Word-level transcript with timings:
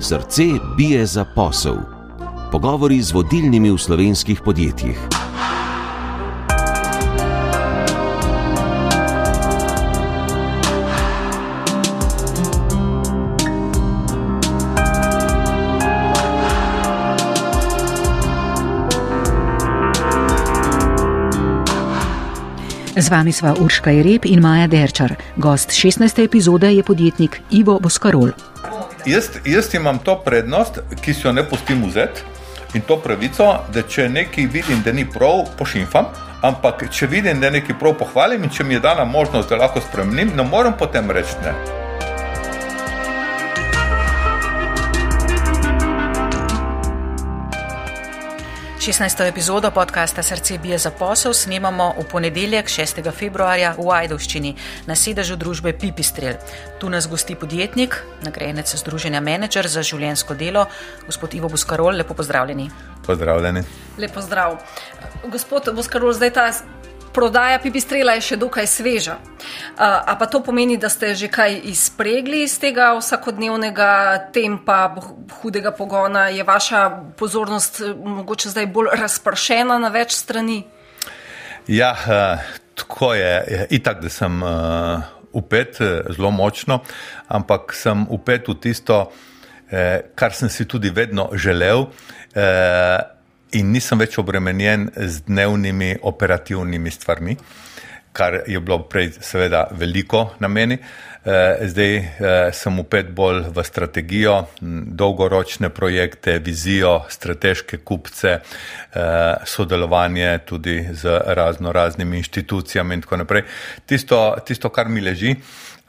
Srce 0.00 0.42
bije 0.76 1.06
za 1.06 1.24
posel. 1.24 1.76
Pogovori 2.52 3.02
z 3.02 3.12
vodilnimi 3.12 3.70
v 3.70 3.78
slovenskih 3.78 4.40
podjetjih. 4.44 4.98
Z 22.96 23.08
vami 23.08 23.32
sva 23.32 23.54
Urška 23.60 23.90
Jereb 23.90 24.28
in 24.28 24.40
Maja 24.40 24.66
Derčar. 24.66 25.14
Gost 25.36 25.70
16. 25.70 26.24
epizode 26.24 26.74
je 26.74 26.82
podjetnik 26.82 27.40
Ivo 27.50 27.78
Boskarol. 27.80 28.36
Jaz, 29.06 29.30
jaz 29.44 29.74
imam 29.74 29.98
to 29.98 30.14
prednost, 30.24 30.78
ki 31.02 31.14
si 31.14 31.26
jo 31.26 31.32
ne 31.32 31.44
pustim 31.48 31.84
vzeti 31.86 32.22
in 32.74 32.84
to 32.86 32.96
pravico, 33.00 33.46
da 33.74 33.82
če 33.82 34.08
nekaj 34.08 34.46
vidim, 34.46 34.82
da 34.84 34.92
ni 34.92 35.06
prav, 35.08 35.46
pošimfam. 35.58 36.12
Ampak, 36.42 36.86
če 36.92 37.06
vidim, 37.06 37.40
da 37.40 37.48
je 37.48 37.58
nekaj 37.58 37.78
prav, 37.80 37.96
pohvalim 37.98 38.44
in 38.44 38.52
če 38.52 38.64
mi 38.64 38.76
je 38.76 38.84
dana 38.84 39.04
možnost, 39.04 39.50
da 39.50 39.58
lahko 39.64 39.80
spremenim, 39.80 40.32
ne 40.36 40.46
morem 40.46 40.76
potem 40.78 41.10
reči 41.10 41.36
ne. 41.44 41.79
16. 48.80 49.28
epizodo 49.28 49.70
podcasta 49.70 50.22
Srce 50.22 50.58
bije 50.58 50.78
za 50.78 50.90
posel 50.90 51.32
snemamo 51.32 51.94
v 51.98 52.04
ponedeljek 52.08 52.66
6. 52.66 53.12
februarja 53.12 53.74
v 53.78 53.84
Ajdovščini 53.92 54.54
na 54.86 54.96
sedežu 54.96 55.36
družbe 55.36 55.74
Pipistrel. 55.76 56.38
Tu 56.80 56.88
nas 56.88 57.04
gosti 57.08 57.34
podjetnik, 57.36 57.98
nagrajenec 58.24 58.72
Združenja 58.76 59.20
Manager 59.20 59.68
za 59.68 59.82
življensko 59.84 60.34
delo, 60.34 60.64
gospod 61.04 61.34
Ivo 61.34 61.52
Buskarol. 61.52 62.00
Lepo 62.00 62.16
pozdravljeni. 62.16 62.70
Pozdravljeni. 63.06 63.62
Lepo 63.98 64.24
zdrav. 64.24 64.56
Gospod 65.28 65.68
Buskarol, 65.76 66.16
zdaj 66.16 66.32
ta 66.32 66.48
prodaja 67.12 67.58
pipistrela 67.62 68.14
je 68.18 68.24
še 68.30 68.36
dokaj 68.40 68.66
sveža. 68.66 69.16
A 69.78 70.14
pa 70.18 70.26
to 70.30 70.42
pomeni, 70.44 70.76
da 70.76 70.88
ste 70.88 71.14
že 71.14 71.30
kaj 71.32 71.60
izpregli 71.72 72.44
iz 72.44 72.58
tega 72.60 72.92
vsakodnevnega 72.98 73.90
tempa, 74.34 74.94
hudega 75.40 75.72
pogona? 75.74 76.28
Je 76.28 76.44
vaša 76.44 77.14
pozornost 77.18 77.80
eh, 77.80 77.94
mogoče 77.94 78.52
zdaj 78.54 78.66
bolj 78.66 78.94
razpršena 79.00 79.78
na 79.78 79.88
več 79.88 80.14
strani? 80.18 80.64
Ja, 81.68 81.94
eh, 81.94 82.44
tako 82.74 83.14
je. 83.14 83.66
Itak, 83.70 84.00
da 84.00 84.08
sem 84.08 84.42
uh, 84.42 85.02
upet 85.36 85.76
zelo 86.16 86.30
močno, 86.30 86.80
ampak 87.28 87.74
sem 87.76 88.06
upet 88.08 88.48
v 88.48 88.56
tisto, 88.56 89.10
eh, 89.70 90.10
kar 90.14 90.32
sem 90.32 90.48
si 90.48 90.64
tudi 90.64 90.90
vedno 90.90 91.30
želel. 91.34 91.90
In 93.58 93.72
nisem 93.74 93.98
več 93.98 94.14
obremenjen 94.20 94.84
z 94.94 95.24
dnevnimi 95.26 95.96
operativnimi 96.06 96.90
stvarmi, 96.94 97.32
kar 98.14 98.36
je 98.46 98.60
bilo 98.62 98.84
prej, 98.86 99.16
seveda, 99.26 99.64
veliko 99.74 100.28
na 100.38 100.48
meni. 100.48 100.78
Eh, 101.20 101.66
zdaj 101.68 101.96
eh, 101.96 102.52
sem 102.54 102.78
upet 102.78 103.10
bolj 103.12 103.42
v 103.50 103.64
strategijo, 103.66 104.36
dolgoročne 105.02 105.68
projekte, 105.74 106.38
vizijo, 106.38 107.00
strateške 107.10 107.82
kupce, 107.84 108.38
eh, 108.38 109.34
sodelovanje 109.44 110.38
tudi 110.46 110.78
z 110.92 111.18
razno 111.26 111.72
raznimi 111.72 112.22
inštitucijami 112.22 112.94
in 112.94 113.02
tako 113.02 113.18
naprej. 113.24 113.44
Tisto, 113.86 114.22
tisto 114.46 114.70
kar 114.70 114.88
mi 114.88 115.02
leži. 115.02 115.34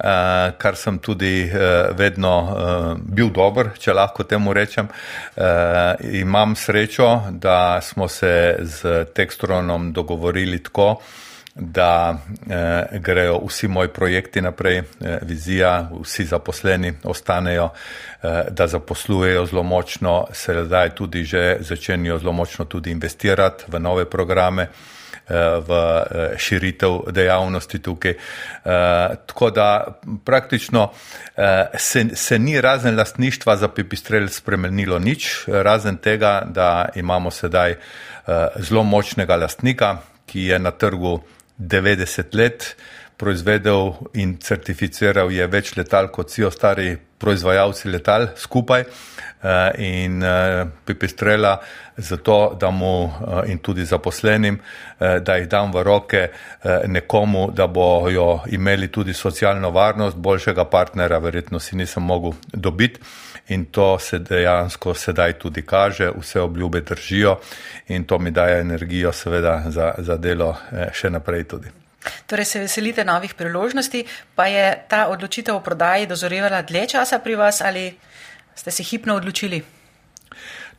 Uh, 0.01 0.57
kar 0.57 0.75
sem 0.75 0.97
tudi 0.97 1.45
uh, 1.45 1.91
vedno 1.97 2.33
uh, 2.41 2.97
bil 2.97 3.29
dober, 3.29 3.75
če 3.77 3.93
lahko 3.93 4.23
temu 4.25 4.53
rečem. 4.53 4.87
Imam 6.17 6.55
srečo, 6.55 7.07
da 7.31 7.81
smo 7.81 8.07
se 8.07 8.57
z 8.61 9.05
Tekstronom 9.13 9.91
dogovorili 9.93 10.63
tako, 10.63 10.95
da 11.55 12.17
uh, 12.17 12.99
grejo 12.99 13.41
vsi 13.45 13.67
moji 13.67 13.89
projekti 13.93 14.41
naprej, 14.41 14.79
uh, 14.79 14.85
vizija, 15.21 15.89
vsi 16.01 16.25
zaposleni 16.25 16.93
ostanejo, 17.03 17.65
uh, 17.65 18.29
da 18.49 18.67
zaposlujejo 18.67 19.45
zelo 19.45 19.63
močno, 19.63 20.25
se 20.33 20.63
zdaj 20.65 20.95
tudi 20.95 21.23
že 21.23 21.57
začenjajo 21.59 22.19
zelo 22.19 22.31
močno 22.31 22.65
tudi 22.65 22.91
investirati 22.91 23.63
v 23.67 23.79
nove 23.79 24.05
programe. 24.09 24.63
Eh, 24.63 25.00
v 25.67 25.71
eh, 25.71 26.37
širitev 26.37 27.11
dejavnosti 27.11 27.79
tukaj. 27.79 28.11
Eh, 28.11 28.17
tako 29.25 29.49
da 29.49 29.99
praktično 30.25 30.91
se, 31.77 32.05
se 32.13 32.39
ni 32.39 32.61
razen 32.61 32.97
lastništva 32.97 33.55
za 33.55 33.67
pipistrel 33.67 34.27
spremenilo 34.27 34.99
nič, 34.99 35.45
razen 35.47 35.97
tega, 35.97 36.41
da 36.45 36.89
imamo 36.95 37.31
sedaj 37.31 37.75
zelo 38.59 38.83
močnega 38.83 39.35
lastnika, 39.35 39.97
ki 40.25 40.41
je 40.41 40.59
na 40.59 40.71
trgu 40.71 41.21
90 41.57 42.35
let 42.35 42.75
proizvedel 43.17 43.93
in 44.13 44.37
certificiral 44.37 45.31
je 45.31 45.47
več 45.47 45.75
letal 45.77 46.11
kot 46.13 46.29
vsi 46.29 46.43
ostali 46.43 46.97
proizvajalci 47.21 47.93
letal 47.93 48.27
skupaj. 48.35 48.85
Eh, 49.43 49.71
in 49.77 50.23
eh, 50.23 50.67
pipistrela 50.85 51.59
zato, 51.95 52.55
da 52.59 52.69
mu 52.69 53.05
eh, 53.05 53.51
in 53.51 53.57
tudi 53.57 53.85
zaposlenim, 53.85 54.59
da 54.99 55.35
jih 55.35 55.47
dam 55.49 55.71
v 55.73 55.81
roke 55.83 56.29
nekomu, 56.85 57.49
da 57.51 57.67
bojo 57.67 58.43
imeli 58.53 58.91
tudi 58.91 59.13
socialno 59.13 59.71
varnost, 59.71 60.17
boljšega 60.17 60.65
partnera, 60.65 61.17
verjetno 61.17 61.59
si 61.59 61.75
nisem 61.75 62.03
mogel 62.03 62.31
dobiti. 62.53 62.99
In 63.49 63.65
to 63.65 63.99
se 63.99 64.19
dejansko 64.19 64.93
sedaj 64.93 65.33
tudi 65.33 65.65
kaže, 65.65 66.11
vse 66.19 66.41
obljube 66.41 66.81
držijo 66.81 67.39
in 67.87 68.03
to 68.03 68.19
mi 68.19 68.31
daje 68.31 68.61
energijo, 68.61 69.11
seveda, 69.11 69.63
za, 69.67 69.93
za 69.97 70.17
delo 70.17 70.55
še 70.93 71.09
naprej 71.09 71.43
tudi. 71.43 71.80
Torej, 72.27 72.45
se 72.45 72.59
veselite 72.59 73.05
novih 73.05 73.33
priložnosti, 73.33 74.05
pa 74.35 74.47
je 74.47 74.85
ta 74.89 75.07
odločitev 75.07 75.55
o 75.55 75.61
prodaji 75.61 76.07
dozorevala 76.07 76.61
dlje 76.61 76.87
časa 76.87 77.19
pri 77.19 77.35
vas 77.35 77.61
ali? 77.61 77.91
ste 78.55 78.71
se 78.71 78.83
hipno 78.83 79.15
odločili? 79.15 79.63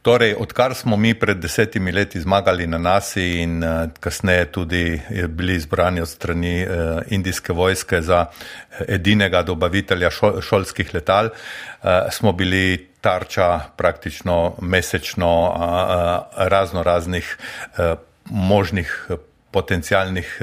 Torej, 0.03 0.35
odkar 0.35 0.75
smo 0.75 0.97
mi 0.97 1.15
pred 1.15 1.39
desetimi 1.39 1.93
leti 1.93 2.21
zmagali 2.21 2.67
na 2.67 2.79
nasi 2.79 3.23
in 3.43 3.63
uh, 3.63 3.87
kasneje 4.01 4.49
tudi 4.53 5.01
bili 5.29 5.55
izbrani 5.55 6.01
od 6.01 6.09
strani 6.09 6.67
uh, 6.67 7.03
indijske 7.11 7.53
vojske 7.53 8.03
za 8.03 8.27
eh, 8.27 8.85
edinega 8.97 9.43
dobavitelja 9.43 10.11
šol, 10.11 10.41
šolskih 10.41 10.95
letal, 10.95 11.31
uh, 11.31 11.91
smo 12.11 12.33
bili 12.33 12.89
tarča 13.01 13.61
praktično 13.77 14.57
mesečno 14.61 15.31
uh, 15.51 16.49
razno 16.49 16.83
raznih 16.83 17.37
uh, 17.39 17.95
možnih 18.25 19.07
potencijalnih 19.51 20.39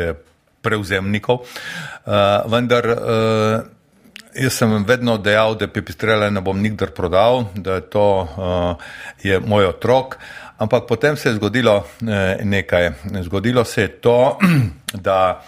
prevzemnikov. 0.61 1.45
Uh, 2.05 2.45
vendar 2.51 2.85
uh, 2.85 3.79
Jaz 4.29 4.59
sem 4.61 4.83
vedno 4.85 5.17
dejal, 5.17 5.55
da 5.57 5.67
pipistrele 5.67 6.27
ne 6.29 6.41
bom 6.45 6.57
nikdar 6.61 6.91
prodal, 6.93 7.47
da 7.57 7.79
je 7.79 7.85
to 7.89 8.05
uh, 8.21 8.91
je 9.25 9.39
moj 9.41 9.71
otrok. 9.71 10.19
Ampak 10.59 10.85
potem 10.87 11.17
se 11.17 11.29
je 11.29 11.35
zgodilo 11.35 11.87
eh, 12.03 12.43
nekaj. 12.43 12.91
Zgodilo 13.23 13.63
se 13.65 13.81
je 13.81 13.87
to, 13.87 14.37
da 15.07 15.41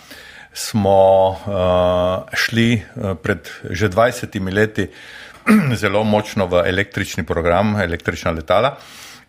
smo 0.53 1.29
uh, 1.29 2.31
šli 2.33 2.81
uh, 2.95 3.13
pred 3.19 3.49
že 3.69 3.89
20 3.89 4.53
leti 4.53 4.87
zelo 5.81 6.03
močno 6.03 6.47
v 6.47 6.63
električni 6.67 7.23
program, 7.23 7.75
električna 7.75 8.31
letala. 8.31 8.77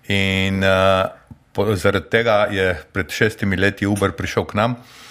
In 0.09 0.65
uh, 0.65 1.07
po, 1.53 1.75
zaradi 1.75 2.11
tega 2.11 2.47
je 2.51 2.75
pred 2.93 3.11
šestimi 3.11 3.57
leti 3.57 3.87
Uber 3.87 4.15
prišel 4.15 4.47
k 4.47 4.55
nam. 4.55 4.73
Uh, 4.73 5.02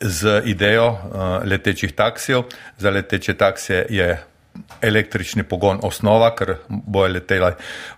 z 0.00 0.42
idejo 0.44 0.88
uh, 0.88 0.98
letečih 1.44 1.92
taksijev. 1.92 2.42
Za 2.78 2.90
leteče 2.90 3.34
taksije 3.34 3.86
je 3.90 4.22
električni 4.82 5.42
pogon 5.42 5.78
osnova, 5.82 6.32
ker 6.34 6.56
bojo 6.68 7.12
letela 7.12 7.52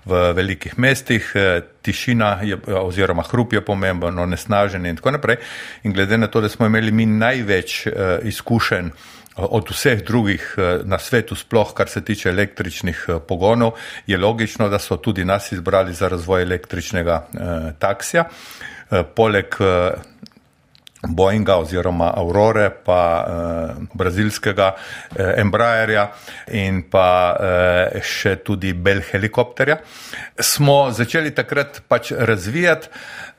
v 0.04 0.18
velikih 0.36 0.78
mestih, 0.78 1.30
eh, 1.34 1.60
tišina 1.82 2.38
je, 2.44 2.58
oziroma 2.76 3.22
hrup 3.22 3.52
je 3.52 3.64
pomemben, 3.64 4.18
onesnaženje 4.18 4.90
in 4.90 4.96
tako 4.96 5.10
naprej. 5.10 5.36
In 5.82 5.92
glede 5.92 6.18
na 6.18 6.26
to, 6.26 6.40
da 6.40 6.48
smo 6.48 6.66
imeli 6.66 6.92
mi 6.92 7.06
največ 7.06 7.86
uh, 7.86 7.92
izkušenj 8.22 8.90
od 9.36 9.70
vseh 9.70 10.02
drugih 10.04 10.54
na 10.84 10.98
svetu, 10.98 11.34
sploh 11.34 11.72
kar 11.74 11.88
se 11.88 12.04
tiče 12.04 12.28
električnih 12.28 13.06
pogonov, 13.28 13.72
je 14.06 14.18
logično, 14.18 14.68
da 14.68 14.78
so 14.78 14.96
tudi 14.96 15.24
nas 15.24 15.52
izbrali 15.52 15.94
za 15.94 16.08
razvoj 16.08 16.42
električnega 16.42 17.26
uh, 17.32 17.40
taksija. 17.78 18.24
Uh, 18.90 18.98
poleg 19.16 19.56
uh, 19.60 19.96
Boeinga 21.08 21.56
oziroma 21.56 22.10
Aurore, 22.12 22.68
pa 22.70 23.00
eh, 23.24 23.86
brazilskega 23.96 24.74
eh, 25.16 25.40
Embraerja 25.40 26.10
in 26.52 26.82
pa 26.92 27.06
eh, 27.40 28.00
še 28.04 28.36
tudi 28.44 28.74
Bell 28.76 29.00
helikopterja, 29.08 29.78
smo 30.36 30.90
začeli 30.92 31.32
takrat 31.36 31.80
pač 31.88 32.12
razvijati 32.12 32.90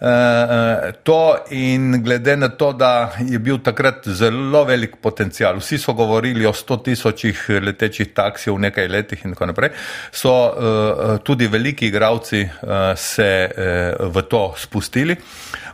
eh, 0.02 0.90
to 1.06 1.22
in 1.54 2.02
glede 2.02 2.36
na 2.38 2.50
to, 2.50 2.72
da 2.74 3.12
je 3.22 3.40
bil 3.40 3.62
takrat 3.62 4.10
zelo 4.10 4.64
velik 4.66 4.98
potencial, 5.02 5.62
vsi 5.62 5.78
so 5.78 5.94
govorili 5.94 6.50
o 6.50 6.54
100 6.54 6.80
tisočih 6.90 7.46
letečih 7.62 8.14
taksijev 8.18 8.58
v 8.58 8.66
nekaj 8.66 8.90
letih 8.90 9.26
in 9.26 9.38
tako 9.38 9.52
naprej, 9.52 9.74
so 10.12 10.34
eh, 10.50 11.16
tudi 11.24 11.48
veliki 11.48 11.88
igravci 11.88 12.42
eh, 12.42 12.96
se 12.98 13.32
eh, 13.46 13.96
v 14.02 14.28
to 14.30 14.44
spustili. 14.58 15.18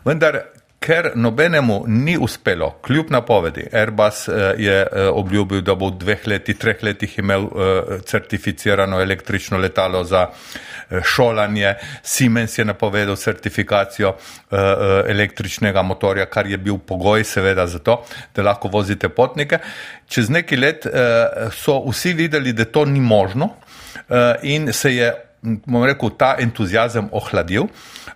Vendar 0.04 0.56
ker 0.79 1.12
nobenemu 1.15 1.83
ni 1.88 2.18
uspelo, 2.18 2.69
kljub 2.81 3.12
napovedi, 3.12 3.65
Airbus 3.74 4.27
eh, 4.27 4.53
je 4.57 4.75
eh, 4.81 5.07
obljubil, 5.07 5.62
da 5.62 5.75
bo 5.75 5.89
v 5.89 5.97
dveh 5.97 6.27
letih, 6.27 6.57
treh 6.57 6.83
letih 6.83 7.18
imel 7.19 7.47
eh, 7.47 7.91
certificirano 8.06 9.01
električno 9.01 9.57
letalo 9.57 10.03
za 10.03 10.27
šolanje, 11.03 11.74
Siemens 12.03 12.57
je 12.57 12.65
napovedal 12.65 13.15
certifikacijo 13.15 14.13
električnega 15.07 15.81
motorja, 15.83 16.25
kar 16.31 16.47
je 16.47 16.57
bil 16.57 16.77
pogoj 16.77 17.25
seveda 17.27 17.65
za 17.68 17.79
to, 17.79 17.97
da 18.35 18.44
lahko 18.47 18.71
vozite 18.71 19.09
potnike. 19.09 19.59
Čez 20.07 20.29
nekaj 20.29 20.57
let 20.57 20.88
so 21.51 21.81
vsi 21.89 22.13
videli, 22.13 22.53
da 22.53 22.65
to 22.65 22.85
ni 22.85 23.01
možno 23.03 23.50
in 24.44 24.71
se 24.74 24.95
je 24.95 25.12
bom 25.66 25.84
rekel, 25.86 26.12
ta 26.18 26.36
entuzijazem 26.40 27.10
ohladil. 27.12 27.68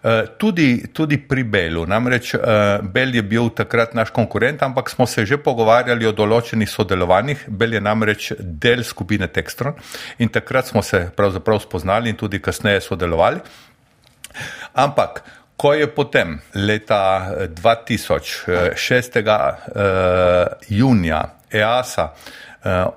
Eh, 0.04 0.24
tudi, 0.38 0.88
tudi 0.94 1.18
pri 1.18 1.44
Belu, 1.44 1.86
namreč 1.86 2.34
eh, 2.34 2.40
Bel 2.82 3.16
je 3.16 3.24
bil 3.24 3.50
takrat 3.56 3.94
naš 3.94 4.10
konkurent, 4.10 4.64
ampak 4.64 4.90
smo 4.90 5.06
se 5.08 5.26
že 5.26 5.38
pogovarjali 5.38 6.08
o 6.08 6.14
določenih 6.16 6.70
sodelovanjih. 6.70 7.46
Bel 7.48 7.78
je 7.78 7.82
namreč 7.82 8.32
del 8.40 8.84
skupine 8.84 9.28
Textron 9.28 9.78
in 10.20 10.30
takrat 10.30 10.72
smo 10.72 10.82
se 10.82 11.10
pravzaprav 11.16 11.62
spoznali 11.62 12.10
in 12.10 12.18
tudi 12.18 12.42
kasneje 12.42 12.82
sodelovali. 12.82 13.40
Ampak, 14.74 15.24
ko 15.58 15.74
je 15.78 15.88
potem 15.88 16.40
leta 16.56 17.04
2006. 17.54 19.22
Eh, 19.22 20.48
junija 20.70 21.22
EASA 21.52 22.10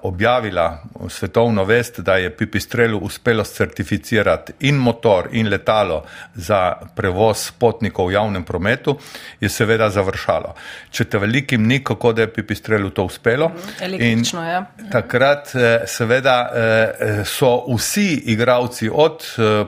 objavila 0.03 0.83
svetovno 1.09 1.65
vest, 1.65 2.01
da 2.01 2.15
je 2.15 2.37
Pipistrelu 2.37 2.99
uspelo 2.99 3.45
certificirati 3.45 4.53
in 4.61 4.75
motor 4.75 5.29
in 5.33 5.49
letalo 5.49 6.05
za 6.35 6.73
prevoz 6.95 7.51
potnikov 7.59 8.09
v 8.09 8.13
javnem 8.13 8.45
prometu, 8.45 8.99
je 9.41 9.49
seveda 9.49 9.89
završalo. 9.91 10.55
Če 10.91 11.05
te 11.05 11.19
velikim 11.19 11.67
ni, 11.67 11.81
kako 11.85 12.13
da 12.13 12.23
je 12.23 12.33
Pipistrelu 12.33 12.91
to 12.91 13.05
uspelo. 13.05 13.49
Mhm, 13.49 13.71
električno, 13.81 14.43
in 14.43 14.49
ja. 14.49 14.65
Takrat 14.93 15.55
eh, 15.55 15.87
seveda 15.87 16.37
eh, 16.55 17.25
so 17.25 17.65
vsi 17.77 18.23
igravci 18.35 18.91
od 18.93 19.25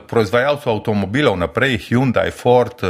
proizvajalcev 0.07 0.71
avtomobilov 0.71 1.37
naprej, 1.37 1.77
Hyundai, 1.89 2.31
Ford, 2.31 2.81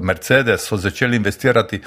Mercedes, 0.00 0.64
so 0.68 0.76
začeli 0.76 1.16
investirati 1.16 1.80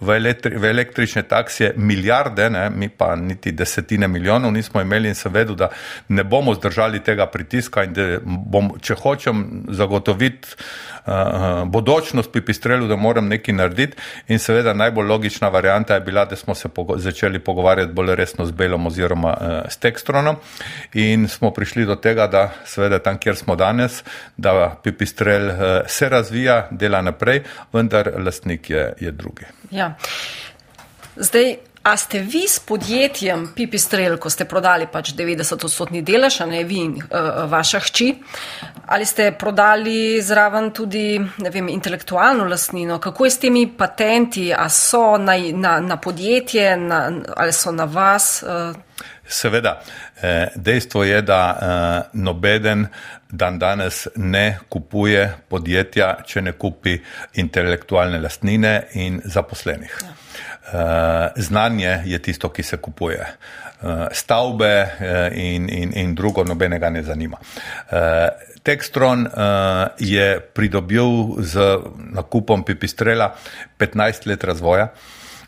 v, 0.00 0.16
elektri, 0.16 0.56
v 0.56 0.70
električne 0.70 1.22
taksije 1.22 1.72
milijarde, 1.76 2.50
ne, 2.50 2.70
mi 2.70 2.88
pa 2.88 3.16
niti 3.16 3.52
desetine 3.52 4.08
milijonov 4.08 4.19
milijonov 4.20 4.52
nismo 4.52 4.80
imeli 4.80 5.08
in 5.08 5.14
sem 5.16 5.32
vedel, 5.32 5.56
da 5.56 5.70
ne 6.08 6.24
bomo 6.24 6.54
zdržali 6.54 7.00
tega 7.00 7.26
pritiska 7.26 7.84
in 7.84 7.92
da 7.96 8.06
bom, 8.24 8.72
če 8.80 8.94
hočem 9.00 9.44
zagotoviti 9.72 10.48
uh, 10.52 11.64
bodočnost 11.66 12.32
pipistrelu, 12.32 12.88
da 12.88 12.96
moram 12.96 13.28
nekaj 13.28 13.54
narediti 13.54 13.96
in 14.28 14.38
seveda 14.38 14.74
najbolj 14.74 15.08
logična 15.08 15.48
varianta 15.48 15.94
je 15.94 16.04
bila, 16.06 16.24
da 16.24 16.36
smo 16.36 16.54
se 16.54 16.68
pogo 16.68 16.98
začeli 16.98 17.38
pogovarjati 17.38 17.92
bolj 17.92 18.14
resno 18.14 18.46
z 18.46 18.52
Belom 18.52 18.86
oziroma 18.86 19.34
uh, 19.40 19.56
s 19.68 19.76
Tekstronom 19.76 20.36
in 20.94 21.28
smo 21.28 21.50
prišli 21.50 21.86
do 21.86 21.96
tega, 21.96 22.26
da 22.26 22.50
seveda 22.64 22.98
tam, 22.98 23.18
kjer 23.18 23.36
smo 23.36 23.56
danes, 23.56 24.02
da 24.36 24.76
pipistrel 24.82 25.48
uh, 25.48 25.56
se 25.86 26.08
razvija, 26.08 26.68
dela 26.70 27.02
naprej, 27.02 27.42
vendar 27.72 28.12
lastnik 28.18 28.70
je, 28.70 28.92
je 29.00 29.10
drugi. 29.10 29.48
Ja. 29.70 29.94
Zdaj, 31.16 31.56
A 31.82 31.96
ste 31.96 32.18
vi 32.18 32.48
s 32.48 32.60
podjetjem 32.60 33.46
Pipistrel, 33.56 34.18
ko 34.20 34.28
ste 34.28 34.44
prodali 34.44 34.84
pač 34.92 35.14
90-odstotni 35.16 36.02
delež, 36.04 36.42
a 36.44 36.46
ne 36.46 36.60
vi 36.68 36.82
in 36.84 36.92
uh, 37.00 37.46
vaša 37.48 37.80
hči, 37.86 38.08
ali 38.92 39.06
ste 39.08 39.30
prodali 39.32 40.20
zraven 40.20 40.68
tudi 40.76 41.16
vem, 41.40 41.70
intelektualno 41.72 42.44
lastnino? 42.44 42.98
Kako 43.00 43.24
je 43.24 43.30
s 43.30 43.40
temi 43.40 43.64
patenti, 43.72 44.50
a 44.52 44.68
so 44.68 45.16
na, 45.16 45.38
na, 45.56 45.78
na 45.80 45.96
podjetje 45.96 46.76
na, 46.76 47.00
ali 47.36 47.56
so 47.56 47.72
na 47.72 47.88
vas? 47.88 48.42
Uh? 48.44 48.76
Seveda, 49.24 49.78
eh, 50.20 50.52
dejstvo 50.56 51.04
je, 51.04 51.22
da 51.22 51.40
nobeden 52.12 52.88
dan 53.30 53.58
danes 53.58 54.08
ne 54.16 54.58
kupuje 54.68 55.30
podjetja, 55.48 56.16
če 56.26 56.42
ne 56.42 56.52
kupi 56.52 56.98
intelektualne 57.40 58.20
lastnine 58.20 58.82
in 59.00 59.22
zaposlenih. 59.24 60.02
Ja. 60.04 60.16
Eh, 60.70 61.28
znanje 61.36 62.02
je 62.04 62.18
tisto, 62.18 62.48
ki 62.48 62.62
se 62.62 62.76
kupuje. 62.76 63.26
Uh, 63.80 63.90
stavbe 64.12 64.82
uh, 64.82 65.38
in, 65.38 65.68
in, 65.72 65.92
in 65.96 66.14
drugo 66.14 66.44
nobenega 66.44 66.90
ne 66.90 67.02
zanima. 67.02 67.38
Textron 68.62 69.24
je 69.98 70.40
pridobil 70.40 71.40
z 71.40 71.78
nakupom 72.12 72.64
Pipistrela 72.64 73.34
15 73.78 74.26
let 74.26 74.44
razvoja. 74.44 74.92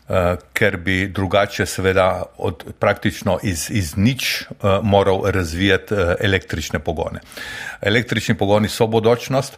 Uh, 0.03 0.35
ker 0.53 0.75
bi 0.83 1.07
drugače, 1.07 1.63
seveda, 1.65 2.23
od, 2.37 2.63
praktično 2.79 3.37
iz, 3.43 3.69
iz 3.71 3.93
nič 3.95 4.41
uh, 4.49 4.83
moral 4.83 5.21
razvijati 5.31 5.93
uh, 5.93 5.99
električne 6.19 6.79
pogone. 6.79 7.21
Električni 7.81 8.35
pogoni 8.35 8.69
so 8.69 8.87
bodočnost. 8.87 9.57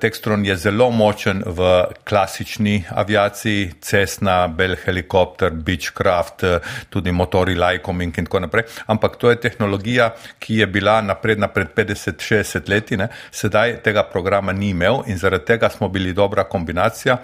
Textron 0.00 0.44
je 0.46 0.56
zelo 0.56 0.90
močen 0.90 1.42
v 1.46 1.84
klasični 2.08 2.84
aviaciji, 2.90 3.72
Cessna, 3.80 4.48
Bell 4.48 4.76
helikopter, 4.84 5.50
Beechcraft, 5.50 6.44
tudi 6.88 7.12
motori 7.12 7.54
Lycoming 7.54 8.18
in 8.18 8.24
tako 8.24 8.40
naprej. 8.40 8.64
Ampak 8.86 9.16
to 9.16 9.30
je 9.30 9.40
tehnologija, 9.40 10.10
ki 10.38 10.60
je 10.60 10.66
bila 10.66 11.00
napredna 11.00 11.48
pred 11.48 11.72
50-60 11.76 12.68
leti, 12.68 12.96
ne? 12.96 13.08
sedaj 13.30 13.78
tega 13.82 14.04
programa 14.12 14.52
ni 14.52 14.70
imel 14.70 15.02
in 15.06 15.18
zaradi 15.18 15.44
tega 15.44 15.70
smo 15.70 15.88
bili 15.88 16.12
dobra 16.12 16.44
kombinacija, 16.44 17.16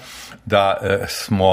da 0.47 0.79
smo 1.09 1.53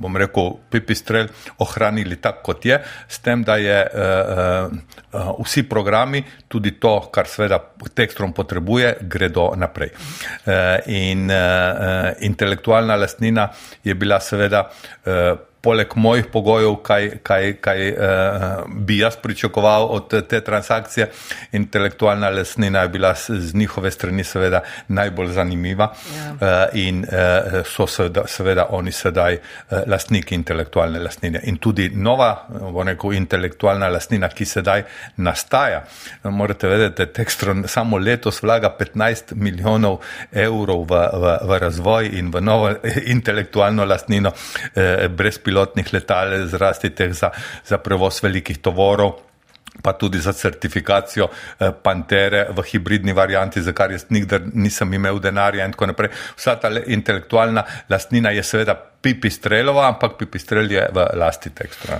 bom 0.00 0.16
rekel, 0.16 0.52
pipistrel 0.70 1.28
ohranili 1.64 2.20
tako, 2.22 2.52
kot 2.52 2.66
je, 2.66 2.78
s 3.08 3.18
tem, 3.24 3.42
da 3.44 3.56
je 3.56 3.78
uh, 3.86 4.76
uh, 5.12 5.32
vsi 5.42 5.66
programi, 5.68 6.22
tudi 6.48 6.76
to, 6.80 6.94
kar 7.12 7.28
seveda 7.30 7.60
tekstrom 7.94 8.32
potrebuje, 8.36 8.96
gredo 9.02 9.50
naprej. 9.56 9.92
Uh, 10.46 10.78
in 10.92 11.26
uh, 11.30 12.12
intelektualna 12.20 12.96
lastnina 12.96 13.48
je 13.84 13.94
bila 13.94 14.20
seveda 14.20 14.66
uh, 14.66 15.36
poleg 15.66 15.96
mojih 15.98 16.28
pogojev, 16.30 16.76
kaj, 16.86 17.08
kaj, 17.26 17.56
kaj 17.60 17.80
uh, 17.90 17.96
bi 18.86 19.00
jaz 19.00 19.16
pričakoval 19.22 19.88
od 19.90 20.12
te 20.28 20.40
transakcije. 20.40 21.08
Intelektualna 21.58 22.28
lesnina 22.30 22.84
je 22.84 22.88
bila 22.88 23.14
z 23.28 23.54
njihove 23.54 23.90
strani 23.90 24.24
seveda 24.24 24.60
najbolj 24.88 25.32
zanimiva 25.34 25.88
ja. 25.90 26.32
uh, 26.32 26.78
in 26.78 27.02
uh, 27.02 27.56
so 27.66 27.86
seveda, 27.86 28.26
seveda 28.30 28.66
oni 28.70 28.92
sedaj 28.92 29.38
uh, 29.38 29.78
lastniki 29.86 30.34
intelektualne 30.38 31.02
lastnine. 31.02 31.40
In 31.50 31.58
tudi 31.58 31.88
nova, 31.94 32.30
bom 32.48 32.86
rekel, 32.86 33.16
intelektualna 33.18 33.88
lastnina, 33.90 34.28
ki 34.28 34.46
sedaj 34.46 34.84
nastaja. 35.16 35.82
Morate 36.30 36.70
vedeti, 36.70 37.02
da 37.02 37.12
Tekstron 37.12 37.64
samo 37.68 37.98
letos 37.98 38.42
vlaga 38.42 38.70
15 38.78 39.34
milijonov 39.34 39.98
evrov 40.32 40.86
v, 40.86 41.02
v, 41.12 41.34
v 41.50 41.60
razvoj 41.66 42.12
in 42.20 42.30
v 42.30 42.44
novo 42.44 42.70
intelektualno 43.16 43.84
lastnino 43.84 44.30
uh, 44.30 45.06
brez 45.10 45.42
pilotnih 45.56 45.92
letal, 45.92 46.36
zrasti 46.46 46.90
teh 46.90 47.12
za, 47.12 47.30
za 47.64 47.78
prevoz 47.78 48.20
velikih 48.22 48.60
tovorov. 48.60 49.22
Pa 49.82 49.92
tudi 49.92 50.18
za 50.18 50.32
certifikacijo 50.32 51.28
eh, 51.28 51.72
Pantere 51.82 52.46
v 52.48 52.62
hibridni 52.64 53.12
varianti, 53.12 53.60
za 53.62 53.72
kar 53.76 53.92
jaz 53.92 54.06
nikdar 54.08 54.40
nisem 54.54 54.92
imel 54.94 55.20
denarja, 55.20 55.66
in 55.66 55.72
tako 55.72 55.90
naprej. 55.92 56.10
Vsa 56.36 56.56
ta 56.56 56.70
intelektualna 56.86 57.64
lastnina 57.88 58.32
je 58.32 58.42
seveda 58.42 58.74
pipistrelova, 58.74 59.88
ampak 59.88 60.16
pipistrel 60.18 60.70
je 60.72 60.86
v 60.92 61.08
lasti 61.14 61.52
tekstu. 61.52 61.92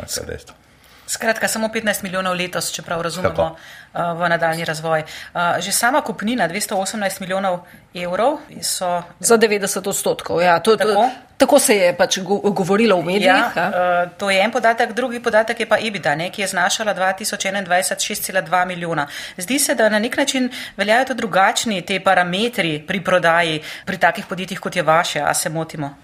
Skratka, 1.07 1.49
samo 1.49 1.69
15 1.69 2.03
milijonov 2.03 2.35
letos, 2.35 2.73
če 2.73 2.83
prav 2.83 3.05
razumemo, 3.05 3.35
Tako. 3.37 3.57
Eh, 3.95 4.15
v 4.17 4.29
nadaljni 4.33 4.65
razvoj. 4.65 5.05
Eh, 5.05 5.61
že 5.61 5.73
sama 5.73 6.01
kupnina 6.01 6.49
218 6.49 7.21
milijonov 7.21 7.61
evrov 7.95 8.41
so. 8.63 9.03
Za 9.21 9.37
90 9.37 9.87
odstotkov, 9.87 10.41
ja. 10.43 10.59
To, 10.61 10.77
to, 10.77 11.11
Tako 11.37 11.59
se 11.59 11.75
je 11.77 11.97
pač 11.97 12.19
govorilo 12.21 12.97
v 12.97 13.05
medijih. 13.05 13.27
Ja, 13.29 13.53
uh, 13.69 14.11
to 14.19 14.31
je 14.31 14.41
en 14.41 14.51
podatek, 14.51 14.93
drugi 14.97 15.21
podatek 15.21 15.61
je 15.61 15.67
pa 15.69 15.77
EBITDA, 15.77 16.15
ne, 16.17 16.31
ki 16.33 16.43
je 16.43 16.49
znašala 16.49 16.95
2021 16.95 17.67
6,2 17.97 18.67
milijona. 18.67 19.07
Zdi 19.37 19.59
se, 19.59 19.75
da 19.75 19.89
na 19.89 19.99
nek 19.99 20.17
način 20.17 20.49
veljajo 20.77 21.05
to 21.05 21.15
drugačni 21.15 21.83
te 21.83 22.01
parametri 22.01 22.85
pri 22.87 23.01
prodaji 23.01 23.61
pri 23.85 23.99
takih 23.99 24.27
podjetjih, 24.27 24.61
kot 24.61 24.77
je 24.77 24.83
vaše, 24.83 25.21
a 25.21 25.35
se 25.35 25.51
motimo? 25.51 25.95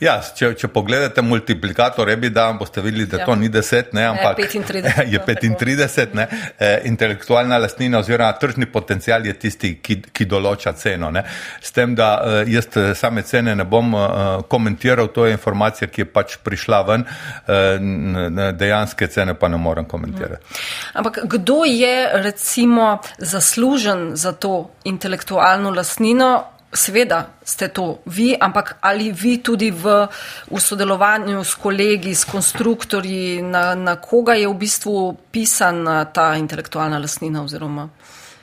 Ja, 0.00 0.16
če, 0.36 0.50
če 0.58 0.68
pogledate 0.74 1.22
multiplikator 1.22 2.10
EBITDA, 2.10 2.48
boste 2.58 2.82
videli, 2.82 3.06
da 3.06 3.20
ja. 3.22 3.26
to 3.28 3.34
ni 3.38 3.48
10, 3.48 3.92
ne, 3.94 4.06
ampak 4.10 4.38
je 4.42 4.48
35. 4.48 5.12
Je 5.12 5.20
35 5.20 6.14
ne, 6.18 6.26
e, 6.58 6.72
intelektualna 6.90 7.58
lastnina 7.62 8.00
oziroma 8.02 8.32
tržni 8.40 8.66
potencial 8.66 9.26
je 9.26 9.36
tisti, 9.38 9.74
ki, 9.78 10.00
ki 10.10 10.26
določa 10.26 10.74
ceno. 10.78 11.12
Ne. 11.14 11.22
S 11.62 11.70
tem, 11.76 11.94
da 11.94 12.10
e, 12.18 12.42
jaz 12.50 12.68
same 12.98 13.22
cene 13.22 13.54
ne 13.54 13.64
bom 13.68 13.94
uh, 13.94 14.42
komentiral, 14.64 15.08
to 15.12 15.26
je 15.26 15.32
informacija, 15.32 15.88
ki 15.88 16.00
je 16.00 16.08
pač 16.08 16.38
prišla 16.42 16.80
ven, 16.88 17.04
uh, 17.04 18.52
dejanske 18.56 19.08
cene 19.12 19.34
pa 19.34 19.48
ne 19.48 19.60
morem 19.60 19.84
komentirati. 19.84 20.40
Hmm. 20.40 21.04
Ampak 21.04 21.18
kdo 21.36 21.64
je 21.68 22.08
recimo 22.24 22.98
zaslužen 23.18 24.16
za 24.16 24.32
to 24.32 24.70
intelektualno 24.84 25.70
lastnino? 25.70 26.50
Seveda 26.74 27.28
ste 27.44 27.68
to 27.68 28.00
vi, 28.06 28.34
ampak 28.40 28.76
ali 28.80 29.12
vi 29.12 29.36
tudi 29.38 29.70
v, 29.70 30.08
v 30.50 30.58
sodelovanju 30.58 31.44
s 31.44 31.54
kolegi, 31.54 32.14
s 32.14 32.24
konstruktorji, 32.24 33.42
na, 33.42 33.74
na 33.78 33.94
koga 34.02 34.34
je 34.34 34.48
v 34.48 34.56
bistvu 34.58 35.14
pisana 35.30 36.04
ta 36.04 36.34
intelektualna 36.34 36.98
lastnina? 36.98 37.44
Oziroma? 37.44 37.86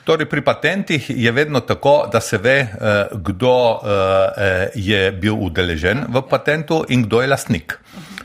Torej, 0.04 0.26
pri 0.26 0.42
patentih 0.42 1.10
je 1.10 1.32
vedno 1.32 1.60
tako, 1.60 2.08
da 2.12 2.20
se 2.20 2.38
ve, 2.38 2.58
eh, 2.58 3.06
kdo 3.12 3.78
eh, 3.78 4.68
je 4.74 5.12
bil 5.12 5.34
udeležen 5.38 6.04
v 6.08 6.22
patentu 6.30 6.84
in 6.88 7.06
kdo 7.06 7.22
je 7.22 7.28
lastnik. 7.28 7.78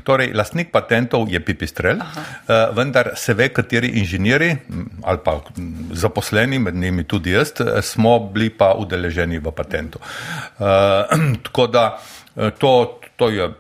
Torej, 0.04 0.34
lastnik 0.34 0.72
patentov 0.72 1.30
je 1.30 1.40
pipistrel, 1.40 2.02
Aha. 2.02 2.22
Eh, 2.22 2.74
vendar 2.74 3.12
se 3.16 3.34
ve, 3.34 3.50
kateri 3.50 3.88
inženiri 4.02 4.58
ali 5.04 5.20
pa 5.24 5.42
zaposleni, 5.94 6.60
med 6.60 6.76
njimi 6.76 7.04
tudi 7.04 7.32
jaz, 7.32 7.54
smo 7.82 8.20
bili 8.20 8.50
pa 8.50 8.74
udeleženi 8.74 9.38
v 9.40 9.52
patentu. 9.52 10.00
Tako 11.46 11.68
da 11.68 12.00
to, 12.58 13.00
to 13.16 13.30
je 13.30 13.54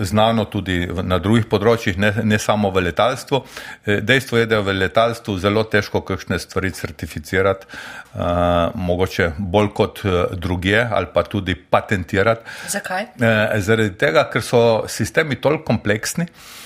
znano 0.00 0.44
tudi 0.48 0.86
na 1.02 1.18
drugih 1.20 1.44
področjih, 1.50 1.98
ne, 2.00 2.12
ne 2.24 2.38
samo 2.40 2.70
v 2.72 2.86
letalstvu. 2.88 3.42
Eh, 3.84 4.00
dejstvo 4.00 4.40
je, 4.40 4.46
da 4.48 4.60
je 4.60 4.66
v 4.66 4.76
letalstvu 4.78 5.36
zelo 5.38 5.64
težko 5.68 6.00
kakšne 6.08 6.38
stvari 6.40 6.70
certificirati, 6.72 7.68
uh, 8.14 8.72
mogoče 8.74 9.32
bolj 9.38 9.68
kot 9.76 10.02
eh, 10.04 10.18
druge 10.36 10.80
ali 10.80 11.12
pa 11.12 11.22
tudi 11.22 11.54
patentirati. 11.54 12.58
Zakaj? 12.72 13.12
Uh, 13.20 13.60
zaradi 13.60 13.94
tega, 14.00 14.24
ker 14.32 14.44
so 14.44 14.62
sistemi 14.88 15.36
toliko 15.40 15.68
kompleksni. 15.72 16.28
Eh, 16.28 16.61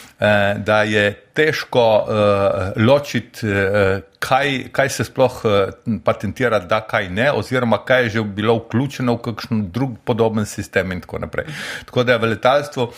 da 0.58 0.82
je 0.82 1.11
težko 1.37 1.82
uh, 2.00 2.82
ločiti, 2.87 3.46
uh, 3.46 4.00
kaj, 4.18 4.68
kaj 4.73 4.88
se 4.88 5.04
sploh 5.04 5.40
uh, 5.44 5.99
patentira, 6.04 6.58
da 6.58 6.80
kaj 6.88 7.11
ne, 7.12 7.26
oziroma 7.32 7.78
kaj 7.85 8.02
je 8.02 8.11
že 8.11 8.23
bilo 8.23 8.54
vključeno 8.56 9.18
v 9.18 9.23
kakšen 9.26 9.66
drug 9.73 9.99
podoben 10.04 10.46
sistem 10.46 10.92
in 10.92 11.00
tako 11.04 11.18
naprej. 11.18 11.46
Tako 11.85 12.04
da 12.04 12.16
je 12.16 12.18
v 12.18 12.30
letalstvu 12.32 12.82
uh, 12.82 12.92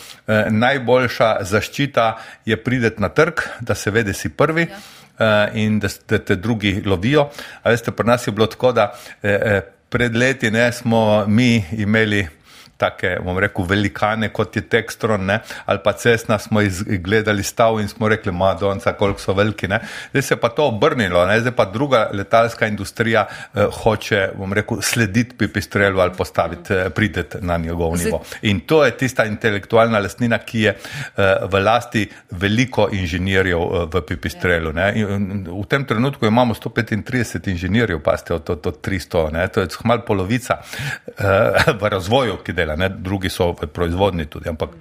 najboljša 0.51 1.33
zaščita 1.41 2.07
je 2.47 2.57
prideti 2.63 3.03
na 3.03 3.09
trg, 3.09 3.43
da 3.61 3.75
se 3.75 3.91
vede 3.91 4.15
si 4.15 4.29
prvi. 4.29 4.69
Ja. 4.71 4.79
Uh, 5.19 5.57
in 5.59 5.81
da, 5.83 5.89
da 6.09 6.19
te 6.19 6.37
drugi 6.37 6.83
lovijo. 6.87 7.25
A 7.63 7.71
veste, 7.71 7.91
pri 7.91 8.07
nas 8.07 8.27
je 8.27 8.33
bilo 8.33 8.47
tako, 8.47 8.71
da 8.73 8.93
eh, 9.23 9.61
pred 9.89 10.17
leti 10.17 10.51
ne, 10.51 10.73
smo 10.73 11.25
mi 11.27 11.65
imeli 11.73 12.29
take, 12.79 13.17
bom 13.25 13.39
rekel, 13.39 13.67
velikane, 13.69 14.31
kot 14.35 14.57
je 14.57 14.63
Tekstron, 14.63 15.27
ne? 15.27 15.41
ali 15.67 15.83
pa 15.85 15.93
cestna, 15.93 16.39
smo 16.39 16.63
gledali 17.05 17.43
stav 17.43 17.81
in 17.81 17.89
smo 17.89 18.09
rekli, 18.09 18.33
Madonca, 18.33 18.93
koliko 18.99 19.21
so 19.21 19.35
veliki. 19.35 19.69
Ne? 19.69 19.81
Zdaj 20.11 20.23
se 20.23 20.37
pa 20.37 20.49
to 20.49 20.69
obrnilo, 20.69 21.27
ne? 21.27 21.41
zdaj 21.41 21.57
pa 21.57 21.65
druga 21.65 22.09
letalska 22.13 22.67
industrija 22.67 23.27
eh, 23.29 23.67
hoče, 23.83 24.29
bom 24.39 24.53
rekel, 24.53 24.83
slediti 24.83 25.37
pipistrelu 25.39 26.01
ali 26.01 26.13
postaviti, 26.17 26.75
eh, 26.75 26.91
prideti 26.91 27.39
na 27.41 27.57
njegov 27.57 27.97
nivo. 27.99 28.23
In 28.43 28.61
to 28.61 28.85
je 28.85 28.97
tista 28.97 29.25
intelektualna 29.25 29.99
lastnina, 29.99 30.39
ki 30.39 30.61
je 30.61 30.75
eh, 30.75 31.35
v 31.51 31.63
lasti 31.65 32.07
veliko 32.31 32.89
inženirjev 32.93 33.59
eh, 33.59 33.87
v 33.93 34.03
pipistrelu. 34.07 34.73
Ne? 34.73 34.93
In 34.97 35.45
v 35.49 35.65
tem 35.69 35.85
trenutku 35.85 36.27
imamo 36.27 36.55
135 36.55 37.51
inženirjev, 37.51 38.03
pa 38.05 38.17
ste 38.17 38.35
od, 38.35 38.51
od, 38.51 38.67
od 38.67 38.81
300, 38.87 39.33
ne? 39.33 39.49
to 39.49 39.61
je 39.61 39.69
malo 39.85 40.03
polovica 40.07 40.59
eh, 40.61 41.73
v 41.81 41.89
razvoju, 41.89 42.39
ki 42.45 42.53
dela 42.53 42.68
dela, 42.69 42.77
ne? 42.77 42.89
drugi 42.93 43.33
so 43.33 43.53
v 43.57 43.67
proizvodni 43.73 44.29
tudi, 44.29 44.49
ampak 44.53 44.77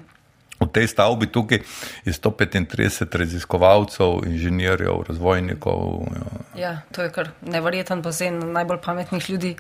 V 0.57 0.65
tej 0.65 0.89
stavbi 0.89 1.29
tukaj 1.29 1.61
je 2.05 2.13
135 2.13 3.17
raziskovalcev, 3.17 4.25
inženirjev, 4.25 5.05
razvojnikov. 5.07 6.09
Ja. 6.09 6.25
ja, 6.61 6.71
to 6.91 7.05
je 7.05 7.11
kar 7.13 7.29
nevreten 7.45 8.01
bazen 8.01 8.39
najbolj 8.51 8.79
pametnih 8.81 9.29
ljudi. 9.29 9.51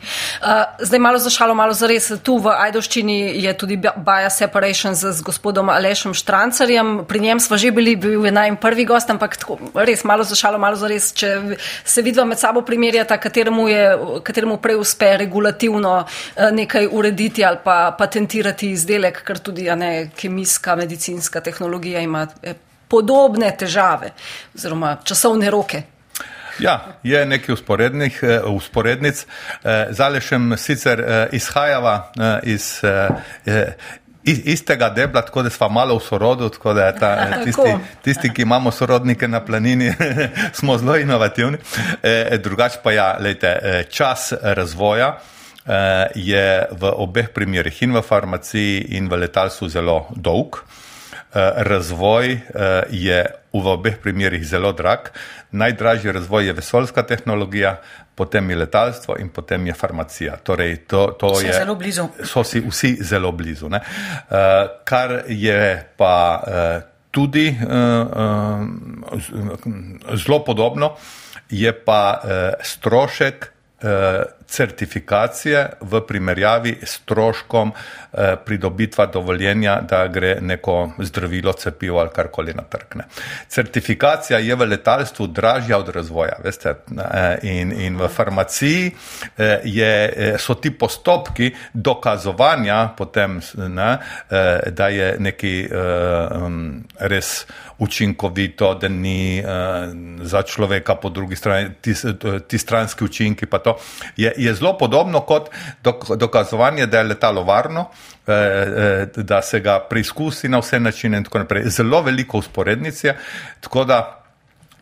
Uh, 0.41 0.65
zdaj 0.81 0.99
malo 0.99 1.19
za 1.21 1.29
šalo, 1.29 1.53
malo 1.53 1.73
za 1.77 1.87
res. 1.87 2.09
Tu 2.23 2.37
v 2.37 2.49
Ajdoščini 2.49 3.43
je 3.43 3.53
tudi 3.53 3.77
Baja 3.77 4.29
Separation 4.33 4.97
z, 4.97 5.13
z 5.13 5.21
gospodom 5.21 5.69
Alešem 5.69 6.17
Štrancarjem. 6.17 7.05
Pri 7.05 7.19
njem 7.19 7.39
smo 7.39 7.57
že 7.61 7.71
bili, 7.71 7.93
bil 7.95 8.25
je 8.25 8.33
naj 8.33 8.55
prvi 8.57 8.85
gost, 8.85 9.09
ampak 9.13 9.37
tako, 9.37 9.59
res 9.77 10.01
malo 10.03 10.25
za 10.25 10.35
šalo, 10.35 10.57
malo 10.57 10.81
za 10.81 10.89
res. 10.89 11.11
Če 11.13 11.57
se 11.85 12.01
vidva 12.01 12.25
med 12.25 12.41
sabo 12.41 12.65
primerjata, 12.65 13.19
kateremu, 13.21 13.67
je, 13.69 13.85
kateremu 14.25 14.57
prej 14.57 14.81
uspe 14.81 15.13
regulativno 15.17 15.93
uh, 16.01 16.49
nekaj 16.51 16.89
urediti 16.89 17.45
ali 17.45 17.61
pa 17.63 17.93
patentirati 17.93 18.73
izdelek, 18.73 19.21
kar 19.21 19.37
tudi 19.37 19.69
ne, 19.77 20.09
kemijska 20.17 20.73
medicina 20.73 20.86
medicinska 20.87 21.41
tehnologija 21.41 21.99
ima 21.99 22.27
eh, 22.43 22.53
podobne 22.87 23.51
težave 23.59 24.13
oziroma 24.55 24.97
časovne 25.03 25.51
roke. 25.51 25.83
Ja, 26.59 26.97
je 27.03 27.25
nekaj 27.25 27.53
usporednih, 27.53 28.19
uh, 28.23 28.55
usporednic. 28.55 29.25
Uh, 29.25 29.69
Zalešem 29.91 30.55
sicer 30.57 30.99
uh, 30.99 31.07
izhajava 31.31 32.11
iz. 32.43 32.79
Istega 34.27 34.89
debla, 34.89 35.21
tako 35.23 35.45
da 35.45 35.49
smo 35.49 35.69
malo 35.69 35.95
v 35.95 36.03
sorodu, 36.03 36.49
tako 36.49 36.73
da 36.73 36.89
ta, 36.91 37.11
tisti, 37.45 37.75
tisti, 38.03 38.31
ki 38.33 38.41
imamo 38.41 38.71
sorodnike 38.71 39.27
na 39.27 39.39
planini, 39.45 39.93
smo 40.59 40.75
zelo 40.77 40.97
inovativni. 40.99 41.57
Drugač 42.43 42.81
pa 42.83 42.91
ja, 42.91 43.05
lejte, 43.23 43.85
čas 43.89 44.33
razvoja 44.41 45.13
je 46.15 46.45
v 46.71 46.91
obeh 47.03 47.27
primerih 47.35 47.81
in 47.83 47.91
v 47.91 48.01
farmaciji 48.01 48.95
in 48.95 49.09
v 49.11 49.19
letalstvu 49.25 49.67
zelo 49.69 49.97
dolg. 50.15 50.63
Eh, 51.27 51.53
razvoj 51.55 52.31
eh, 52.31 52.39
je 52.89 53.25
v 53.53 53.65
obeh 53.67 53.97
primerih 53.99 54.47
zelo 54.47 54.71
drag. 54.71 54.99
Najdražji 55.51 56.11
razvoj 56.11 56.45
je 56.45 56.53
vesoljska 56.53 57.03
tehnologija, 57.03 57.81
potem 58.15 58.49
je 58.49 58.55
letalstvo 58.55 59.17
in 59.19 59.29
potem 59.29 59.67
je 59.67 59.73
farmacija. 59.73 60.37
Torej, 60.37 60.75
to, 60.87 61.07
to 61.19 61.41
je, 61.41 61.53
zelo 61.53 61.75
blizu. 61.75 62.07
So 62.23 62.43
si 62.43 62.63
vsi 62.69 62.97
zelo 63.03 63.31
blizu. 63.31 63.69
Ne? 63.69 63.77
Eh, 63.77 64.67
kar 64.83 65.23
je 65.27 65.83
pa 65.97 66.43
tudi 67.11 67.57
zelo 70.13 70.39
podobno, 70.45 70.95
je 71.49 71.73
pa 71.73 72.21
strošek 72.61 73.51
certifikacije 74.47 75.69
v 75.81 76.01
primerjavi 76.07 76.77
s 76.83 76.97
stroškom 76.97 77.71
eh, 77.71 78.35
pridobitva 78.45 79.05
dovoljenja, 79.05 79.81
da 79.81 80.07
gre 80.07 80.37
neko 80.41 80.91
zdravilo, 80.99 81.53
cepivo 81.53 81.99
ali 81.99 82.09
karkoli 82.15 82.53
na 82.53 82.63
trg. 82.63 83.01
Certifikacija 83.47 84.39
je 84.39 84.55
v 84.55 84.65
letalstvu 84.65 85.27
dražja 85.27 85.77
od 85.77 85.89
razvoja, 85.89 86.39
veste, 86.43 86.69
eh, 86.69 87.37
in, 87.41 87.71
in 87.71 87.97
v 87.97 88.07
farmaciji 88.07 88.91
eh, 89.37 89.59
je, 89.63 90.13
eh, 90.17 90.37
so 90.37 90.53
ti 90.53 90.71
postopki 90.71 91.51
dokazovanja 91.73 92.93
potem, 92.97 93.41
ne, 93.67 93.97
da 94.71 94.87
je 94.87 95.15
neki 95.19 95.53
eh, 95.63 95.69
res 96.99 97.45
učinkovito, 97.77 98.73
da 98.81 98.87
ni 98.89 99.43
za 100.21 100.41
človeka 100.41 100.95
po 100.95 101.09
drugi 101.09 101.35
strani, 101.35 101.69
ti, 101.81 101.93
ti 102.47 102.57
stranski 102.57 103.03
učinki 103.03 103.45
pa 103.45 103.59
to. 103.59 103.77
Je, 104.17 104.33
je 104.37 104.53
zelo 104.53 104.77
podobno 104.77 105.19
kot 105.19 105.49
dok, 105.83 106.05
dokazovanje, 106.15 106.85
da 106.85 106.97
je 106.97 107.03
letalo 107.03 107.43
varno, 107.43 107.89
eh, 108.27 108.33
eh, 108.33 109.07
da 109.15 109.41
se 109.41 109.59
ga 109.59 109.79
preizkusi 109.89 110.49
na 110.49 110.59
vse 110.59 110.79
načine 110.79 111.17
in 111.17 111.23
tako 111.23 111.39
naprej. 111.39 111.69
Zelo 111.69 112.01
veliko 112.01 112.37
usporednic 112.37 113.03
je, 113.03 113.17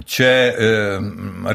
če 0.04 0.28
eh, 0.28 1.00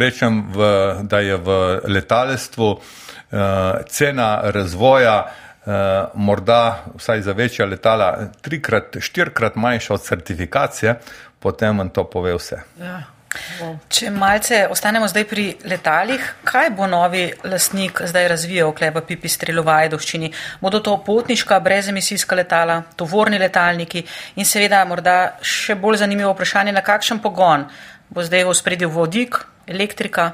rečem, 0.00 0.40
v, 0.54 0.70
da 1.04 1.20
je 1.20 1.36
v 1.36 1.58
letalstvu 1.92 2.72
eh, 2.72 3.84
cena 3.88 4.40
razvoja 4.50 5.20
Uh, 5.60 6.08
morda 6.16 6.86
vsaj 6.96 7.20
za 7.22 7.32
večja 7.36 7.66
letala, 7.68 8.30
trikrat, 8.40 8.96
štirikrat 9.00 9.58
manjša 9.60 9.94
od 9.94 10.02
certifikacije, 10.02 10.94
potem 11.38 11.78
vam 11.78 11.90
to 11.92 12.06
pove 12.10 12.32
vse. 12.34 12.62
Ja, 12.80 13.02
Če 13.30 14.08
malce 14.10 14.64
ostanemo 14.66 15.06
zdaj 15.06 15.24
pri 15.30 15.44
letalih, 15.70 16.22
kaj 16.42 16.72
bo 16.74 16.88
novi 16.90 17.28
lastnik 17.46 18.02
zdaj 18.10 18.26
razvijal 18.32 18.72
v 18.74 19.02
Pipistrelu 19.06 19.62
v 19.62 19.70
Ajdoščini? 19.70 20.32
Bodo 20.60 20.80
to 20.80 20.96
potniška 21.06 21.60
brezemisijska 21.60 22.34
letala, 22.34 22.82
tovorni 22.96 23.38
letalniki 23.38 24.02
in 24.34 24.44
seveda 24.44 24.84
morda 24.84 25.38
še 25.42 25.74
bolj 25.74 26.02
zanimivo 26.02 26.32
vprašanje, 26.34 26.72
na 26.72 26.82
kakšen 26.82 27.22
pogon 27.22 27.68
bo 28.10 28.22
zdaj 28.22 28.44
v 28.44 28.54
spredju 28.54 28.90
vodik, 28.90 29.38
elektrika? 29.66 30.32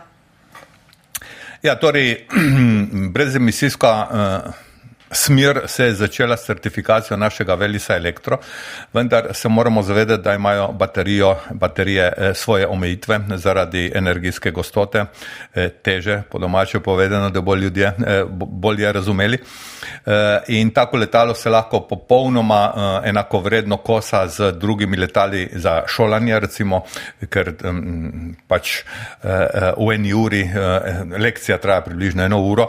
Ja, 1.63 1.77
torej 1.77 2.25
brezemisijska. 3.15 3.93
Uh, 4.09 4.66
smer 5.11 5.61
se 5.67 5.85
je 5.85 5.95
začela 5.95 6.37
s 6.37 6.45
certifikacijo 6.45 7.17
našega 7.17 7.55
Velisa 7.55 7.97
Elektro, 7.97 8.39
vendar 8.93 9.29
se 9.33 9.49
moramo 9.49 9.83
zavedati, 9.83 10.23
da 10.23 10.35
imajo 10.35 10.73
baterijo, 10.73 11.37
baterije 11.51 12.13
eh, 12.17 12.35
svoje 12.35 12.67
omejitve 12.67 13.21
zaradi 13.37 13.93
energijske 13.95 14.51
gostote, 14.51 15.05
eh, 15.55 15.69
teže, 15.69 16.23
po 16.31 16.39
domače 16.39 16.81
povedano, 16.81 17.31
da 17.31 17.41
bo 17.41 17.55
ljudje 17.55 17.87
eh, 17.87 18.25
bolje 18.31 18.93
razumeli. 18.93 19.39
In 20.49 20.71
tako 20.71 20.97
letalo 20.97 21.35
se 21.35 21.51
lahko 21.51 21.81
popolnoma 21.81 22.73
enako 23.05 23.41
vredno 23.41 23.77
kosa 23.77 24.29
z 24.29 24.53
drugimi 24.53 24.97
letali 24.97 25.51
za 25.53 25.83
šolanje, 25.87 26.41
recimo, 26.41 26.83
ker 27.31 27.53
pač 28.47 28.83
v 29.77 29.93
eni 29.95 30.15
uri 30.15 30.51
lekcija 31.19 31.59
traja 31.59 31.81
približno 31.81 32.25
eno 32.25 32.41
uro 32.41 32.69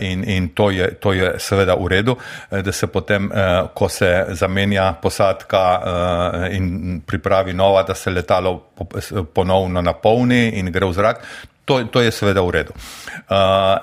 in, 0.00 0.24
in 0.28 0.48
to 0.48 0.70
je, 0.70 0.94
to 0.94 1.12
je 1.12 1.34
seveda 1.38 1.67
seveda 1.68 1.74
v 1.76 1.86
redu, 1.88 2.16
eh, 2.50 2.62
da 2.62 2.72
se 2.72 2.86
potem, 2.86 3.30
eh, 3.32 3.68
ko 3.74 3.88
se 3.88 4.26
zamenja 4.30 4.94
posadka 5.02 5.82
eh, 5.82 6.56
in 6.56 7.00
pripravi 7.06 7.52
nova, 7.52 7.82
da 7.82 7.94
se 7.94 8.10
letalo 8.10 8.72
ponovno 9.34 9.80
napolni 9.80 10.58
in 10.58 10.72
gre 10.72 10.86
v 10.86 10.92
zrak. 10.92 11.20
To, 11.64 11.84
to 11.84 12.00
je 12.00 12.10
seveda 12.10 12.40
v 12.40 12.50
redu. 12.50 12.72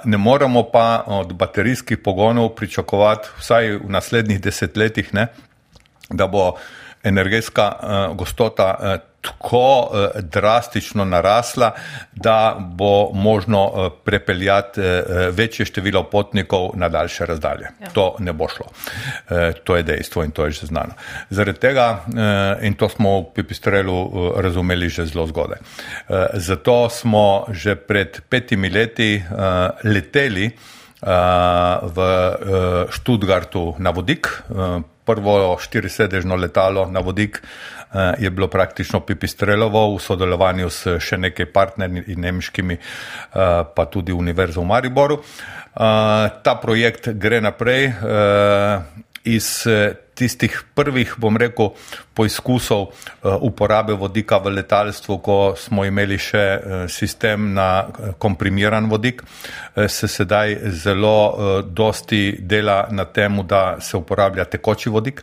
Ne 0.05 0.17
moremo 0.17 0.63
pa 0.73 1.03
od 1.05 1.33
baterijskih 1.33 2.01
pogonov 2.01 2.55
pričakovati, 2.55 3.29
vsaj 3.37 3.77
v 3.77 3.89
naslednjih 3.89 4.41
desetletjih, 4.41 5.13
ne, 5.13 5.27
da 6.09 6.25
bo 6.27 6.55
energetska 7.03 7.77
gostota 8.17 8.97
tako 9.25 9.91
eh, 9.93 10.21
drastično 10.21 11.05
narasla, 11.05 11.71
da 12.13 12.57
bo 12.59 13.11
možno 13.13 13.71
eh, 13.75 13.89
prepeljati 14.05 14.81
eh, 14.81 15.03
večje 15.31 15.65
število 15.65 16.03
potnikov 16.03 16.69
na 16.73 16.89
daljše 16.89 17.25
razdalje. 17.25 17.67
Ja. 17.81 17.89
To 17.93 18.15
ne 18.19 18.33
bo 18.33 18.47
šlo. 18.47 18.65
To 19.63 19.75
je 19.75 19.83
dejstvo 19.83 20.23
in 20.23 20.31
to 20.31 20.45
je 20.45 20.51
že 20.51 20.65
znano. 20.65 20.93
Zaradi 21.29 21.59
tega, 21.59 22.05
in 22.61 22.73
to 22.73 22.89
smo 22.89 23.19
v 23.19 23.25
Pipistrelu 23.35 24.31
razumeli 24.37 24.89
že 24.89 25.05
zelo 25.05 25.27
zgodaj. 25.27 25.57
Zato 26.33 26.89
smo 26.89 27.45
že 27.49 27.75
pred 27.75 28.21
petimi 28.29 28.69
leti 28.69 29.23
leteli 29.83 30.51
v 31.81 31.97
Študgartu 32.91 33.75
na 33.79 33.89
vodik, 33.89 34.27
prvo 35.05 35.57
štirisedežno 35.61 36.35
letalo 36.35 36.89
na 36.91 36.99
vodik 36.99 37.41
Eh, 37.95 38.13
je 38.19 38.29
bilo 38.29 38.47
praktično 38.47 38.99
Pipistrelovo 38.99 39.95
v 39.95 39.99
sodelovanju 40.01 40.69
s 40.69 40.97
še 40.99 41.17
nekaj 41.17 41.45
partnerji 41.45 42.15
nemškimi, 42.15 42.73
eh, 42.73 43.63
pa 43.75 43.85
tudi 43.85 44.11
Univerzo 44.11 44.61
v 44.61 44.65
Mariboru. 44.65 45.15
Eh, 45.15 46.29
ta 46.43 46.55
projekt 46.61 47.09
gre 47.09 47.41
naprej 47.41 47.93
iz 49.23 49.67
tistih 50.15 50.63
prvih, 50.75 51.15
bom 51.19 51.37
rekel, 51.37 51.73
poizkusov 52.15 52.87
eh, 52.87 53.27
uporabe 53.41 53.93
vodika 53.93 54.39
v 54.39 54.55
letalstvu, 54.55 55.19
ko 55.19 55.37
smo 55.59 55.83
imeli 55.85 56.17
še 56.17 56.43
eh, 56.43 56.59
sistem 56.87 57.51
na 57.53 57.67
eh, 57.83 58.15
komprimiran 58.19 58.87
vodik, 58.89 59.23
se 59.75 60.07
sedaj 60.07 60.53
zelo 60.71 61.61
dosti 61.67 62.37
dela 62.39 62.85
na 62.95 63.03
tem, 63.11 63.41
da 63.43 63.81
se 63.83 63.97
uporablja 63.97 64.45
tekoči 64.47 64.89
vodik. 64.89 65.19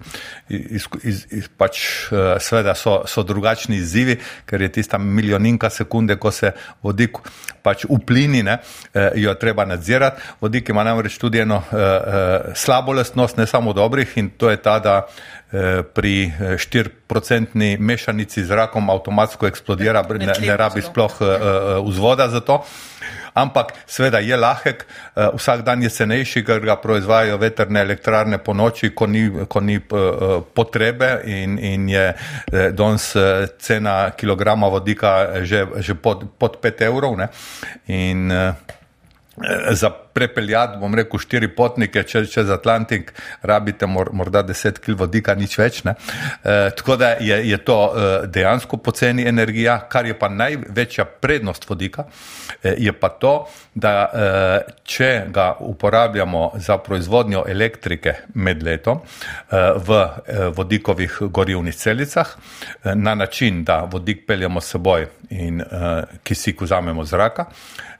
Iz, 0.53 0.85
iz, 1.09 1.23
iz, 1.33 1.47
pač, 1.57 1.79
sveda 2.37 2.75
so, 2.77 2.99
so 3.09 3.25
drugačni 3.25 3.79
izzivi, 3.81 4.19
ker 4.45 4.61
je 4.61 4.69
tista 4.77 4.99
milijoninka 5.01 5.71
sekunde, 5.73 6.19
ko 6.21 6.31
se 6.31 6.53
vodik 6.85 7.23
pač 7.65 7.87
uplini, 7.89 8.43
ne, 8.45 8.59
jo 9.17 9.33
treba 9.41 9.65
nadzirati. 9.65 10.21
Vodik 10.45 10.69
ima 10.69 10.85
namreč 10.85 11.17
tudi 11.23 11.41
eno 11.41 11.63
slabo 12.53 12.93
lastnost, 12.93 13.41
ne 13.41 13.49
samo 13.49 13.73
dobrih 13.73 14.13
in 14.21 14.29
to 14.37 14.53
je 14.53 14.61
ta, 14.61 14.82
da 14.83 14.97
eh, 15.07 15.83
pri 15.83 16.33
4-procentni 16.59 17.73
eh, 17.75 17.81
mešanici 17.81 18.45
z 18.45 18.51
rakom 18.51 18.91
avtomatsko 18.91 19.47
eksplodira, 19.47 20.03
ne, 20.19 20.35
ne 20.41 20.57
rabi 20.57 20.83
sploh 20.83 21.21
eh, 21.21 21.27
vzvoda 21.87 22.29
za 22.29 22.41
to. 22.41 22.63
Ampak 23.33 23.73
seveda 23.89 24.19
je 24.21 24.37
lahek, 24.37 24.85
vsak 25.17 25.63
dan 25.65 25.81
je 25.81 25.89
cenejši, 25.89 26.43
ker 26.45 26.61
ga 26.61 26.75
proizvajajo 26.77 27.39
veterne 27.41 27.81
elektrarne 27.81 28.39
po 28.45 28.53
noči, 28.53 28.91
ko 28.93 29.09
ni, 29.09 29.23
ko 29.49 29.63
ni 29.65 29.79
potrebe 29.81 31.09
in, 31.25 31.57
in 31.57 31.89
je 31.89 32.05
danes 32.77 33.07
cena 33.57 34.13
kilograma 34.13 34.69
vodika 34.69 35.41
že, 35.49 35.65
že 35.81 35.97
pod, 35.97 36.29
pod 36.37 36.61
5 36.61 36.85
evrov. 36.85 37.17
Ne? 37.17 37.33
In, 37.89 38.29
za 39.71 39.91
prepeljati, 39.91 40.79
bom 40.79 40.95
rekel, 40.95 41.19
štiri 41.19 41.49
potnike 41.49 42.03
čez, 42.03 42.31
čez 42.31 42.51
Atlantik, 42.51 43.13
rabite 43.43 43.87
mor, 43.87 44.11
morda 44.13 44.43
deset 44.43 44.79
kil 44.79 44.97
vodika, 45.01 45.35
nič 45.35 45.57
več. 45.59 45.81
E, 45.87 45.95
tako 46.77 46.97
da 47.01 47.15
je, 47.21 47.39
je 47.49 47.59
to 47.65 47.77
e, 47.87 48.11
dejansko 48.29 48.77
poceni 48.77 49.25
energija, 49.29 49.79
kar 49.89 50.07
je 50.07 50.19
pa 50.19 50.29
največja 50.29 51.05
prednost 51.25 51.65
vodika, 51.69 52.05
e, 52.63 52.75
je 52.79 52.93
pa 52.93 53.09
to, 53.09 53.33
da 53.75 53.95
e, 54.05 54.27
če 54.85 55.11
ga 55.33 55.55
uporabljamo 55.61 56.51
za 56.61 56.77
proizvodnjo 56.79 57.47
elektrike 57.49 58.15
med 58.35 58.63
letom 58.63 59.01
e, 59.01 59.63
v 59.77 60.03
e, 60.03 60.49
vodikovih 60.53 61.17
gorivnih 61.33 61.77
celicah, 61.77 62.37
e, 62.85 62.95
na 62.95 63.15
način, 63.15 63.65
da 63.65 63.87
vodik 63.89 64.27
peljemo 64.27 64.61
s 64.61 64.77
seboj 64.77 65.09
in 65.31 65.61
e, 65.61 65.65
kisik 66.23 66.61
vzamemo 66.61 67.05
zraka, 67.09 67.49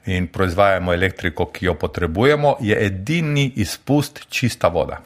in 0.05 0.27
proizvajamo 0.27 0.93
elektriko, 0.93 1.45
ki 1.45 1.65
jo 1.65 1.73
potrebujemo, 1.79 2.57
je 2.61 2.77
edini 2.85 3.51
izpust 3.55 4.25
čista 4.29 4.67
voda. 4.67 4.99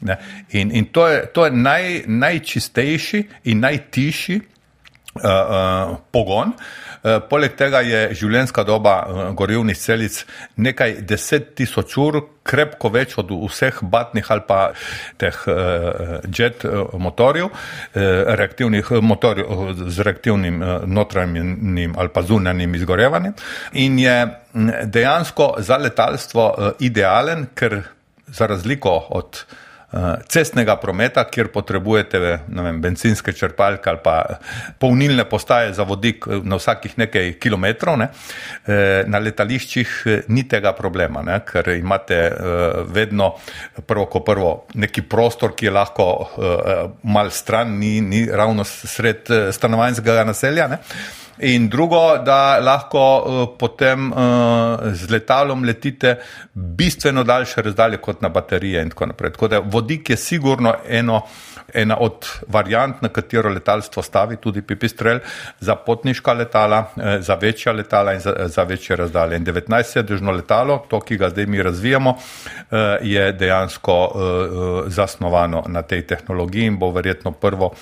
Ne? 0.00 0.16
In, 0.50 0.70
in 0.72 0.86
to 0.92 1.08
je, 1.08 1.26
to 1.34 1.44
je 1.44 1.50
naj, 1.50 2.02
najčistejši 2.06 3.22
in 3.44 3.60
najtišji 3.60 4.40
uh, 4.40 5.22
uh, 5.22 5.96
pogon. 6.10 6.52
Uh, 7.08 7.22
poleg 7.30 7.54
tega 7.56 7.80
je 7.86 8.00
življenjska 8.18 8.64
doba 8.68 8.94
uh, 9.00 9.20
gorivnih 9.38 9.76
celic 9.78 10.18
nekaj 10.60 10.98
deset 11.08 11.54
tisoč 11.56 11.94
ur, 12.02 12.18
krepko 12.48 12.90
več 12.92 13.14
od 13.20 13.30
vseh 13.32 13.78
batnih 13.92 14.28
ali 14.34 14.44
pa 14.48 14.58
teh 15.20 15.38
uh, 15.48 16.18
jet 16.32 16.64
motorjev, 16.98 17.50
reaktivnih 18.40 18.90
motorjev 19.04 19.84
z 19.88 20.06
reaktivnim 20.06 20.62
notranjim 20.86 21.94
ali 21.96 22.12
pa 22.14 22.22
zunanjim 22.22 22.74
izgorevanjem. 22.74 23.34
In 23.84 23.98
je 24.00 24.16
dejansko 24.84 25.54
za 25.58 25.76
letalstvo 25.76 26.50
idealen, 26.80 27.48
ker 27.54 27.82
za 28.26 28.46
razliko 28.46 28.96
od 29.20 29.44
cestnega 30.28 30.76
prometa, 30.76 31.24
kjer 31.24 31.48
potrebujete 31.48 32.18
vem, 32.20 32.80
benzinske 32.80 33.32
črpalke 33.32 33.88
ali 33.88 34.00
pa 34.04 34.16
polnilne 34.78 35.24
postaje 35.24 35.72
za 35.72 35.86
vodik 35.88 36.26
eh, 36.28 36.42
na 36.44 36.58
vsakih 36.60 36.98
nekaj 37.00 37.32
kilometrov, 37.40 37.96
ne, 37.96 38.10
eh, 38.66 39.04
na 39.08 39.18
letališčih 39.18 39.94
ni 40.28 40.44
tega 40.48 40.74
problema, 40.76 41.22
ne, 41.24 41.40
ker 41.46 41.70
imate 41.78 42.18
vedno 42.92 43.30
prvo 43.86 44.04
ko 44.12 44.20
prvo 44.24 44.50
neki 44.74 45.02
prostor, 45.08 45.54
ki 45.56 45.68
je 45.68 45.72
lahko 45.72 46.06
mal 47.02 47.30
stran, 47.30 47.72
ni, 47.78 48.00
ni 48.00 48.26
ravno 48.26 48.64
sred 48.64 49.30
stanovanjskega 49.52 50.24
naselja. 50.28 50.68
Ne. 50.68 50.78
In 51.40 51.68
drugo, 51.68 52.18
da 52.18 52.58
lahko 52.58 53.02
uh, 53.18 53.42
potem 53.58 54.10
uh, 54.10 54.18
z 54.92 55.10
letalom 55.10 55.64
letite 55.64 56.16
bistveno 56.52 57.22
daljše 57.24 57.62
razdalje 57.62 58.00
kot 58.02 58.22
na 58.22 58.28
baterije 58.28 58.82
in 58.82 58.90
tako 58.90 59.06
naprej. 59.06 59.32
Tako 59.32 59.48
da 59.48 59.60
vodik 59.78 60.10
je 60.10 60.16
sigurno 60.16 60.74
eno, 60.88 61.22
ena 61.74 61.96
od 62.00 62.26
variant, 62.48 63.02
na 63.02 63.08
katero 63.08 63.50
letalstvo 63.52 64.02
stavi, 64.02 64.36
tudi 64.36 64.62
pipistrel, 64.62 65.20
za 65.60 65.76
potniška 65.76 66.32
letala, 66.32 66.80
uh, 66.96 67.18
za 67.20 67.34
večja 67.34 67.72
letala 67.72 68.14
in 68.16 68.20
za, 68.20 68.34
za 68.48 68.62
večje 68.62 68.96
razdalje. 68.96 69.36
In 69.36 69.46
19-sedežno 69.46 70.34
letalo, 70.36 70.82
to, 70.90 71.00
ki 71.00 71.16
ga 71.16 71.30
zdaj 71.30 71.46
mi 71.46 71.62
razvijamo, 71.62 72.10
uh, 72.10 72.78
je 73.02 73.32
dejansko 73.32 73.98
zasnovano 74.86 75.64
na 75.68 75.82
tej 75.82 76.06
tehnologiji 76.06 76.66
in 76.66 76.78
bo 76.78 76.90
verjetno 76.90 77.32
prvo. 77.32 77.72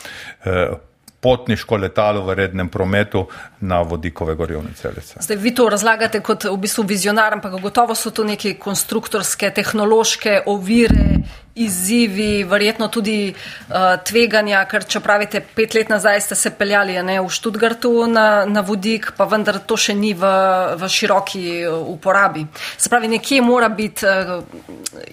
Potniško 1.27 1.81
letalo 1.83 2.23
v 2.23 2.37
rednem 2.39 2.69
prometu 2.71 3.25
na 3.67 3.81
vodikove 3.83 4.37
gorivne 4.39 4.71
celice. 4.79 5.19
Zdaj, 5.21 5.41
vi 5.43 5.55
to 5.55 5.67
razlagate 5.69 6.21
kot 6.23 6.47
v 6.47 6.55
bistvu 6.63 6.87
vizionar, 6.87 7.35
ampak 7.35 7.59
gotovo 7.59 7.97
so 7.99 8.15
to 8.15 8.23
neke 8.25 8.55
konstruktorske, 8.63 9.51
tehnološke 9.51 10.45
ovire, 10.47 11.25
izzivi, 11.57 12.45
verjetno 12.45 12.89
tudi 12.93 13.33
uh, 13.33 13.77
tveganja, 14.05 14.61
ker 14.69 14.85
če 14.85 15.01
pravite, 15.01 15.41
pet 15.41 15.75
let 15.75 15.89
nazaj 15.89 16.21
ste 16.27 16.37
se 16.37 16.53
peljali 16.53 16.99
ne, 17.03 17.17
v 17.25 17.33
Študgartu 17.33 17.93
na, 18.13 18.45
na 18.45 18.61
vodik, 18.61 19.13
pa 19.17 19.25
vendar 19.31 19.63
to 19.65 19.79
še 19.81 19.97
ni 19.97 20.13
v, 20.15 20.33
v 20.77 20.91
široki 20.93 21.47
uh, 21.65 21.81
uporabi. 21.97 22.45
Se 22.77 22.93
pravi, 22.93 23.09
nekje 23.17 23.41
mora 23.43 23.73
biti 23.73 24.05
uh, 24.05 24.37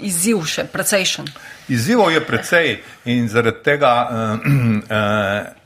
izziv 0.03 0.43
še 0.43 0.67
precejšen. 0.67 1.31
Izzivov 1.71 2.11
je 2.11 2.21
precej 2.27 2.73
in 3.07 3.31
zaradi 3.31 3.63
tega 3.63 3.95
uh, 4.03 4.47
uh, 4.83 5.59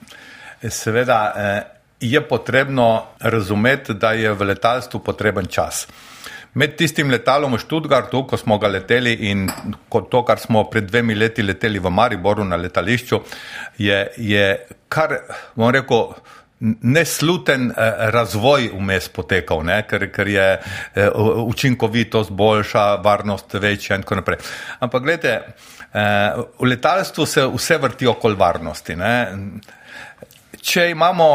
seveda 0.70 1.20
uh, 1.36 1.78
je 2.00 2.22
potrebno 2.28 3.06
razumeti, 3.20 3.94
da 3.94 4.12
je 4.12 4.34
v 4.34 4.44
letalstvu 4.44 5.00
potreben 5.00 5.46
čas. 5.46 5.88
Med 6.54 6.76
tistim 6.78 7.12
letalom 7.12 7.54
v 7.54 7.62
Študgartu, 7.62 8.24
ko 8.26 8.38
smo 8.38 8.58
ga 8.58 8.70
leteli 8.72 9.14
in 9.30 9.46
to, 9.90 10.24
kar 10.26 10.40
smo 10.42 10.64
pred 10.72 10.88
dvemi 10.90 11.16
leti 11.16 11.44
leteli 11.44 11.80
v 11.80 11.92
Mariboru 11.94 12.46
na 12.46 12.58
letališču, 12.58 13.20
je, 13.78 14.00
je 14.18 14.46
kar, 14.90 15.14
bom 15.56 15.70
rekel, 15.74 16.16
nesluten 16.82 17.70
eh, 17.70 18.10
razvoj 18.10 18.72
vmes 18.74 19.10
potekal, 19.14 19.62
ne? 19.66 19.84
ker, 19.86 20.08
ker 20.14 20.28
je 20.34 20.48
eh, 20.58 21.10
učinkovitost 21.46 22.32
boljša, 22.32 22.86
varnost 23.06 23.54
večja 23.54 24.00
in 24.00 24.06
tako 24.06 24.22
naprej. 24.24 24.40
Ampak 24.80 25.04
gledajte, 25.04 25.36
eh, 25.94 26.42
v 26.60 26.72
letalstvu 26.74 27.26
se 27.26 27.46
vse 27.54 27.78
vrti 27.78 28.08
okoli 28.10 28.36
varnosti. 28.36 28.96
Ne? 28.96 29.14
Če 30.62 30.88
imamo 30.92 31.26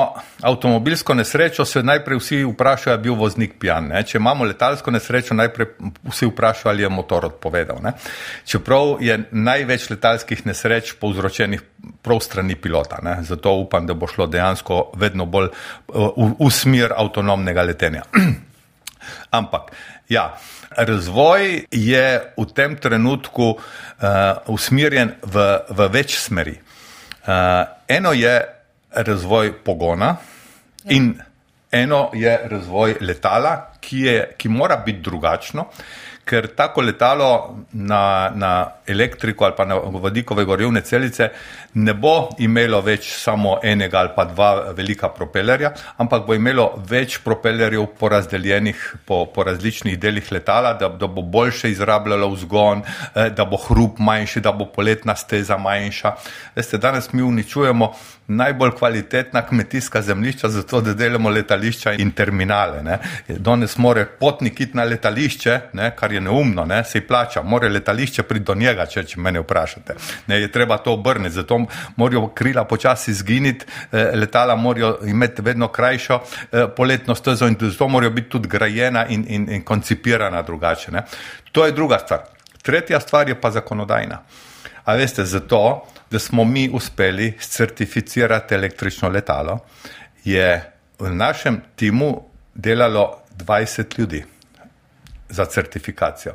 avtomobilsko 0.43 1.15
nesrečo, 1.15 1.65
se 1.65 1.83
najprej 1.83 2.19
vsi 2.19 2.39
vprašajo, 2.45 2.93
ali 2.93 3.01
je 3.01 3.03
bil 3.05 3.17
voznik 3.19 3.55
pijan. 3.61 3.89
Ne? 3.93 4.03
Če 4.07 4.19
imamo 4.19 4.47
letalsko 4.49 4.91
nesrečo, 4.91 5.37
najprej 5.39 5.69
vsi 6.11 6.29
vprašajo, 6.31 6.71
ali 6.73 6.83
je 6.83 6.91
motor 6.93 7.29
odpovedal. 7.31 7.79
Ne? 7.85 7.95
Čeprav 8.49 8.97
je 9.05 9.19
največ 9.31 9.89
letalskih 9.93 10.47
nesreč 10.47 10.95
povzročenih 11.01 11.63
prav 12.03 12.23
strani 12.25 12.57
pilota. 12.59 12.99
Ne? 13.03 13.19
Zato 13.27 13.55
upam, 13.63 13.87
da 13.87 13.95
bo 13.95 14.11
šlo 14.11 14.27
dejansko 14.27 14.83
vedno 14.99 15.27
bolj 15.27 15.51
uh, 15.53 16.11
v, 16.17 16.33
v 16.41 16.51
smer 16.51 16.97
avtonomnega 16.97 17.67
letenja. 17.69 18.07
Ampak, 19.39 19.71
ja. 20.09 20.33
Razvoj 20.73 21.67
je 21.69 22.07
v 22.37 22.45
tem 22.57 22.79
trenutku 22.81 23.53
uh, 23.53 23.61
usmerjen 24.49 25.13
v, 25.21 25.47
v 25.69 25.89
več 25.93 26.17
smeri. 26.17 26.57
Uh, 27.23 27.69
eno 27.93 28.15
je 28.17 28.62
razvoj 28.95 29.53
pogona 29.65 30.17
ja. 30.85 30.97
in 30.97 31.15
eno 31.73 32.11
je 32.13 32.41
razvoj 32.45 32.97
letala, 33.01 33.73
ki, 33.81 33.99
je, 33.99 34.35
ki 34.39 34.49
mora 34.49 34.77
biti 34.77 35.01
drugačno, 35.01 35.67
ker 36.25 36.47
tako 36.57 36.85
letalo 36.87 37.57
na, 37.73 38.31
na 38.35 38.67
elektriko 38.87 39.45
ali 39.45 39.55
pa 39.57 39.65
na 39.65 39.75
vodikove 39.75 40.45
gorivne 40.45 40.81
celice 40.81 41.29
ne 41.75 41.95
bo 41.95 42.29
imelo 42.39 42.81
več 42.81 43.09
samo 43.19 43.57
enega 43.63 43.99
ali 43.99 44.13
pa 44.17 44.25
dva 44.31 44.51
velika 44.77 45.09
propelerja, 45.09 45.73
ampak 45.97 46.27
bo 46.27 46.35
imelo 46.35 46.69
več 46.89 47.19
propelerjev 47.25 47.87
porazdeljenih 47.99 48.85
po, 49.07 49.25
po 49.35 49.45
različnih 49.49 49.99
delih 49.99 50.31
letala, 50.33 50.75
da, 50.79 50.89
da 50.89 51.09
bo 51.09 51.23
boljše 51.23 51.73
izrabljalo 51.73 52.29
vzgon, 52.37 52.85
eh, 53.15 53.31
da 53.31 53.45
bo 53.45 53.59
hrup 53.67 53.99
manjši, 53.99 54.41
da 54.41 54.53
bo 54.53 54.69
poletna 54.71 55.17
steza 55.17 55.59
manjša. 55.59 56.15
Veste, 56.55 56.79
danes 56.79 57.13
mi 57.13 57.23
uničujemo 57.23 57.93
najbolj 58.37 58.71
kvalitetna 58.79 59.47
kmetijska 59.47 60.03
zemljišča 60.03 60.49
za 60.49 60.63
to, 60.63 60.81
da 60.81 60.95
delamo 60.95 61.31
letališča 61.31 61.93
in 61.93 62.11
terminale. 62.11 62.83
Ne. 62.83 62.99
Danes 63.29 63.77
more 63.79 64.07
potnik 64.07 64.61
iti 64.61 64.77
na 64.77 64.85
letališče, 64.85 65.61
ne, 65.73 65.91
kar 65.97 66.13
je 66.13 66.21
neumno, 66.21 66.65
ne, 66.65 66.85
se 66.85 67.01
plača, 67.07 67.43
more 67.43 67.69
letališče 67.69 68.23
priti 68.23 68.45
do 68.45 68.55
njega, 68.55 68.87
če, 68.87 69.05
če 69.05 69.21
mene 69.21 69.41
vprašate. 69.41 69.97
Ne, 70.27 70.41
je 70.41 70.53
treba 70.53 70.79
to 70.79 70.93
obrniti, 70.93 71.35
zato 71.35 71.59
morajo 71.97 72.27
krila 72.35 72.65
počasi 72.65 73.15
zginiti, 73.15 73.67
eh, 73.93 74.11
letala 74.15 74.57
morajo 74.57 74.99
imeti 75.07 75.43
vedno 75.43 75.69
krajšo 75.69 76.21
eh, 76.21 76.67
poletno 76.77 77.15
stezo 77.15 77.47
in 77.47 77.57
zato 77.61 77.89
morajo 77.89 78.11
biti 78.11 78.31
tudi 78.31 78.49
grajena 78.49 79.07
in, 79.07 79.25
in, 79.29 79.49
in 79.51 79.65
koncipirana 79.65 80.43
drugače. 80.43 80.93
Ne. 80.93 81.03
To 81.53 81.67
je 81.67 81.73
druga 81.73 81.99
stvar. 81.99 82.21
Tretja 82.63 83.01
stvar 83.01 83.29
je 83.29 83.41
pa 83.41 83.51
zakonodajna. 83.51 84.23
A 84.85 84.95
veste, 84.95 85.25
zato, 85.25 85.87
da 86.13 86.19
smo 86.19 86.45
mi 86.45 86.71
uspeli 86.73 87.33
certificirati 87.41 88.55
električno 88.55 89.09
letalo, 89.09 89.59
je 90.25 90.73
v 90.99 91.15
našem 91.15 91.61
timu 91.77 92.23
delalo 92.55 93.23
20 93.37 93.99
ljudi 93.99 94.25
za 95.29 95.45
certifikacijo. 95.45 96.35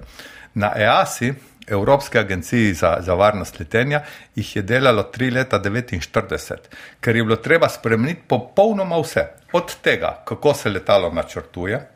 Na 0.54 0.72
EASI, 0.76 1.34
Evropske 1.68 2.20
agenciji 2.20 2.74
za, 2.74 2.98
za 3.00 3.13
varnost 3.13 3.60
letenja, 3.60 4.02
jih 4.36 4.56
je 4.56 4.62
delalo 4.62 5.04
3 5.13 5.34
leta 5.34 5.60
49, 5.60 6.56
ker 7.00 7.16
je 7.16 7.24
bilo 7.24 7.36
treba 7.36 7.70
spremeniti 7.70 8.22
popolnoma 8.28 8.98
vse. 8.98 9.28
Od 9.52 9.76
tega, 9.82 10.24
kako 10.26 10.54
se 10.54 10.70
letalo 10.70 11.12
načrtuje, 11.13 11.88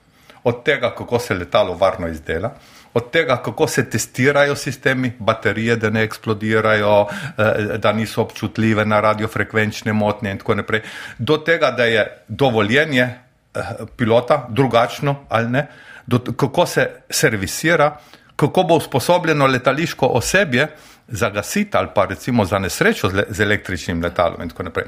od 0.44 0.63
tega, 0.63 0.96
kako 0.96 1.20
se 1.20 1.34
letalo 1.34 1.74
varno 1.74 2.08
izdela, 2.08 2.54
od 2.93 3.12
tega, 3.12 3.38
kako 3.43 3.67
se 3.67 3.89
testirajo 3.89 4.56
sistemi, 4.56 5.13
baterije, 5.19 5.75
da 5.75 5.89
ne 5.89 6.04
eksplodirajo, 6.04 7.08
eh, 7.38 7.77
da 7.77 7.93
niso 7.93 8.21
občutljive 8.21 8.86
na 8.86 8.99
radiofrekvenčne 8.99 9.93
motnje 9.93 10.32
in 10.32 10.38
tako 10.38 10.56
naprej, 10.56 10.82
do 11.17 11.38
tega, 11.38 11.71
da 11.71 11.86
je 11.86 12.23
dovoljenje 12.27 13.01
eh, 13.01 13.62
pilota 13.97 14.47
drugačno 14.49 15.15
ali 15.30 15.49
ne, 15.49 15.67
do, 16.08 16.19
kako 16.19 16.65
se 16.65 16.89
servisira, 17.10 17.97
kako 18.36 18.63
bo 18.63 18.75
usposobljeno 18.75 19.47
letališko 19.47 20.06
osebje 20.06 20.67
za 21.08 21.30
gasiti 21.30 21.77
ali 21.77 21.88
pa 21.95 22.06
recimo 22.06 22.45
za 22.45 22.60
nesrečo 22.60 23.10
z, 23.10 23.13
le, 23.13 23.23
z 23.30 23.39
električnim 23.39 24.04
letalom 24.04 24.41
in 24.41 24.49
tako 24.49 24.63
naprej. 24.63 24.86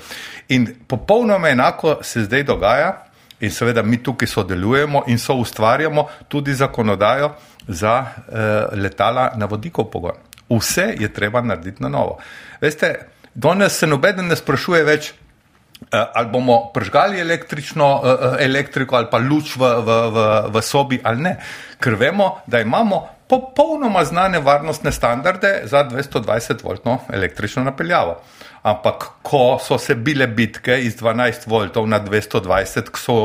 In 0.49 0.67
popolnoma 0.87 1.49
enako 1.49 1.97
se 2.01 2.23
zdaj 2.23 2.43
dogaja 2.43 3.05
in 3.43 3.51
seveda 3.51 3.84
mi 3.84 3.99
tukaj 4.03 4.27
sodelujemo 4.27 5.03
in 5.12 5.19
so 5.19 5.36
ustvarjamo 5.36 6.08
tudi 6.27 6.56
zakonodajo, 6.56 7.34
za 7.67 7.99
uh, 7.99 8.79
letala 8.79 9.32
na 9.36 9.45
vodikov 9.45 9.89
pogon. 9.91 10.19
Vse 10.49 10.93
je 10.99 11.13
treba 11.13 11.41
narediti 11.41 11.84
na 11.84 11.89
novo. 11.89 12.19
Veste, 12.62 12.95
danes 13.34 13.77
se 13.79 13.88
noben 13.88 14.27
ne 14.27 14.36
sprašuje 14.36 14.84
več, 14.84 15.12
uh, 15.13 15.88
ali 16.13 16.29
bomo 16.32 16.60
pržgali 16.73 17.21
električno 17.21 17.89
uh, 17.95 18.27
elektriko 18.39 18.95
ali 18.95 19.08
pa 19.12 19.17
luč 19.17 19.56
v, 19.56 19.63
v, 19.79 19.97
v, 20.13 20.27
v 20.53 20.62
sobi 20.62 20.99
ali 21.03 21.29
ne, 21.29 21.36
ker 21.79 21.95
vemo, 21.95 22.43
da 22.47 22.62
imamo 22.62 23.08
popolnoma 23.29 24.03
znane 24.06 24.39
varnostne 24.39 24.91
standarde 24.91 25.62
za 25.65 25.88
220-voltno 25.89 26.99
električno 27.13 27.63
napeljavo. 27.63 28.19
Ampak, 28.63 29.06
ko 29.21 29.58
so 29.60 29.76
se 29.78 29.95
bile 29.95 30.28
bitke 30.28 30.78
iz 30.86 30.95
12 30.95 31.49
voltov 31.52 31.88
na 31.88 31.99
220, 31.99 32.91
ko 32.95 32.99
so 32.99 33.15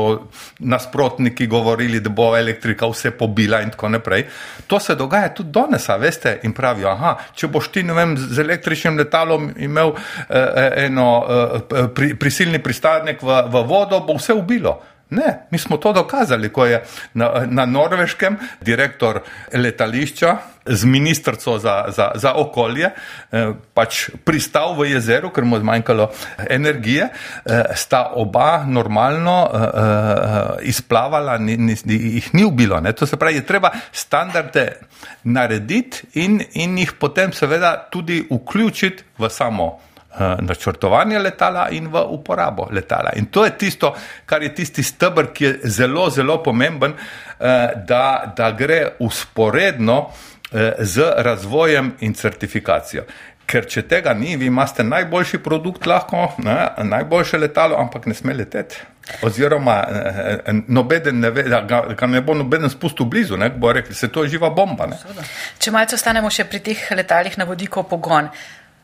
nasprotniki 0.59 1.47
govorili, 1.47 2.01
da 2.03 2.11
bo 2.11 2.33
elektrika 2.35 2.89
vse 2.91 3.13
pobila 3.15 3.61
in 3.63 3.71
tako 3.71 3.89
naprej, 3.89 4.25
to 4.67 4.79
se 4.83 4.97
dogaja 4.99 5.31
tudi 5.33 5.55
danes, 5.55 5.87
veste, 5.99 6.39
in 6.43 6.53
pravijo, 6.53 6.91
aha, 6.91 7.15
če 7.35 7.47
boš 7.47 7.71
ti, 7.71 7.85
vem, 7.87 8.17
z 8.19 8.43
električnim 8.43 8.99
letalom 8.99 9.47
imel 9.63 9.95
eh, 9.95 10.85
eno 10.85 11.09
eh, 11.23 11.87
pri, 11.95 12.13
prisilni 12.19 12.59
pristanek 12.59 13.23
v, 13.23 13.41
v 13.47 13.63
vodo, 13.67 14.03
bo 14.03 14.19
vse 14.19 14.35
ubilo. 14.35 14.75
Ne, 15.09 15.47
mi 15.51 15.57
smo 15.57 15.77
to 15.77 15.93
dokazali, 15.93 16.51
ko 16.53 16.65
je 16.65 16.83
na, 17.13 17.45
na 17.45 17.65
norveškem 17.65 18.37
direktor 18.61 19.19
letališča 19.53 20.37
z 20.65 20.85
ministrco 20.85 21.57
za, 21.59 21.85
za, 21.87 22.11
za 22.15 22.33
okolje 22.33 22.91
eh, 23.31 23.53
pač 23.73 24.09
pristal 24.23 24.75
v 24.77 24.91
jezeru, 24.93 25.31
ker 25.33 25.45
mu 25.45 25.57
je 25.57 25.65
zmanjkalo 25.65 26.11
energije, 26.49 27.09
eh, 27.09 27.63
sta 27.75 28.11
oba 28.13 28.63
normalno 28.67 29.49
eh, 29.49 29.57
eh 29.57 30.69
izplavala, 30.69 31.37
ni, 31.37 31.57
ni, 31.57 31.75
jih 31.85 32.33
ni 32.33 32.45
ubilo. 32.45 32.79
Ne. 32.79 32.93
To 32.93 33.05
se 33.05 33.17
pravi, 33.17 33.41
je 33.41 33.45
treba 33.45 33.71
standarde 33.91 34.71
narediti 35.23 36.05
in, 36.21 36.41
in 36.53 36.77
jih 36.77 36.93
potem 36.99 37.33
seveda 37.33 37.87
tudi 37.91 38.27
vključiti 38.29 39.03
v 39.17 39.29
samo 39.29 39.79
načrtovanje 40.17 41.19
letala 41.19 41.69
in 41.69 41.87
v 41.87 42.01
uporabo 42.09 42.67
letala. 42.71 43.11
In 43.15 43.25
to 43.25 43.45
je 43.45 43.57
tisto, 43.57 43.93
kar 44.25 44.43
je 44.43 44.53
tisti 44.55 44.83
stebr, 44.83 45.31
ki 45.33 45.45
je 45.45 45.59
zelo, 45.63 46.09
zelo 46.09 46.43
pomemben, 46.43 46.93
eh, 46.93 47.69
da, 47.87 48.33
da 48.35 48.51
gre 48.51 48.95
usporedno 48.99 50.09
eh, 50.51 50.73
z 50.79 51.13
razvojem 51.17 51.95
in 51.99 52.13
certifikacijo. 52.13 53.03
Ker 53.49 53.65
če 53.65 53.81
tega 53.89 54.13
ni, 54.13 54.35
vi 54.37 54.45
imate 54.45 54.83
najboljši 54.83 55.39
produkt, 55.41 55.85
lahko 55.85 56.27
ne, 56.37 56.57
najboljše 56.83 57.37
letalo, 57.37 57.77
ampak 57.77 58.05
ne 58.05 58.13
sme 58.13 58.33
leteti. 58.33 58.77
Oziroma, 59.25 59.87
nobeden 60.67 61.19
ne 61.19 61.31
ve, 61.33 61.43
da 61.49 61.63
ga, 61.65 61.79
ga 61.97 62.07
ne 62.07 62.21
bo 62.21 62.35
nobeden 62.37 62.69
spustil 62.69 63.07
blizu, 63.09 63.37
ne, 63.41 63.49
bo 63.49 63.71
rekel, 63.73 63.95
se 63.97 64.11
to 64.13 64.23
je 64.23 64.35
živa 64.35 64.51
bomba. 64.53 64.85
Ne. 64.85 64.99
Če 65.57 65.73
malce 65.73 65.97
ostanemo 65.97 66.29
še 66.29 66.45
pri 66.45 66.61
teh 66.61 66.83
letalih 66.93 67.39
na 67.41 67.49
vodikov 67.49 67.87
pogon. 67.89 68.29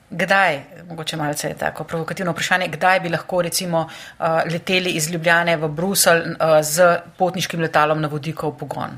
Kdaj, 0.10 0.58
mogoče 0.88 1.17
malce 1.17 1.54
tako 1.60 1.84
provokativno 1.84 2.32
vprašanje, 2.32 2.67
kdaj 2.67 3.00
bi 3.00 3.10
lahko 3.10 3.41
recimo 3.41 3.80
uh, 3.80 4.26
leteli 4.52 4.91
iz 4.91 5.12
Ljubljane 5.12 5.58
v 5.58 5.67
Brusel 5.67 6.17
uh, 6.17 6.26
z 6.62 6.98
potniškim 7.17 7.62
letalom 7.62 8.02
na 8.02 8.08
vodikov 8.08 8.58
pogon? 8.58 8.98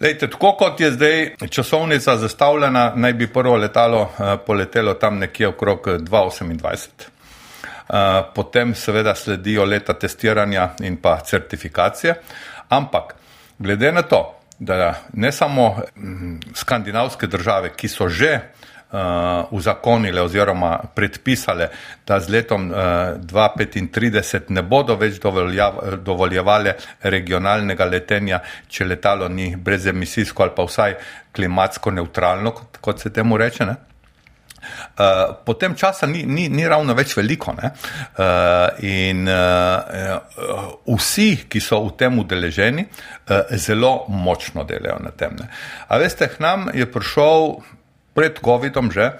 Lejte, 0.00 0.30
tako 0.30 0.52
kot 0.58 0.80
je 0.80 0.90
zdaj 0.90 1.34
časovnica 1.50 2.16
zastavljena, 2.16 2.92
naj 2.96 3.12
bi 3.12 3.32
prvo 3.32 3.56
letalo 3.56 4.02
uh, 4.02 4.34
poletelo 4.46 4.94
tam 4.94 5.18
nekje 5.18 5.48
okrog 5.48 5.86
2028. 5.86 6.88
Uh, 7.88 7.96
potem 8.34 8.74
seveda 8.74 9.14
sledijo 9.14 9.64
leta 9.64 9.94
testiranja 9.94 10.70
in 10.80 10.96
pa 10.96 11.20
certifikacije, 11.20 12.14
ampak 12.68 13.14
glede 13.58 13.92
na 13.92 14.02
to, 14.02 14.38
da 14.58 14.94
ne 15.12 15.32
samo 15.32 15.76
mm, 15.96 16.40
skandinavske 16.54 17.26
države, 17.26 17.72
ki 17.76 17.88
so 17.88 18.08
že 18.08 18.34
uh, 18.34 18.71
uzakonile 19.50 20.20
oziroma 20.20 20.78
predpisale, 20.94 21.68
da 22.06 22.20
z 22.20 22.28
letom 22.28 22.70
uh, 22.70 22.76
2035 23.16 24.50
ne 24.52 24.62
bodo 24.62 24.96
več 25.00 25.20
dovoljevale 26.04 26.74
regionalnega 27.02 27.84
letenja, 27.84 28.42
če 28.68 28.84
letalo 28.84 29.28
ni 29.28 29.54
brezemisijsko 29.56 30.42
ali 30.42 30.52
pa 30.56 30.66
vsaj 30.68 30.98
klimatsko 31.32 31.90
neutralno, 31.90 32.52
kot, 32.52 32.78
kot 32.80 33.00
se 33.00 33.12
temu 33.12 33.36
reče. 33.40 33.66
Ne? 33.66 33.76
Uh, 34.62 35.34
potem 35.44 35.74
časa 35.74 36.06
ni, 36.06 36.22
ni, 36.22 36.46
ni 36.48 36.66
ravno 36.68 36.94
več 36.94 37.16
veliko. 37.16 37.54
Uh, 37.56 38.84
in 38.86 39.26
uh, 39.26 40.20
vsi, 40.86 41.48
ki 41.50 41.60
so 41.60 41.82
v 41.88 41.94
tem 41.98 42.18
udeleženi, 42.22 42.86
uh, 42.86 43.50
zelo 43.58 44.04
močno 44.08 44.66
delajo 44.68 45.00
na 45.02 45.10
tem. 45.16 45.34
Ne. 45.40 45.48
A 45.88 45.98
veste, 45.98 46.28
k 46.30 46.42
nam 46.44 46.68
je 46.74 46.86
prišel 46.86 47.56
pred 48.14 48.38
COVID-om 48.38 48.90
že, 48.92 49.12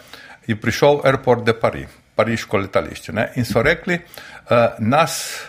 je 0.47 0.57
prišel 0.59 1.03
Airport 1.05 1.47
de 1.47 1.55
Paris, 1.55 1.89
pariško 2.15 2.59
letališče. 2.67 3.13
Ne, 3.13 3.29
in 3.37 3.45
so 3.49 3.63
rekli, 3.63 3.99
uh, 3.99 4.77
nas 4.79 5.47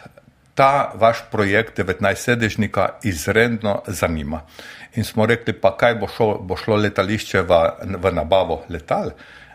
ta 0.56 0.94
vaš 0.96 1.26
projekt 1.32 1.80
19-sedežnika 1.80 2.88
izredno 3.04 3.82
zanima. 3.88 4.44
In 4.96 5.04
smo 5.04 5.26
rekli, 5.26 5.54
pa 5.54 5.74
kaj 5.78 5.96
bo, 5.98 6.08
šlo, 6.08 6.38
bo 6.46 6.58
šlo 6.58 6.78
letališče 6.78 7.42
v, 7.42 7.62
v 7.98 8.14
nabavo 8.14 8.62
letal. 8.70 9.12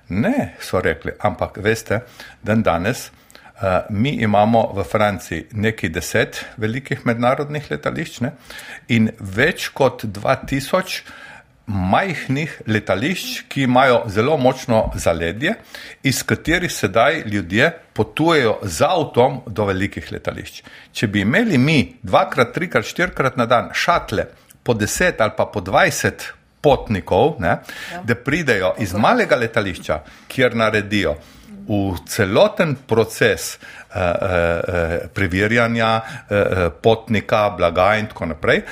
Ne, 0.09 0.55
so 0.61 0.81
rekli, 0.83 1.13
ampak 1.21 1.61
veste, 1.63 2.01
dan 2.43 2.63
danes 2.67 3.11
uh, 3.11 3.87
mi 3.91 4.17
imamo 4.25 4.73
v 4.75 4.85
Franciji 4.85 5.47
nekaj 5.53 5.91
deset 5.95 6.45
velikih 6.57 7.07
mednarodnih 7.07 7.71
letališč 7.71 8.21
ne? 8.25 8.33
in 8.89 9.11
več 9.21 9.69
kot 9.77 10.05
2000 10.05 11.28
majhnih 11.69 12.63
letališč, 12.67 13.43
ki 13.49 13.63
imajo 13.63 14.03
zelo 14.09 14.37
močno 14.37 14.91
zaledje, 14.95 15.55
iz 16.03 16.23
katerih 16.23 16.73
sedaj 16.73 17.23
ljudje 17.27 17.71
potujejo 17.93 18.59
z 18.63 18.85
avtom 18.89 19.41
do 19.47 19.67
velikih 19.69 20.13
letališč. 20.13 20.63
Če 20.93 21.07
bi 21.07 21.23
imeli 21.27 21.59
mi 21.59 21.79
dvakrat, 22.03 22.55
trikrat, 22.55 22.89
štirikrat 22.89 23.37
na 23.37 23.47
dan 23.47 23.71
šatle 23.75 24.27
po 24.63 24.75
deset 24.75 25.21
ali 25.21 25.37
pa 25.37 25.47
po 25.47 25.61
dvajset 25.61 26.33
potnikov, 26.61 27.37
ne, 27.39 27.59
ja. 27.93 28.03
da 28.05 28.15
pridejo 28.15 28.75
iz 28.83 28.95
malega 28.95 29.37
letališča, 29.37 30.01
kjer 30.29 30.57
naredijo 30.57 31.15
v 31.69 31.99
celoten 32.09 32.75
proces 32.89 33.59
preverjanja 35.15 35.91
uh, 36.01 36.73
potnika, 36.83 37.51
blaga 37.57 37.89
in 37.97 38.07
tako 38.07 38.27
naprej, 38.33 38.63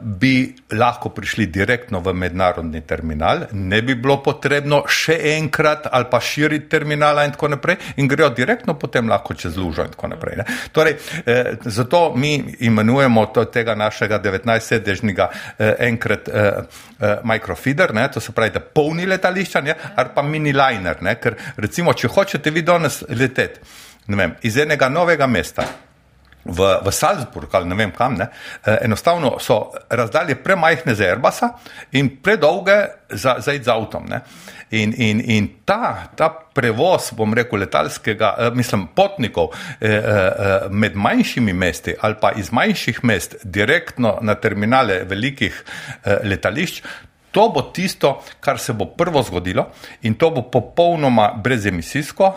bi 0.00 0.54
lahko 0.72 1.10
prišli 1.14 1.46
direktno 1.46 2.00
v 2.00 2.12
mednarodni 2.14 2.80
terminal, 2.86 3.46
ne 3.52 3.82
bi 3.82 3.94
bilo 3.94 4.20
potrebno 4.22 4.82
še 4.88 5.16
enkrat 5.34 5.88
ali 5.90 6.06
pa 6.10 6.20
širiti 6.20 6.68
terminala 6.70 7.24
in 7.24 7.34
tako 7.34 7.48
naprej 7.54 7.76
in 7.96 8.08
grejo 8.08 8.30
direktno 8.30 8.76
potem 8.78 9.08
lahko 9.08 9.34
čez 9.34 9.56
lužo 9.56 9.84
in 9.84 9.94
tako 9.94 10.12
naprej. 10.14 10.36
Ne. 10.38 10.44
Torej, 10.72 10.96
zato 11.64 12.14
mi 12.16 12.34
imenujemo 12.60 13.26
to, 13.34 13.44
tega 13.44 13.74
našega 13.74 14.20
19-sedežnega 14.22 15.28
uh, 15.30 15.72
enkrat 15.78 16.30
microfeeder, 17.24 17.94
ne, 17.94 18.08
to 18.12 18.20
se 18.20 18.32
pravi, 18.32 18.50
da 18.54 18.60
polni 18.60 19.06
letališča, 19.06 19.60
ne, 19.60 19.74
ali 19.96 20.08
pa 20.14 20.22
miniliner, 20.22 21.02
ne, 21.02 21.16
ker 21.20 21.36
recimo, 21.56 21.92
če 21.92 22.08
hočete 22.08 22.50
vi 22.54 22.62
danes 22.62 23.02
leteti, 23.08 23.60
vem, 24.06 24.36
iz 24.42 24.56
enega 24.56 24.88
novega 24.88 25.26
mesta. 25.26 25.66
V, 26.44 26.60
v 26.84 26.92
Salzburg 26.92 27.48
ali 27.56 27.64
ne 27.64 27.74
vem 27.74 27.92
kam, 27.96 28.18
ne, 28.20 28.26
eh, 28.66 28.84
enostavno 28.84 29.38
so 29.40 29.72
razdalje 29.88 30.34
premajhne 30.44 30.92
za 30.94 31.06
Airbusa 31.08 31.48
in 31.96 32.10
predolge 32.20 32.76
za, 33.08 33.38
za 33.40 33.54
iti 33.56 33.64
z 33.64 33.72
avtom. 33.72 34.04
Ne. 34.12 34.20
In, 34.76 34.92
in, 34.96 35.22
in 35.24 35.48
ta, 35.64 36.10
ta 36.16 36.28
prevoz, 36.28 37.14
bom 37.16 37.32
rekel, 37.34 37.64
letalskega, 37.64 38.34
eh, 38.36 38.50
mislim, 38.52 38.90
potnikov 38.92 39.56
eh, 39.80 40.68
med 40.68 40.96
manjšimi 40.96 41.52
mesti 41.52 41.96
ali 42.00 42.20
pa 42.20 42.34
iz 42.36 42.52
manjših 42.52 43.00
mest 43.04 43.36
direktno 43.44 44.18
na 44.20 44.34
terminale 44.34 45.00
velikih 45.08 45.64
letališč, 46.04 46.82
to 47.34 47.48
bo 47.48 47.62
tisto, 47.74 48.20
kar 48.40 48.58
se 48.58 48.72
bo 48.72 48.86
prvo 48.86 49.22
zgodilo 49.22 49.70
in 50.02 50.14
to 50.14 50.30
bo 50.30 50.44
popolnoma 50.50 51.32
brezemisijsko, 51.42 52.34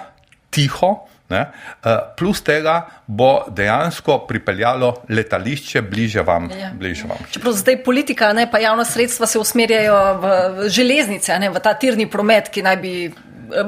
tiho. 0.49 0.95
Ne? 1.29 1.41
Eh, 1.83 1.97
plus 2.17 2.41
tega 2.41 2.87
bo 3.07 3.43
dejansko 3.51 4.21
pripeljalo 4.27 4.93
letališče 5.09 5.81
bliže 5.81 6.23
vam. 6.23 6.49
Ja. 6.59 6.71
Bliže 6.73 7.07
vam. 7.07 7.17
Čeprav 7.31 7.53
zdaj 7.53 7.81
politika, 7.83 8.31
ne, 8.33 8.47
pa 8.51 8.61
javna 8.63 8.85
sredstva 8.85 9.27
se 9.27 9.39
usmerjajo 9.39 9.97
v 10.21 10.69
železnice, 10.69 11.39
ne, 11.39 11.49
v 11.49 11.59
ta 11.63 11.73
tirni 11.73 12.07
promet, 12.09 12.47
ki 12.49 12.63
naj 12.63 12.77
bi 12.77 12.93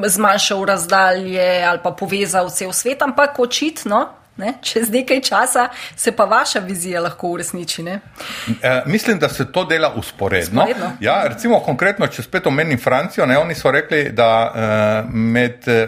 zmanjšal 0.07 0.65
razdalje 0.65 1.49
ali 1.65 1.79
pa 1.83 1.91
povezal 1.91 2.47
v 2.47 2.73
svet, 2.73 3.01
ampak 3.01 3.39
očitno 3.39 4.18
Ne? 4.39 4.53
Čez 4.61 4.89
nekaj 4.89 5.21
časa 5.21 5.67
se 5.95 6.11
pa 6.15 6.23
vaša 6.23 6.59
vizija 6.59 7.01
lahko 7.01 7.27
uresniči. 7.35 7.79
E, 7.83 8.81
mislim, 8.85 9.19
da 9.19 9.29
se 9.29 9.51
to 9.51 9.65
dela 9.65 9.93
usporedno. 9.95 10.63
usporedno. 10.63 10.91
Ja, 10.99 11.23
recimo, 11.27 11.59
konkretno, 11.59 12.07
če 12.07 12.23
spet 12.23 12.47
omenim 12.47 12.79
Francijo, 12.79 13.25
ne, 13.25 13.37
oni 13.37 13.55
so 13.55 13.71
rekli, 13.71 14.09
da 14.15 14.29
e, 14.55 15.11
med 15.11 15.67
e, 15.67 15.85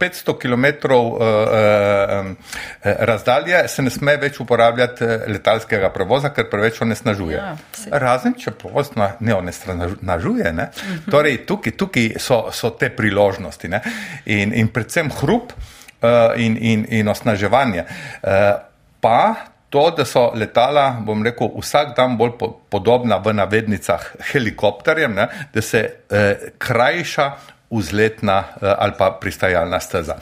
500 0.00 0.38
km 0.38 0.64
e, 0.64 0.72
razdalje 2.82 3.68
se 3.68 3.82
ne 3.82 3.90
sme 3.90 4.16
več 4.16 4.40
uporabljati 4.40 5.04
e, 5.04 5.18
letalskega 5.34 5.90
prevoza, 5.94 6.32
ker 6.36 6.48
preveč 6.50 6.80
onesnažuje. 6.82 7.36
Ja, 7.36 7.56
Razen, 7.90 8.34
če 8.38 8.54
prevoz 8.60 8.92
ne 9.20 9.34
onesnažuje. 9.34 10.52
Ne? 10.52 10.70
Torej, 11.10 11.44
tukaj, 11.46 11.76
tukaj 11.76 12.14
so, 12.18 12.42
so 12.52 12.70
te 12.70 12.90
priložnosti 12.94 13.70
in, 14.26 14.54
in 14.54 14.68
predvsem 14.72 15.10
hrup. 15.20 15.52
Eh, 16.02 16.32
in, 16.36 16.56
in, 16.56 16.86
in 16.88 17.08
osnaževanje. 17.08 17.84
Eh, 18.22 18.54
pa 19.00 19.34
to, 19.68 19.90
da 19.96 20.04
so 20.04 20.30
letala, 20.34 20.96
bom 21.04 21.20
rekel, 21.22 21.50
vsak 21.60 21.92
dan 21.96 22.16
bolj 22.16 22.38
podobna 22.72 23.18
v 23.20 23.34
navednicah 23.36 24.06
helikopterjem, 24.32 25.12
ne, 25.14 25.28
da 25.52 25.62
se 25.62 25.82
eh, 26.08 26.48
krajša 26.58 27.26
vzletna 27.70 28.38
eh, 28.38 28.74
ali 28.78 28.96
pa 28.98 29.10
pristajalna 29.20 29.80
steza. 29.80 30.16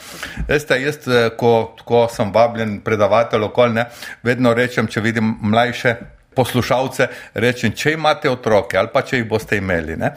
Veste, 0.49 0.81
jaz, 0.83 0.99
ko, 1.39 1.77
ko 1.85 2.09
sem 2.11 2.35
vabljen 2.35 2.81
predavatelj 2.83 3.47
okolne, 3.47 3.87
vedno 4.27 4.55
rečem, 4.59 4.91
če 4.91 5.01
vidim 5.01 5.37
mlajše 5.47 5.95
poslušalce, 6.35 7.07
rečem, 7.35 7.71
če 7.71 7.95
imate 7.95 8.31
otroke 8.31 8.79
ali 8.79 8.91
pa 8.93 9.03
če 9.07 9.23
jih 9.23 9.31
boste 9.31 9.63
imeli, 9.63 9.97
ne, 9.99 10.11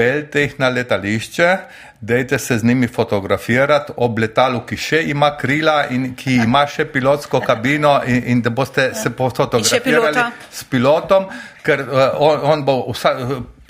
peljte 0.00 0.40
jih 0.46 0.54
na 0.60 0.68
letališče, 0.72 1.48
dejte 2.00 2.38
se 2.38 2.58
z 2.58 2.64
njimi 2.64 2.88
fotografirati. 2.88 3.92
Ob 3.96 4.18
letalu, 4.18 4.62
ki 4.66 4.76
še 4.80 5.02
ima 5.12 5.34
krila 5.36 5.82
in 5.92 6.14
ki 6.16 6.38
ima 6.46 6.64
še 6.66 6.86
pilotsko 6.88 7.42
kabino 7.44 7.98
in, 8.08 8.22
in 8.32 8.42
da 8.42 8.50
boste 8.50 8.90
se 8.96 9.12
fotografirali 9.16 10.24
s 10.50 10.64
pilotom, 10.64 11.28
ker 11.62 11.84
uh, 11.84 12.04
on, 12.16 12.46
on 12.54 12.64
bo 12.64 12.78
vsa, 12.94 13.12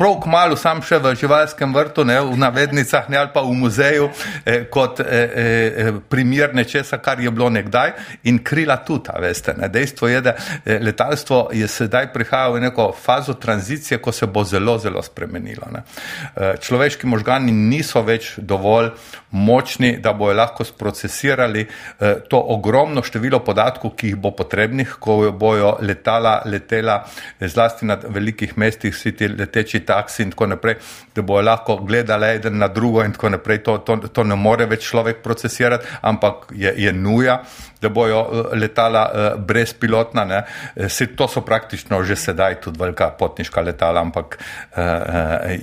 prav 0.00 0.14
kmalo 0.24 0.56
sam 0.56 0.80
še 0.80 0.96
v 0.96 1.12
živalskem 1.20 1.74
vrtu, 1.76 2.06
ne, 2.08 2.16
v 2.24 2.36
navednicah 2.40 3.08
ne, 3.12 3.18
ali 3.20 3.28
pa 3.34 3.42
v 3.44 3.52
muzeju, 3.52 4.08
eh, 4.48 4.62
kot 4.72 5.02
eh, 5.04 5.06
eh, 5.12 5.90
primer 6.08 6.54
nečesa, 6.56 6.96
kar 7.04 7.20
je 7.20 7.28
bilo 7.30 7.50
nekdaj 7.52 7.92
in 8.24 8.38
krila 8.40 8.78
tudi, 8.86 9.12
veste. 9.20 9.52
Ne. 9.58 9.68
Dejstvo 9.68 10.08
je, 10.08 10.22
da 10.24 10.32
eh, 10.64 10.78
letalstvo 10.80 11.50
je 11.52 11.68
sedaj 11.68 12.08
prihajalo 12.14 12.56
v 12.56 12.62
neko 12.64 12.86
fazo 12.96 13.34
tranzicije, 13.34 13.98
ko 14.00 14.12
se 14.12 14.26
bo 14.26 14.44
zelo, 14.44 14.78
zelo 14.78 15.02
spremenilo. 15.04 15.68
Ne. 15.74 15.84
Eh, 15.84 16.56
človeški 16.64 17.06
možgani 17.06 17.52
niso 17.52 18.00
več 18.00 18.32
dovolj 18.38 18.94
močni, 19.36 19.98
da 20.00 20.14
bojo 20.16 20.38
lahko 20.38 20.64
sprocesirali 20.64 21.66
eh, 21.66 22.24
to 22.28 22.40
ogromno 22.40 23.04
število 23.04 23.42
podatkov, 23.44 23.92
ki 24.00 24.14
jih 24.14 24.16
bo 24.16 24.32
potrebnih, 24.32 24.96
ko 24.96 25.20
bojo 25.36 25.76
letala, 25.84 26.40
letela, 26.48 27.02
zlasti 27.40 27.84
na 27.84 28.00
velikih 28.00 28.56
mestih, 28.56 28.96
vsi 28.96 29.12
ti 29.12 29.28
leteči 29.28 29.84
taksi 29.90 30.22
in 30.26 30.34
tako 30.34 30.46
naprej, 30.54 30.78
da 31.14 31.22
bojo 31.26 31.42
lahko 31.46 31.76
gledali 31.86 32.34
eden 32.36 32.58
na 32.58 32.68
drugo 32.68 33.04
in 33.04 33.12
tako 33.12 33.32
naprej. 33.36 33.62
To, 33.66 33.78
to, 33.84 33.96
to 34.14 34.24
ne 34.24 34.38
more 34.38 34.66
več 34.70 34.86
človek 34.90 35.22
procesirati, 35.24 35.86
ampak 36.06 36.52
je, 36.54 36.72
je 36.76 36.92
nuja, 36.92 37.40
da 37.80 37.88
bojo 37.88 38.20
eh, 38.20 38.56
letala 38.60 39.04
uh, 39.04 39.28
brezpilotna. 39.46 40.24
Ne. 40.24 40.40
Se, 40.88 41.06
to 41.16 41.28
so 41.28 41.42
praktično 41.44 42.02
že 42.04 42.16
sedaj 42.16 42.60
tudi 42.64 42.78
velika 42.80 43.10
potniška 43.18 43.60
letala, 43.60 44.00
ampak 44.00 44.38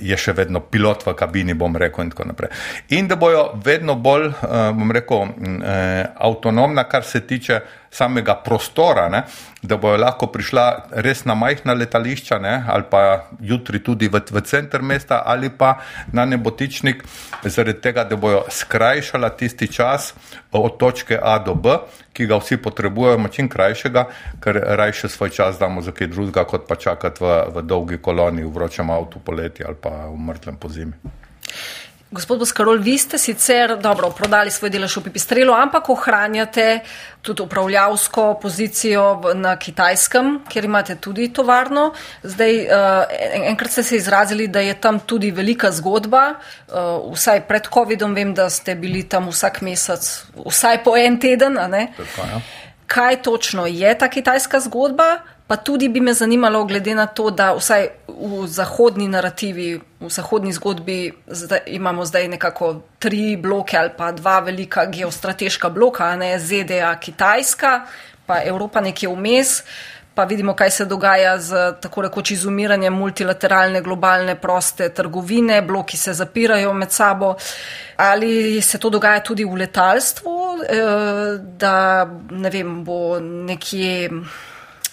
je 0.00 0.16
še 0.18 0.32
vedno 0.36 0.60
pilot 0.70 1.04
v 1.06 1.14
kabini, 1.18 1.54
bom 1.58 1.76
rekel, 1.76 2.04
in 2.04 2.10
tako 2.12 2.26
naprej. 2.28 2.50
In 2.96 3.08
da 3.08 3.16
bojo 3.16 3.44
vedno 3.64 3.94
bolj, 3.94 4.30
bom 4.76 4.92
rekel, 4.94 5.24
uh, 5.24 5.68
avtonomna, 6.28 6.84
kar 6.90 7.06
se 7.06 7.24
tiče 7.26 7.60
samega 7.90 8.34
prostora, 8.44 9.08
ne, 9.08 9.22
da 9.62 9.76
bojo 9.76 9.96
lahko 9.98 10.28
prišla 10.32 10.64
res 11.04 11.24
na 11.24 11.34
majhna 11.34 11.74
letališča 11.74 12.38
ne, 12.38 12.54
ali 12.68 12.84
pa 12.90 13.02
jutri 13.40 13.82
tudi 13.84 14.08
v, 14.08 14.20
v 14.30 14.42
center 14.46 14.82
mesta 14.82 15.22
ali 15.26 15.50
pa 15.50 15.78
na 16.12 16.24
nebotičnik, 16.24 17.02
zaradi 17.44 17.80
tega, 17.80 18.04
da 18.04 18.16
bojo 18.16 18.44
skrajšala 18.50 19.30
tisti 19.36 19.68
čas 19.72 20.14
od 20.52 20.78
točke 20.78 21.18
A 21.22 21.38
do 21.38 21.54
B, 21.54 21.78
ki 22.12 22.26
ga 22.26 22.38
vsi 22.38 22.56
potrebujemo 22.62 23.28
čim 23.28 23.48
krajšega, 23.48 24.04
ker 24.42 24.60
rajše 24.78 25.08
svoj 25.08 25.30
čas 25.30 25.58
damo 25.58 25.82
za 25.82 25.92
kaj 25.92 26.10
drugega, 26.12 26.44
kot 26.44 26.68
pa 26.68 26.76
čakati 26.76 27.24
v, 27.24 27.38
v 27.54 27.62
dolgi 27.62 27.98
koloni 28.02 28.44
v 28.44 28.52
vročem 28.54 28.90
avtu 28.90 29.18
poleti 29.24 29.64
ali 29.64 29.76
pa 29.80 30.08
v 30.10 30.18
mrtvem 30.18 30.56
pozimi. 30.56 30.92
Gospod 32.10 32.38
Boskarol, 32.38 32.78
vi 32.80 32.96
ste 32.98 33.18
sicer 33.20 33.76
dobro 33.76 34.08
prodali 34.16 34.48
svoj 34.48 34.72
delež 34.72 34.96
v 34.96 35.12
Pipistrelu, 35.12 35.52
ampak 35.52 35.90
ohranjate 35.92 36.80
tudi 37.20 37.44
upravljavsko 37.44 38.38
pozicijo 38.40 39.34
na 39.36 39.58
Kitajskem, 39.60 40.40
kjer 40.48 40.64
imate 40.64 40.96
tudi 40.96 41.28
tovarno. 41.28 41.92
Zdaj, 42.24 42.54
uh, 42.64 43.04
enkrat 43.52 43.70
ste 43.70 43.82
se 43.82 43.96
izrazili, 44.00 44.48
da 44.48 44.64
je 44.64 44.80
tam 44.80 45.00
tudi 45.00 45.30
velika 45.30 45.68
zgodba. 45.70 46.40
Uh, 46.72 47.12
vsaj 47.12 47.44
pred 47.44 47.68
COVID-om 47.68 48.14
vem, 48.16 48.32
da 48.34 48.48
ste 48.50 48.74
bili 48.74 49.04
tam 49.04 49.28
vsak 49.28 49.60
mesec, 49.60 50.08
vsaj 50.48 50.84
po 50.84 50.96
en 50.96 51.20
teden. 51.20 51.60
Tako, 51.60 52.24
ja. 52.24 52.40
Kaj 52.86 53.22
točno 53.22 53.66
je 53.66 53.98
ta 53.98 54.08
kitajska 54.08 54.60
zgodba? 54.64 55.18
Pa 55.48 55.56
tudi 55.56 55.88
bi 55.88 56.00
me 56.00 56.12
zanimalo, 56.12 56.64
glede 56.64 56.94
na 56.94 57.06
to, 57.06 57.30
da 57.30 57.54
vsaj 57.56 57.86
v 58.08 58.46
zahodni 58.46 59.06
narativi, 59.08 59.78
v 60.00 60.10
zahodni 60.12 60.52
zgodbi 60.52 61.12
zdaj, 61.26 61.62
imamo 61.66 62.04
zdaj 62.04 62.28
nekako 62.28 62.74
tri 62.98 63.36
bloke 63.40 63.78
ali 63.78 63.90
pa 63.96 64.12
dva 64.12 64.40
velika 64.40 64.84
geostrateška 64.86 65.68
bloka, 65.68 66.16
ne 66.16 66.38
ZDA, 66.38 66.92
Kitajska, 67.00 67.80
pa 68.26 68.42
Evropa 68.44 68.80
nekje 68.80 69.08
vmes. 69.08 69.62
Pa 70.14 70.24
vidimo, 70.24 70.52
kaj 70.54 70.70
se 70.70 70.84
dogaja 70.84 71.38
z 71.38 71.72
tako 71.80 72.02
rekoč 72.02 72.30
izumiranjem 72.30 72.92
multilateralne 72.92 73.80
globalne 73.80 74.34
proste 74.34 74.88
trgovine, 74.88 75.62
bloki 75.62 75.96
se 75.96 76.12
zapirajo 76.12 76.72
med 76.74 76.92
sabo. 76.92 77.36
Ali 77.96 78.60
se 78.62 78.78
to 78.78 78.90
dogaja 78.90 79.20
tudi 79.20 79.44
v 79.44 79.54
letalstvu, 79.62 80.36
eh, 80.68 81.38
da 81.38 82.04
ne 82.30 82.50
vem, 82.50 82.84
bo 82.84 83.20
nekje 83.20 84.10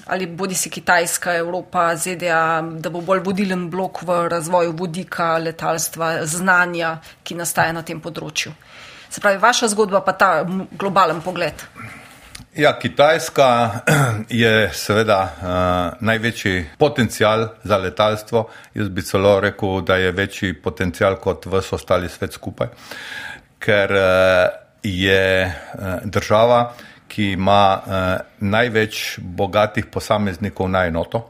ali 0.06 0.28
bodi 0.28 0.56
si 0.56 0.70
Kitajska, 0.70 1.34
Evropa, 1.34 1.96
ZDA, 1.96 2.62
da 2.62 2.90
bo 2.90 3.02
bolj 3.02 3.24
vodilen 3.26 3.70
blok 3.70 4.02
v 4.06 4.28
razvoju 4.30 4.76
vodika, 4.78 5.38
letalstva, 5.38 6.26
znanja, 6.26 6.98
ki 7.24 7.36
nastaja 7.36 7.74
na 7.74 7.82
tem 7.82 8.02
področju. 8.02 8.54
Se 9.10 9.22
pravi, 9.22 9.40
vaša 9.42 9.72
zgodba 9.74 10.02
pa 10.06 10.14
ta 10.14 10.30
globalen 10.78 11.22
pogled. 11.26 11.66
Ja, 12.56 12.72
Kitajska 12.80 13.48
je 14.44 14.70
seveda 14.74 15.20
uh, 15.24 16.06
največji 16.06 16.78
potencial 16.80 17.50
za 17.64 17.78
letalstvo. 17.78 18.46
Jaz 18.74 18.90
bi 18.90 19.04
celo 19.04 19.40
rekel, 19.44 19.82
da 19.82 19.98
je 20.00 20.12
večji 20.12 20.54
potencial 20.64 21.18
kot 21.20 21.46
vse 21.52 21.76
ostali 21.76 22.10
svet 22.10 22.34
skupaj, 22.34 22.70
ker 23.60 23.92
uh, 23.92 24.06
je 24.84 25.26
uh, 25.46 25.96
država, 26.06 26.74
ki 27.16 27.32
ima 27.32 27.62
uh, 27.80 28.04
največ 28.44 29.20
bogatih 29.20 29.88
posameznikov 29.88 30.68
na 30.68 30.84
enoto, 30.90 31.30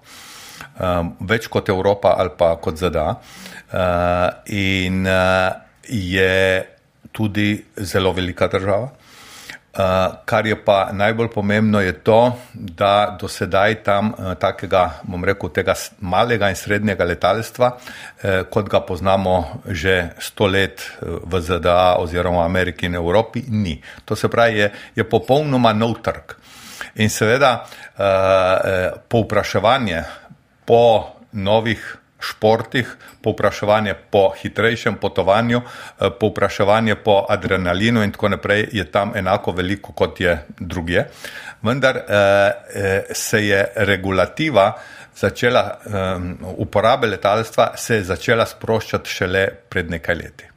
um, 0.81 1.11
več 1.29 1.45
kot 1.53 1.69
Evropa 1.69 2.15
ali 2.17 2.33
pa 2.37 2.55
kot 2.57 2.81
ZDA. 2.81 3.09
Uh, 3.75 4.29
in 4.49 5.05
uh, 5.05 5.53
je 5.85 6.65
tudi 7.13 7.49
zelo 7.77 8.13
velika 8.17 8.47
država. 8.49 8.89
Uh, 9.75 9.81
kar 10.25 10.47
je 10.47 10.55
pa 10.55 10.89
najbolj 10.95 11.27
pomembno, 11.33 11.81
je 11.83 11.91
to, 11.99 12.31
da 12.53 13.17
do 13.19 13.27
sedaj 13.27 13.81
tam 13.83 14.13
uh, 14.13 14.31
takega, 14.39 15.01
bom 15.03 15.19
rekel, 15.27 15.51
tega 15.51 15.75
malega 15.99 16.47
in 16.47 16.55
srednjega 16.55 17.03
letalstva, 17.03 17.67
uh, 17.75 18.38
kot 18.47 18.69
ga 18.71 18.79
poznamo 18.88 19.59
že 19.67 20.15
sto 20.19 20.47
let 20.47 20.79
v 21.01 21.41
ZDA 21.41 21.99
oziroma 21.99 22.45
Ameriki 22.45 22.88
in 22.88 22.95
Evropi, 22.95 23.43
ni. 23.51 23.75
To 24.05 24.15
se 24.15 24.31
pravi, 24.31 24.59
je, 24.59 24.71
je 24.95 25.03
popolnoma 25.03 25.73
nov 25.73 25.99
trg. 25.99 26.38
In 27.03 27.11
seveda 27.11 27.65
uh, 27.67 28.95
povpraševanje 29.11 30.03
po 30.65 31.19
novih 31.35 31.83
športih, 32.29 32.95
povpraševanje 33.21 33.93
po 34.09 34.29
hitrejšem 34.41 34.95
potovanju, 35.01 35.61
eh, 35.61 36.09
povpraševanje 36.19 36.95
po 36.95 37.25
adrenalinu 37.29 38.03
in 38.03 38.11
tako 38.11 38.29
naprej 38.29 38.67
je 38.71 38.85
tam 38.91 39.13
enako 39.15 39.51
veliko 39.51 39.93
kot 39.93 40.21
je 40.21 40.38
drugje. 40.59 41.07
Vendar 41.61 41.97
eh, 41.97 42.03
eh, 42.73 43.03
se 43.13 43.47
je 43.47 43.65
regulativa 43.75 44.73
začela, 45.15 45.79
uporabe 46.57 47.07
letalstva 47.07 47.77
se 47.77 47.95
je 47.95 48.03
začela 48.03 48.45
sproščati 48.45 49.09
šele 49.09 49.47
pred 49.69 49.89
nekaj 49.89 50.15
leti. 50.15 50.49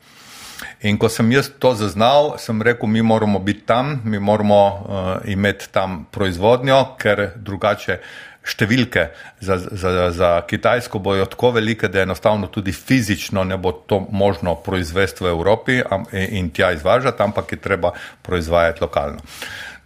In 0.83 0.99
ko 0.99 1.09
sem 1.09 1.31
jaz 1.33 1.53
to 1.59 1.75
zaznal, 1.75 2.33
sem 2.39 2.63
rekel, 2.63 2.89
mi 2.91 3.03
moramo 3.03 3.39
biti 3.39 3.63
tam, 3.67 4.01
mi 4.05 4.19
moramo 4.19 4.59
uh, 4.59 5.31
imeti 5.31 5.69
tam 5.73 6.07
proizvodnjo, 6.11 6.97
ker 6.99 7.31
drugače 7.37 7.93
uh, 7.93 8.28
številke 8.49 9.09
za, 9.41 9.59
za, 9.59 10.11
za 10.15 10.31
Kitajsko 10.49 10.99
bojo 10.99 11.27
tako 11.29 11.51
velike, 11.59 11.89
da 11.89 12.03
enostavno 12.03 12.49
tudi 12.53 12.73
fizično 12.73 13.45
ne 13.45 13.57
bo 13.57 13.73
to 13.73 14.01
možno 14.11 14.55
proizvesti 14.65 15.25
v 15.25 15.33
Evropi 15.35 15.81
in 16.13 16.51
tja 16.51 16.73
izvažati, 16.73 17.23
ampak 17.23 17.53
je 17.53 17.61
treba 17.61 17.93
proizvajati 18.23 18.85
lokalno. 18.85 19.25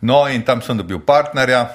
No, 0.02 0.24
in 0.28 0.42
tam 0.42 0.62
sem 0.62 0.78
dobil 0.78 0.98
partnerja, 1.06 1.68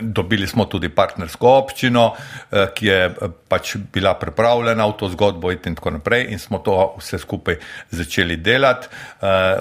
dobili 0.00 0.46
smo 0.46 0.64
tudi 0.64 0.88
partnersko 0.88 1.48
občino, 1.48 2.12
uh, 2.12 2.58
ki 2.74 2.86
je 2.86 3.06
uh, 3.08 3.30
pač 3.48 3.76
bila 3.92 4.14
pripravljena 4.20 4.84
v 4.86 4.92
to 4.98 5.08
zgodbo 5.08 5.50
in 5.52 5.74
tako 5.74 5.90
naprej 5.90 6.26
in 6.28 6.38
smo 6.38 6.58
to 6.58 6.94
vse 6.98 7.18
skupaj 7.18 7.56
začeli 7.90 8.36
delati. 8.36 8.88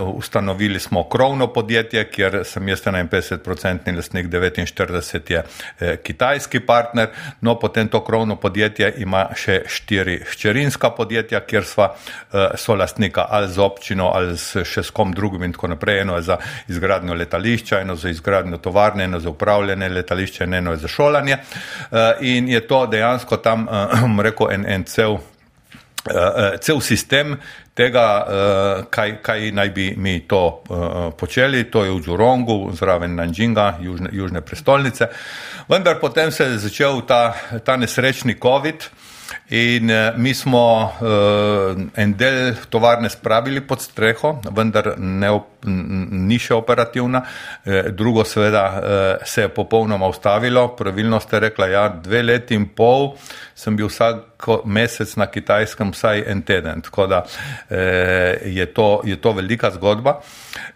Ustanovili 0.02 0.80
smo 0.80 1.04
krovno 1.10 1.48
podjetje, 1.54 2.04
kjer 2.12 2.40
sem 2.44 2.68
jaz 2.68 2.82
51% 2.84 3.96
lastnik, 3.96 4.28
49% 4.28 5.32
je 5.32 5.44
kitajski 6.04 6.60
partner, 6.60 7.08
no 7.42 7.60
potem 7.60 7.88
to 7.88 8.04
krovno 8.04 8.36
podjetje 8.36 8.94
ima 8.98 9.28
še 9.36 9.62
štiri 9.68 10.20
hčerinska 10.32 10.90
podjetja, 10.90 11.40
kjer 11.46 11.66
sva 11.66 11.92
so 12.58 12.76
lastnika 12.76 13.28
ali 13.30 13.52
z 13.54 13.62
občino 13.62 14.10
ali 14.14 14.38
še 14.38 14.84
s 14.84 14.90
kom 14.90 15.14
drugim 15.14 15.44
in 15.44 15.54
tako 15.54 15.68
naprej. 15.68 16.02
Eno 16.02 16.16
je 16.16 16.22
za 16.22 16.38
izgradnjo 16.68 17.14
letališča, 17.14 17.80
eno 17.86 17.96
za 17.96 18.10
izgradnjo 18.10 18.58
tovarne, 18.58 19.05
eno 19.06 19.20
za 19.20 19.30
upravljanje 19.30 19.90
letališča, 19.90 20.44
eno 20.44 20.76
za 20.76 20.88
šolanje. 20.88 21.38
Eh, 21.92 22.14
in 22.22 22.50
je 22.50 22.68
to 22.68 22.86
dejansko 22.88 23.38
tam, 23.38 23.68
eh, 23.68 24.24
rekel, 24.24 24.52
en, 24.52 24.66
en 24.68 24.84
cel, 24.84 25.18
eh, 26.06 26.58
cel 26.62 26.80
sistem 26.80 27.38
tega, 27.76 28.26
kaj, 28.90 29.18
kaj 29.22 29.50
naj 29.52 29.70
bi 29.70 29.94
mi 29.98 30.20
to 30.28 30.64
počeli. 31.20 31.66
To 31.72 31.84
je 31.84 31.92
v 31.92 32.00
Džurongu, 32.06 32.72
zraven 32.72 33.16
Nanjinga, 33.16 33.74
južne, 33.82 34.10
južne 34.14 34.42
prestolnice. 34.42 35.10
Vendar 35.68 36.00
potem 36.00 36.32
se 36.32 36.44
je 36.44 36.58
začel 36.58 37.02
ta, 37.02 37.36
ta 37.66 37.76
nesrečni 37.76 38.38
COVID. 38.40 38.88
In 39.50 39.90
uh, 39.90 40.18
mi 40.18 40.34
smo 40.34 40.92
uh, 41.02 41.82
en 41.96 42.14
del 42.18 42.56
tovarne 42.70 43.10
spravili 43.10 43.62
pod 43.62 43.82
streho, 43.82 44.36
vendar 44.54 44.94
ne, 44.98 45.30
ni 45.66 46.38
še 46.42 46.54
operativna. 46.58 47.22
Uh, 47.66 47.90
drugo, 47.96 48.26
seveda, 48.26 48.66
se 49.26 49.46
je 49.46 49.54
popolnoma 49.54 50.08
ustavilo. 50.10 50.68
Pravilno 50.78 51.20
ste 51.20 51.40
rekli, 51.48 51.72
ja, 51.74 51.88
dve 51.90 52.24
leti 52.24 52.58
in 52.58 52.68
pol 52.76 53.14
sem 53.56 53.76
bil 53.78 53.88
vsak 53.90 54.50
mesec 54.68 55.16
na 55.18 55.30
kitajskem, 55.32 55.94
vsaj 55.96 56.26
en 56.30 56.42
teden. 56.46 56.84
Tako 56.86 57.06
da 57.08 57.22
je, 57.70 58.66
to, 58.76 59.02
je 59.08 59.16
to 59.22 59.32
velika 59.38 59.72
zgodba. 59.74 60.20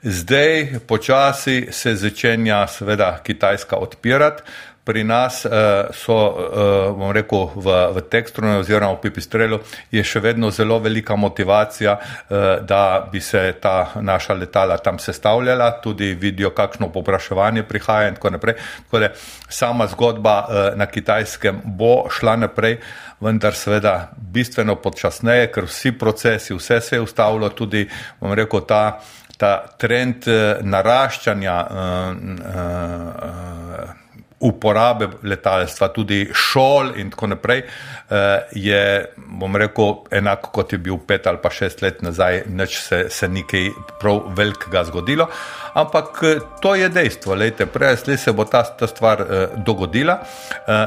Zdaj 0.02 0.80
počasi 0.88 1.68
se 1.76 1.96
začenja, 2.00 2.64
seveda, 2.72 3.12
Kitajska 3.24 3.78
odpirati 3.78 4.44
pri 4.84 5.04
nas 5.04 5.46
uh, 5.46 5.52
so, 5.94 6.15
uh, 6.15 6.98
bom 6.98 7.12
rekel, 7.13 7.50
v, 7.56 7.76
v 7.94 8.04
tekstronu 8.10 8.60
oziroma 8.63 8.96
v 8.96 9.04
pipistrelu 9.04 9.60
je 9.92 10.04
še 10.04 10.22
vedno 10.24 10.50
zelo 10.52 10.80
velika 10.82 11.15
motivacija, 11.15 11.94
uh, 12.00 12.48
da 12.65 13.06
bi 13.12 13.22
se 13.22 13.54
ta 13.62 13.92
naša 14.02 14.34
letala 14.34 14.78
tam 14.78 15.00
sestavljala, 15.00 15.72
tudi 15.84 16.13
vidijo, 16.13 16.50
kakšno 16.56 16.89
popraševanje 16.94 17.63
prihaja 17.63 18.10
in 18.10 18.18
tako 18.18 18.34
naprej. 18.38 18.58
Tako 18.88 19.04
da 19.06 19.12
sama 19.50 19.88
zgodba 19.88 20.36
uh, 20.39 20.58
na 20.80 20.89
kitajskem 20.89 21.62
bo 21.65 22.10
šla 22.10 22.36
naprej, 22.48 22.80
vendar 23.22 23.54
seveda 23.54 24.12
bistveno 24.18 24.80
počasneje, 24.82 25.52
ker 25.54 25.70
vsi 25.70 25.94
procesi, 26.00 26.56
vse 26.56 26.82
se 26.82 26.96
je 26.96 27.06
ustavilo, 27.06 27.50
tudi, 27.50 27.86
bom 28.20 28.34
rekel, 28.34 28.65
ta 28.65 29.00
ta 29.39 29.54
trend 29.80 30.26
naraščanja 30.68 31.56
uh, 31.63 32.10
uh, 32.44 33.08
uh, 33.24 34.09
uporabe 34.39 35.08
letalstva, 35.23 35.89
tudi 35.91 36.30
šol 36.34 36.93
in 36.95 37.10
tako 37.12 37.28
naprej, 37.28 37.63
eh, 37.63 38.39
je, 38.52 39.06
bom 39.17 39.56
rekel, 39.56 39.95
enako 40.12 40.52
kot 40.56 40.73
je 40.73 40.80
bil 40.80 40.97
pet 41.08 41.28
ali 41.28 41.41
pa 41.43 41.49
šest 41.49 41.82
let 41.82 42.02
nazaj, 42.02 42.43
neč 42.47 42.78
se, 42.80 43.06
se 43.10 43.28
nekaj 43.28 43.69
prav 43.99 44.21
velikega 44.38 44.84
zgodilo. 44.88 45.28
Ampak 45.73 46.23
eh, 46.23 46.39
to 46.62 46.75
je 46.75 46.89
dejstvo, 46.89 47.36
lejte, 47.36 47.65
prej 47.65 47.89
ali 47.89 47.97
slej 47.97 48.17
se 48.17 48.32
bo 48.32 48.45
ta, 48.45 48.63
ta 48.63 48.88
stvar 48.88 49.21
eh, 49.21 49.45
dogodila 49.65 50.19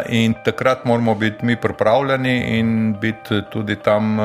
in 0.09 0.35
takrat 0.45 0.85
moramo 0.85 1.15
biti 1.15 1.45
mi 1.47 1.57
pripravljeni 1.57 2.59
in 2.59 2.97
biti 3.01 3.43
tudi 3.51 3.77
tam 3.77 4.19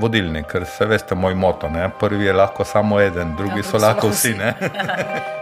vodilni, 0.00 0.42
ker 0.44 0.66
se 0.66 0.86
veste, 0.86 1.14
moj 1.14 1.34
moto, 1.34 1.68
ne? 1.68 1.90
prvi 2.00 2.24
je 2.24 2.32
lahko 2.32 2.64
samo 2.64 3.00
eden, 3.00 3.36
drugi 3.36 3.60
ja, 3.60 3.68
so 3.70 3.78
lahko 3.78 4.08
vsi. 4.08 4.34
vsi 4.34 5.36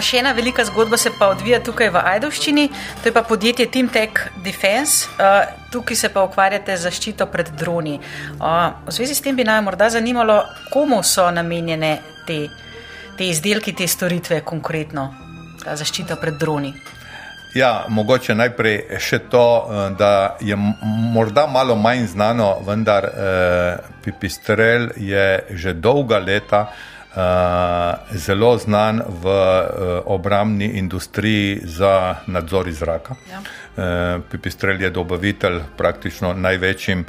No, 0.00 0.04
še 0.08 0.22
ena 0.22 0.30
velika 0.32 0.64
zgodba 0.64 0.96
se 0.96 1.10
pa 1.12 1.26
odvija 1.28 1.58
tukaj 1.60 1.90
v 1.92 2.00
Ajdovščini, 2.08 2.62
to 3.02 3.10
je 3.10 3.12
pa 3.12 3.20
podjetje 3.20 3.66
Teamtech 3.68 4.22
Defense. 4.40 5.10
Uh, 5.20 5.42
tukaj 5.68 5.98
se 6.00 6.08
pa 6.08 6.22
ukvarjate 6.24 6.72
z 6.72 6.86
zaščito 6.86 7.26
pred 7.28 7.50
droni. 7.60 7.98
Uh, 8.38 8.80
v 8.86 8.94
zvezi 8.96 9.18
s 9.18 9.20
tem 9.20 9.36
bi 9.36 9.44
naj 9.44 9.60
morda 9.66 9.90
zanimalo, 9.92 10.38
komu 10.72 11.02
so 11.04 11.26
namenjene 11.28 11.90
te, 12.24 12.38
te 13.18 13.28
izdelki, 13.28 13.74
te 13.76 13.84
storitve 13.84 14.40
konkretno, 14.40 15.04
ta 15.60 15.76
zaščita 15.76 16.16
pred 16.16 16.40
droni. 16.40 16.72
Ja, 17.52 17.84
mogoče 17.92 18.38
najprej 18.40 19.02
še 19.04 19.18
to, 19.28 19.44
da 20.00 20.38
je 20.40 20.56
morda 20.56 21.44
malo 21.44 21.76
manj 21.76 22.06
znano, 22.14 22.54
vendar 22.64 23.04
eh, 23.10 23.90
Pipistrel 24.00 24.94
je 24.96 25.26
že 25.60 25.74
dolga 25.76 26.22
leta 26.24 26.62
eh, 26.70 26.99
Eh, 26.99 26.99
zelo 28.12 28.58
znan 28.58 29.02
v 29.08 29.26
uh, 29.26 30.02
obramni 30.06 30.64
industriji 30.64 31.60
za 31.64 32.14
nadzor 32.26 32.68
iz 32.68 32.78
zraka. 32.78 33.14
Ja. 33.30 33.40
Uh, 33.40 34.22
Pipistrel 34.30 34.82
je 34.82 34.90
dobavitelj 34.90 35.60
praktično 35.76 36.32
največjim 36.32 37.04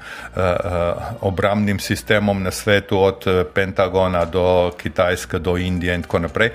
obramnim 1.22 1.80
sistemom 1.80 2.44
na 2.44 2.52
svetu, 2.52 3.00
od 3.00 3.26
Pentagona 3.54 4.26
do 4.26 4.72
Kitajske, 4.78 5.40
do 5.40 5.58
Indije 5.58 5.96
in 5.96 6.02
tako 6.02 6.20
naprej. 6.20 6.50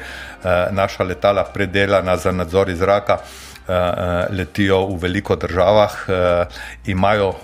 Naša 0.71 1.05
letala 1.05 1.45
predelana 1.45 2.17
za 2.17 2.33
nadzor 2.33 2.71
iz 2.71 2.79
zraka. 2.79 3.19
Letijo 4.31 4.87
v 4.87 4.99
veliko 5.03 5.37
državah, 5.37 5.95
imajo 6.87 7.29
uh, 7.29 7.37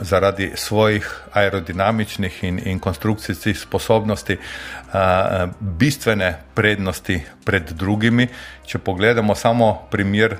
zaradi 0.00 0.52
svojih 0.54 1.20
aerodinamičnih 1.32 2.44
in, 2.44 2.60
in 2.64 2.78
konstrukcijskih 2.78 3.58
sposobnosti 3.58 4.38
bistvene 5.60 6.36
prednosti 6.54 7.20
pred 7.44 7.72
drugimi. 7.72 8.28
Če 8.66 8.78
pogledamo 8.78 9.34
samo 9.34 9.88
primer 9.90 10.36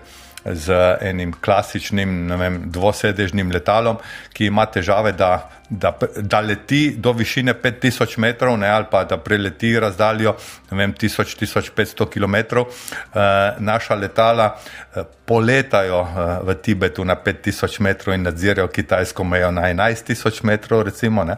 z 0.53 0.97
enim 1.01 1.33
klasičnim 1.33 2.33
vem, 2.39 2.63
dvosedežnim 2.71 3.51
letalom, 3.53 3.99
ki 4.33 4.47
ima 4.47 4.67
težave, 4.67 5.13
da, 5.13 5.49
da, 5.71 5.93
da 6.17 6.41
leti 6.41 6.95
do 6.99 7.13
višine 7.13 7.55
5000 7.63 8.19
metrov 8.19 8.59
ne, 8.59 8.69
ali 8.69 8.87
pa 8.91 9.05
da 9.05 9.17
preleti 9.19 9.73
razdaljo 9.81 10.37
1000-1500 10.71 12.09
km. 12.11 12.59
Uh, 12.59 13.21
naša 13.59 13.95
letala 13.95 14.55
uh, 14.57 15.03
poletajo 15.25 16.01
uh, 16.01 16.49
v 16.49 16.55
Tibetu 16.63 17.05
na 17.05 17.17
5000 17.17 17.81
metrov 17.81 18.15
in 18.15 18.23
nadzirajo 18.23 18.69
kitajsko 18.69 19.25
mejo 19.25 19.51
na 19.51 19.63
11000 19.73 20.45
metrov. 20.45 20.83
Recimo, 20.83 21.23
uh, 21.23 21.31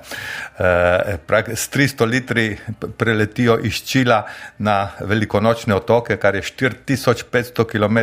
s 1.55 1.71
300 1.71 2.07
litri 2.07 2.59
preletijo 2.97 3.59
iz 3.63 3.83
Čila 3.85 4.25
na 4.59 4.91
velikonočne 5.01 5.75
otoke, 5.75 6.17
kar 6.17 6.35
je 6.35 6.43
4500 6.43 7.65
km 7.65 7.99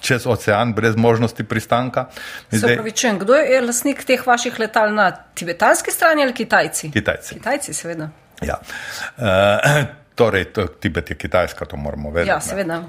čez 0.00 0.26
ocean, 0.26 0.72
brez 0.74 0.96
možnosti 0.96 1.44
pristanka. 1.44 2.06
Zdaj, 2.50 2.76
pravičen, 2.76 3.18
kdo 3.18 3.34
je 3.34 3.60
lasnik 3.60 4.04
teh 4.04 4.26
vaših 4.26 4.60
letal 4.60 4.94
na 4.94 5.10
tibetanski 5.34 5.90
strani 5.90 6.22
ali 6.22 6.34
Kitajci? 6.34 6.90
Kitajci. 6.90 7.34
Kitajci, 7.34 7.74
seveda. 7.74 8.10
Ja. 8.42 8.60
Uh, 9.16 9.84
Torej, 10.18 10.44
to, 10.44 10.66
Tibet 10.66 11.10
je 11.10 11.16
Kitajska, 11.16 11.64
to 11.64 11.76
moramo 11.76 12.10
vedeti. 12.10 12.30
Ja, 12.30 12.40
seveda. 12.40 12.82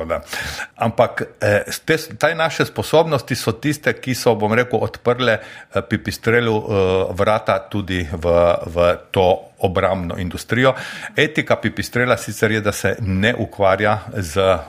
Ampak 0.76 1.22
eh, 1.42 1.62
te, 1.86 1.98
te 1.98 2.36
naše 2.36 2.66
sposobnosti 2.66 3.36
so 3.36 3.52
tiste, 3.52 3.94
ki 3.94 4.16
so, 4.18 4.34
bom 4.36 4.54
rekel, 4.58 4.82
odprle 4.82 5.36
eh, 5.38 5.82
pipistrelu 5.90 6.56
eh, 6.58 6.88
vrata 7.14 7.60
tudi 7.70 8.02
v, 8.02 8.34
v 8.66 8.90
to 9.14 9.49
obramno 9.60 10.18
industrijo. 10.18 10.74
Etika 11.16 11.56
pipistrela 11.56 12.18
sicer 12.18 12.52
je, 12.52 12.62
da 12.62 12.72
se 12.72 12.96
ne 13.00 13.36
ukvarja 13.38 14.00
z 14.14 14.38
uh, 14.38 14.60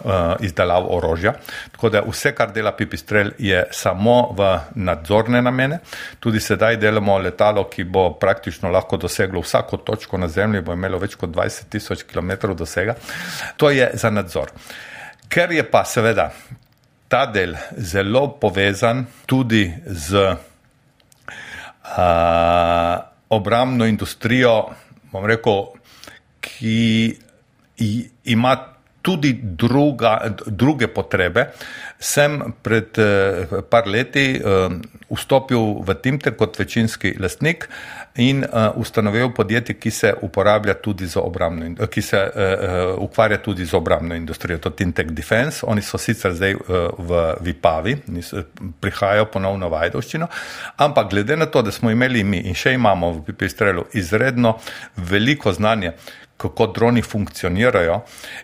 izdelavo 0.40 0.96
orožja, 0.96 1.34
tako 1.72 1.88
da 1.88 2.02
vse, 2.06 2.34
kar 2.34 2.52
dela 2.52 2.72
pipistrel, 2.76 3.30
je 3.38 3.64
samo 3.70 4.32
v 4.36 4.58
nadzorne 4.74 5.42
namene. 5.42 5.78
Tudi 6.20 6.40
sedaj 6.40 6.76
delamo 6.76 7.18
letalo, 7.18 7.64
ki 7.70 7.84
bo 7.84 8.10
praktično 8.20 8.70
lahko 8.70 8.96
doseglo 8.96 9.40
vsako 9.40 9.76
točko 9.76 10.18
na 10.18 10.28
Zemlji, 10.28 10.60
bo 10.60 10.72
imelo 10.72 10.98
več 10.98 11.14
kot 11.14 11.30
20 11.30 11.68
tisoč 11.70 12.02
km 12.02 12.30
dosega. 12.56 12.94
To 13.56 13.70
je 13.70 13.90
za 13.94 14.10
nadzor. 14.10 14.50
Ker 15.28 15.52
je 15.52 15.62
pa 15.70 15.84
seveda 15.84 16.30
ta 17.08 17.26
del 17.26 17.54
zelo 17.76 18.28
povezan 18.40 19.06
tudi 19.26 19.74
z 19.86 20.14
uh, 21.98 23.09
obramno 23.30 23.86
industrijo, 23.86 24.74
bom 25.12 25.26
rekel, 25.26 25.64
ki 26.40 27.16
ima 28.24 28.56
tudi 29.02 29.38
druga, 29.42 30.34
druge 30.46 30.88
potrebe. 30.88 31.50
Sem 32.00 32.40
pred 32.62 32.96
uh, 32.96 33.60
par 33.68 33.88
leti 33.88 34.40
uh, 34.40 34.72
vstopil 35.10 35.84
v 35.84 35.94
Timte 36.00 36.32
kot 36.32 36.56
večinski 36.58 37.12
lastnik 37.20 37.66
in 38.16 38.40
uh, 38.44 38.72
ustanovil 38.80 39.34
podjetje, 39.36 39.74
ki 39.76 39.90
se 39.90 40.14
tudi 40.82 41.08
obramno, 41.16 41.86
ki 41.86 42.02
se 42.02 42.30
ukvarja 42.98 43.38
tudi 43.38 43.64
z 43.64 43.74
obramno 43.74 44.14
industrijo, 44.14 44.58
to 44.58 44.68
je 44.68 44.76
Tintec 44.76 45.10
Defense. 45.10 45.66
Oni 45.66 45.82
so 45.82 45.98
sicer 45.98 46.32
zdaj 46.32 46.54
v 46.98 47.34
Vipavi, 47.40 47.96
prihajajo 48.80 49.26
ponovno 49.26 49.68
v 49.68 49.74
Ajdovščino, 49.74 50.28
ampak 50.76 51.10
glede 51.10 51.36
na 51.36 51.46
to, 51.46 51.62
da 51.62 51.70
smo 51.70 51.90
imeli 51.90 52.24
mi 52.24 52.40
in 52.48 52.54
še 52.54 52.72
imamo 52.72 53.12
v 53.12 53.22
Pipistrelu 53.28 53.84
izredno 53.92 54.56
veliko 54.96 55.52
znanje, 55.52 55.92
kako 56.40 56.66
droni 56.66 57.02
funkcionirajo 57.02 58.00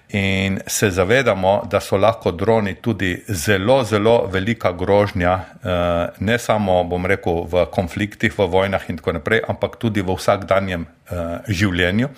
in 0.08 0.60
se 0.66 0.90
zavedamo, 0.90 1.62
da 1.70 1.80
so 1.80 1.96
lahko 1.96 2.30
droni 2.30 2.74
tudi 2.74 3.24
zelo, 3.28 3.84
zelo 3.84 4.26
velika 4.32 4.72
grožnja, 4.72 5.32
eh, 5.64 6.08
ne 6.18 6.38
samo, 6.38 6.84
bom 6.84 7.06
rekel, 7.06 7.46
v 7.50 7.66
konfliktih, 7.70 8.38
v 8.38 8.46
vojnah 8.46 8.90
in 8.90 8.96
tako 8.96 9.12
naprej, 9.12 9.42
ampak 9.48 9.76
tudi 9.76 10.02
v 10.02 10.14
vsakdanjem 10.14 10.86
uh, 11.10 11.38
življenju. 11.48 12.08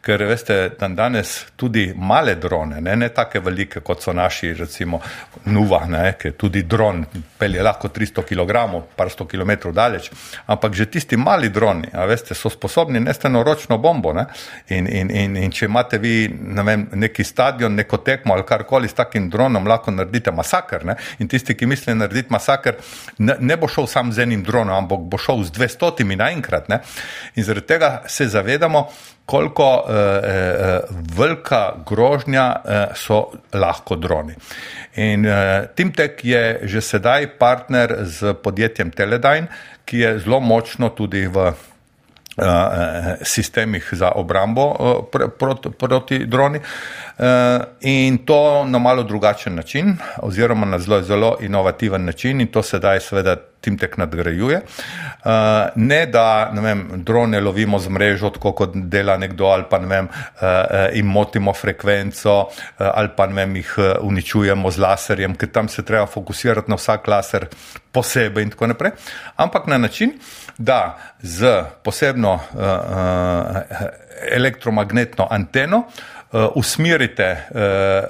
Ker 0.00 0.22
veste, 0.24 0.56
dan 0.80 0.94
danes 0.96 1.32
tudi 1.60 1.90
male 1.96 2.36
drone, 2.40 2.78
ne, 2.80 2.94
ne 2.96 3.10
take 3.12 3.42
velike 3.44 3.82
kot 3.84 4.00
so 4.02 4.14
naši, 4.16 4.54
recimo 4.56 5.00
Nuva, 5.52 5.82
ne, 5.90 6.14
ki 6.18 6.32
tudi 6.40 6.62
dron 6.68 7.02
pelje 7.38 7.62
lahko 7.62 7.90
300 7.92 8.24
kg, 8.24 8.80
par 8.96 9.10
sto 9.12 9.26
km 9.28 9.52
daleč, 9.76 10.10
ampak 10.48 10.76
že 10.76 10.88
tisti 10.88 11.18
mali 11.20 11.50
droni, 11.52 11.90
veste, 12.08 12.34
so 12.34 12.48
sposobni 12.52 13.00
nesti 13.00 13.28
eno 13.28 13.42
ročno 13.44 13.78
bombo. 13.78 14.14
Ne, 14.16 14.26
in, 14.72 14.88
in, 14.88 15.10
in, 15.10 15.36
in 15.36 15.52
če 15.52 15.68
imate 15.68 16.00
vi 16.00 16.14
ne 16.30 16.64
vem, 16.64 16.86
neki 16.96 17.19
stadion, 17.24 17.74
neko 17.74 17.96
tekmo 17.96 18.34
ali 18.34 18.46
karkoli 18.46 18.88
s 18.88 18.94
takim 18.94 19.30
dronom, 19.30 19.66
lahko 19.66 19.90
naredite 19.90 20.32
masakr. 20.32 20.84
Ne, 20.84 20.96
in 21.18 21.28
tisti, 21.28 21.54
ki 21.54 21.66
mislijo 21.66 21.96
narediti 21.96 22.32
masakr, 22.32 22.80
ne, 23.18 23.36
ne 23.40 23.56
bo 23.56 23.68
šel 23.68 23.86
sam 23.86 24.12
z 24.12 24.26
enim 24.26 24.44
dronom, 24.44 24.84
ampak 24.84 25.06
bo 25.10 25.18
šel 25.18 25.44
z 25.44 25.56
dvestotimi 25.58 26.16
naenkrat. 26.16 26.70
In 27.36 27.44
zaradi 27.44 27.66
tega 27.66 28.02
se 28.06 28.28
zavedamo, 28.28 28.88
koliko 29.30 29.84
eh, 29.88 29.92
eh, 29.92 30.80
velika 31.16 31.72
grožnja 31.86 32.56
eh, 32.64 32.86
so 32.94 33.30
lahko 33.54 33.96
droni. 33.96 34.34
In 34.94 35.26
eh, 35.26 35.66
Timtek 35.74 36.24
je 36.24 36.60
že 36.62 36.80
sedaj 36.80 37.38
partner 37.38 37.94
z 38.02 38.34
podjetjem 38.42 38.90
Teledyne, 38.90 39.46
ki 39.84 39.98
je 39.98 40.18
zelo 40.18 40.40
močno 40.40 40.90
tudi 40.90 41.26
v 41.26 41.52
sistemih 43.22 43.88
za 43.92 44.12
obrambo 44.14 44.76
eh, 45.14 45.28
proti, 45.38 45.70
proti 45.70 46.26
droni. 46.26 46.58
Eh, 47.18 47.58
in 47.80 48.18
to 48.18 48.64
na 48.64 48.78
malo 48.78 49.02
drugačen 49.02 49.54
način, 49.54 49.96
oziroma 50.22 50.66
na 50.66 50.78
zelo, 50.78 51.02
zelo 51.02 51.36
inovativen 51.40 52.04
način, 52.04 52.40
in 52.40 52.46
to 52.46 52.62
sedaj 52.62 53.00
seveda 53.00 53.36
Timtek 53.60 53.96
nadgrajuje. 54.00 54.60
Uh, 54.60 55.32
ne 55.76 56.06
da 56.06 56.50
ne 56.52 56.62
vem, 56.64 56.84
drone 57.04 57.40
lovimo 57.40 57.78
z 57.78 57.92
mrežo, 57.92 58.30
tako 58.30 58.52
kot 58.56 58.74
dela 58.74 59.16
nekdo, 59.20 59.50
ali 59.52 59.66
pa 59.70 59.78
ne 59.78 59.86
vem, 59.86 60.08
uh, 60.08 60.88
jim 60.94 61.06
motimo 61.06 61.52
frekvenco, 61.52 62.36
uh, 62.40 62.86
ali 62.94 63.12
pa 63.16 63.26
ne 63.26 63.36
vem, 63.42 63.56
jih 63.60 63.74
uničujemo 64.00 64.70
z 64.70 64.80
laserjem, 64.80 65.36
ker 65.36 65.52
tam 65.52 65.68
se 65.68 65.84
treba 65.84 66.06
fokusirati 66.06 66.70
na 66.70 66.80
vsak 66.80 67.08
laser 67.08 67.48
posebej 67.92 68.48
in 68.48 68.54
tako 68.54 68.70
naprej. 68.72 68.96
Ampak 69.36 69.66
na 69.66 69.78
način, 69.78 70.16
da 70.58 70.98
z 71.22 71.64
posebno 71.84 72.32
uh, 72.34 72.40
uh, 72.60 73.56
elektromagnetno 74.30 75.26
anteno 75.30 75.78
uh, 75.78 76.48
usmerite 76.54 77.30
uh, 77.50 77.60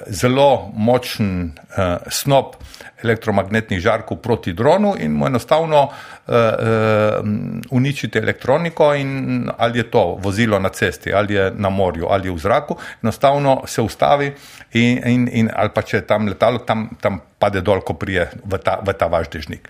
zelo 0.07 0.71
močen 0.75 1.51
uh, 1.51 1.97
snop 2.11 2.57
elektromagnetnih 3.05 3.81
žarkov 3.81 4.19
proti 4.23 4.53
dronu 4.53 4.95
in 4.99 5.13
mu 5.13 5.27
enostavno 5.27 5.83
uh, 5.83 6.35
uh, 6.35 7.29
uničite 7.71 8.19
elektroniko 8.19 8.95
in 8.95 9.51
ali 9.59 9.79
je 9.79 9.91
to 9.91 10.19
vozilo 10.23 10.59
na 10.59 10.69
cesti, 10.69 11.13
ali 11.13 11.35
je 11.35 11.53
na 11.57 11.69
morju, 11.69 12.07
ali 12.11 12.29
je 12.29 12.35
v 12.35 12.39
zraku, 12.39 12.77
enostavno 13.03 13.63
se 13.67 13.83
ustavi 13.83 14.33
in, 14.73 15.01
in, 15.07 15.29
in 15.33 15.51
ali 15.55 15.71
pa 15.75 15.83
če 15.83 15.97
je 15.97 16.07
tam 16.07 16.29
letalo, 16.29 16.59
tam, 16.59 16.89
tam 17.01 17.21
pade 17.39 17.61
dol, 17.61 17.81
ko 17.81 17.95
prije 17.95 18.29
v 18.45 18.59
ta, 18.59 18.81
v 18.85 18.93
ta 18.93 19.07
vaš 19.07 19.31
dežnik. 19.33 19.69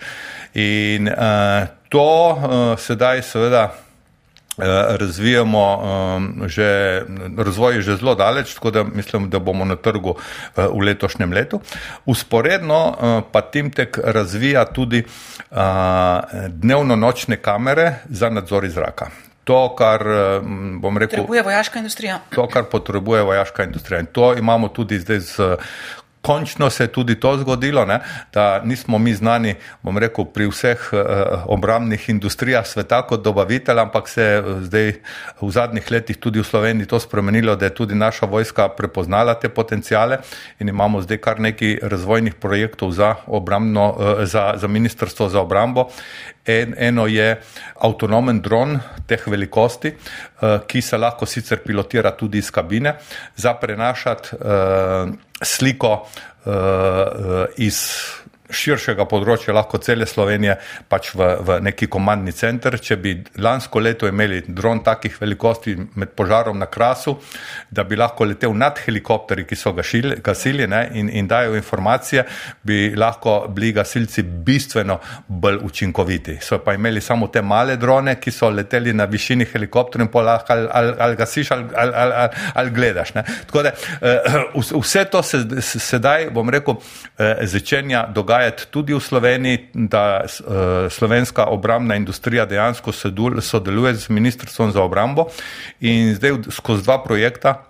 In 0.55 1.09
uh, 1.09 1.69
to 1.89 2.09
uh, 2.35 2.75
sedaj 2.79 3.23
seveda 3.23 3.90
razvijamo 4.99 5.77
um, 5.77 6.43
že, 6.47 7.03
razvoj 7.39 7.75
je 7.75 7.83
že 7.83 7.97
zelo 7.97 8.15
daleč, 8.15 8.55
tako 8.55 8.71
da 8.71 8.85
mislim, 8.85 9.31
da 9.31 9.39
bomo 9.39 9.65
na 9.65 9.77
trgu 9.77 10.11
uh, 10.11 10.65
v 10.73 10.85
letošnjem 10.85 11.33
letu. 11.33 11.61
Usporedno 12.07 12.89
uh, 12.89 13.23
pa 13.33 13.41
Timtek 13.41 13.99
razvija 14.05 14.65
tudi 14.65 15.05
dnevno-nočne 16.49 17.37
kamere 17.37 17.95
za 18.09 18.31
nadzor 18.31 18.69
zraka. 18.69 19.11
To, 19.45 19.75
kar 19.75 20.05
bom 20.81 20.99
rekel, 20.99 21.17
potrebuje 21.17 21.43
vojaška 21.43 21.79
industrija. 21.79 22.19
To, 22.35 22.47
kar 22.47 22.65
potrebuje 22.71 23.23
vojaška 23.23 23.65
industrija. 23.65 24.01
In 24.01 24.07
to 24.07 24.35
imamo 24.39 24.69
tudi 24.69 24.99
zdaj 24.99 25.21
z 25.21 25.57
končno 26.23 26.71
se 26.71 26.85
je 26.85 26.93
tudi 26.93 27.21
to 27.21 27.37
zgodilo, 27.39 27.85
ne, 27.85 28.01
da 28.33 28.61
nismo 28.65 28.99
mi 28.99 29.15
znani, 29.15 29.55
bom 29.83 29.99
rekel, 29.99 30.25
pri 30.25 30.47
vseh 30.51 30.91
uh, 30.93 31.01
obrambnih 31.47 32.09
industrijah 32.09 32.67
sveta 32.67 33.03
kot 33.07 33.25
dobavitelj, 33.25 33.79
ampak 33.81 34.09
se 34.09 34.23
je 34.23 34.41
uh, 34.41 34.61
zdaj 34.63 34.93
v 35.41 35.51
zadnjih 35.51 35.91
letih 35.91 36.17
tudi 36.21 36.41
v 36.41 36.45
Sloveniji 36.45 36.87
to 36.87 37.01
spremenilo, 37.01 37.57
da 37.57 37.71
je 37.71 37.75
tudi 37.75 37.95
naša 37.95 38.27
vojska 38.27 38.69
prepoznala 38.69 39.35
te 39.35 39.49
potencijale 39.49 40.19
in 40.61 40.69
imamo 40.69 41.01
zdaj 41.01 41.19
kar 41.19 41.41
nekaj 41.41 41.79
razvojnih 41.83 42.35
projektov 42.35 42.93
za, 42.93 43.15
obrambno, 43.27 43.89
uh, 43.91 44.25
za, 44.25 44.53
za 44.57 44.69
ministrstvo 44.69 45.29
za 45.29 45.41
obrambo. 45.41 45.89
En, 46.47 46.75
eno 46.79 47.07
je 47.07 47.41
avtonomen 47.81 48.41
dron 48.41 48.79
teh 49.07 49.27
velikosti, 49.27 49.93
ki 50.67 50.81
se 50.83 50.99
lahko 50.99 51.27
sicer 51.27 51.61
pilotira 51.61 52.11
tudi 52.17 52.39
iz 52.39 52.51
kabine, 52.51 52.95
za 53.37 53.55
prenašati 53.55 54.37
sliko 55.43 55.93
uh, 56.45 56.53
iz 57.57 57.83
širšega 58.53 59.07
področja, 59.09 59.55
lahko 59.55 59.79
cele 59.83 60.07
Slovenije, 60.07 60.57
pač 60.91 61.13
v, 61.15 61.31
v 61.47 61.59
neki 61.67 61.89
komandni 61.91 62.33
center. 62.37 62.79
Če 62.81 62.97
bi 63.01 63.15
lansko 63.41 63.81
leto 63.83 64.09
imeli 64.09 64.43
dron 64.49 64.83
takih 64.85 65.17
velikosti 65.21 65.77
med 66.01 66.15
požarom 66.19 66.59
na 66.59 66.67
krasu, 66.67 67.17
da 67.71 67.85
bi 67.85 67.99
lahko 67.99 68.27
letel 68.29 68.55
nad 68.57 68.79
helikopteri, 68.79 69.47
ki 69.49 69.59
so 69.59 69.73
gašili, 69.77 70.19
gasili 70.25 70.67
ne, 70.71 70.83
in, 70.95 71.09
in 71.09 71.29
dajo 71.31 71.55
informacije, 71.59 72.25
bi 72.67 72.93
lahko 72.97 73.47
bili 73.49 73.73
gasilci 73.77 74.23
bistveno 74.23 74.99
bolj 75.29 75.61
učinkoviti. 75.67 76.39
So 76.43 76.61
pa 76.65 76.75
imeli 76.75 77.01
samo 77.01 77.29
te 77.29 77.43
male 77.43 77.77
drone, 77.77 78.17
ki 78.21 78.33
so 78.35 78.51
leteli 78.51 78.95
na 78.97 79.07
višini 79.11 79.47
helikopterja 79.53 80.07
in 80.07 80.13
pa 80.13 80.25
lahko 80.27 80.55
ali, 80.55 80.69
ali, 80.73 80.95
ali 80.99 81.17
gasiš 81.17 81.51
ali, 81.51 81.65
ali, 81.77 81.93
ali, 81.95 82.13
ali, 82.23 82.47
ali 82.55 82.71
gledaš. 82.71 83.15
Ne. 83.15 83.25
Tako 83.47 83.63
da 83.63 83.73
uh, 84.55 84.81
vse 84.83 85.05
to 85.11 85.23
se 85.23 85.45
sedaj, 85.63 86.31
bom 86.35 86.51
rekel, 86.51 86.75
uh, 86.75 87.45
začenja 87.45 88.07
dogajati 88.15 88.40
dogajati 88.41 88.67
tudi 88.71 88.95
v 88.95 89.01
Sloveniji, 89.01 89.59
da 89.75 90.25
uh, 90.25 90.89
slovenska 90.91 91.45
obrambna 91.45 91.95
industrija 91.95 92.47
dejansko 92.47 92.93
sodeluje 93.41 93.95
z 93.95 94.09
Ministrstvom 94.09 94.73
za 94.73 94.83
obrambo 94.83 95.27
in 95.81 96.15
zdaj 96.15 96.33
skozi 96.51 96.83
dva 96.83 97.03
projekta. 97.05 97.67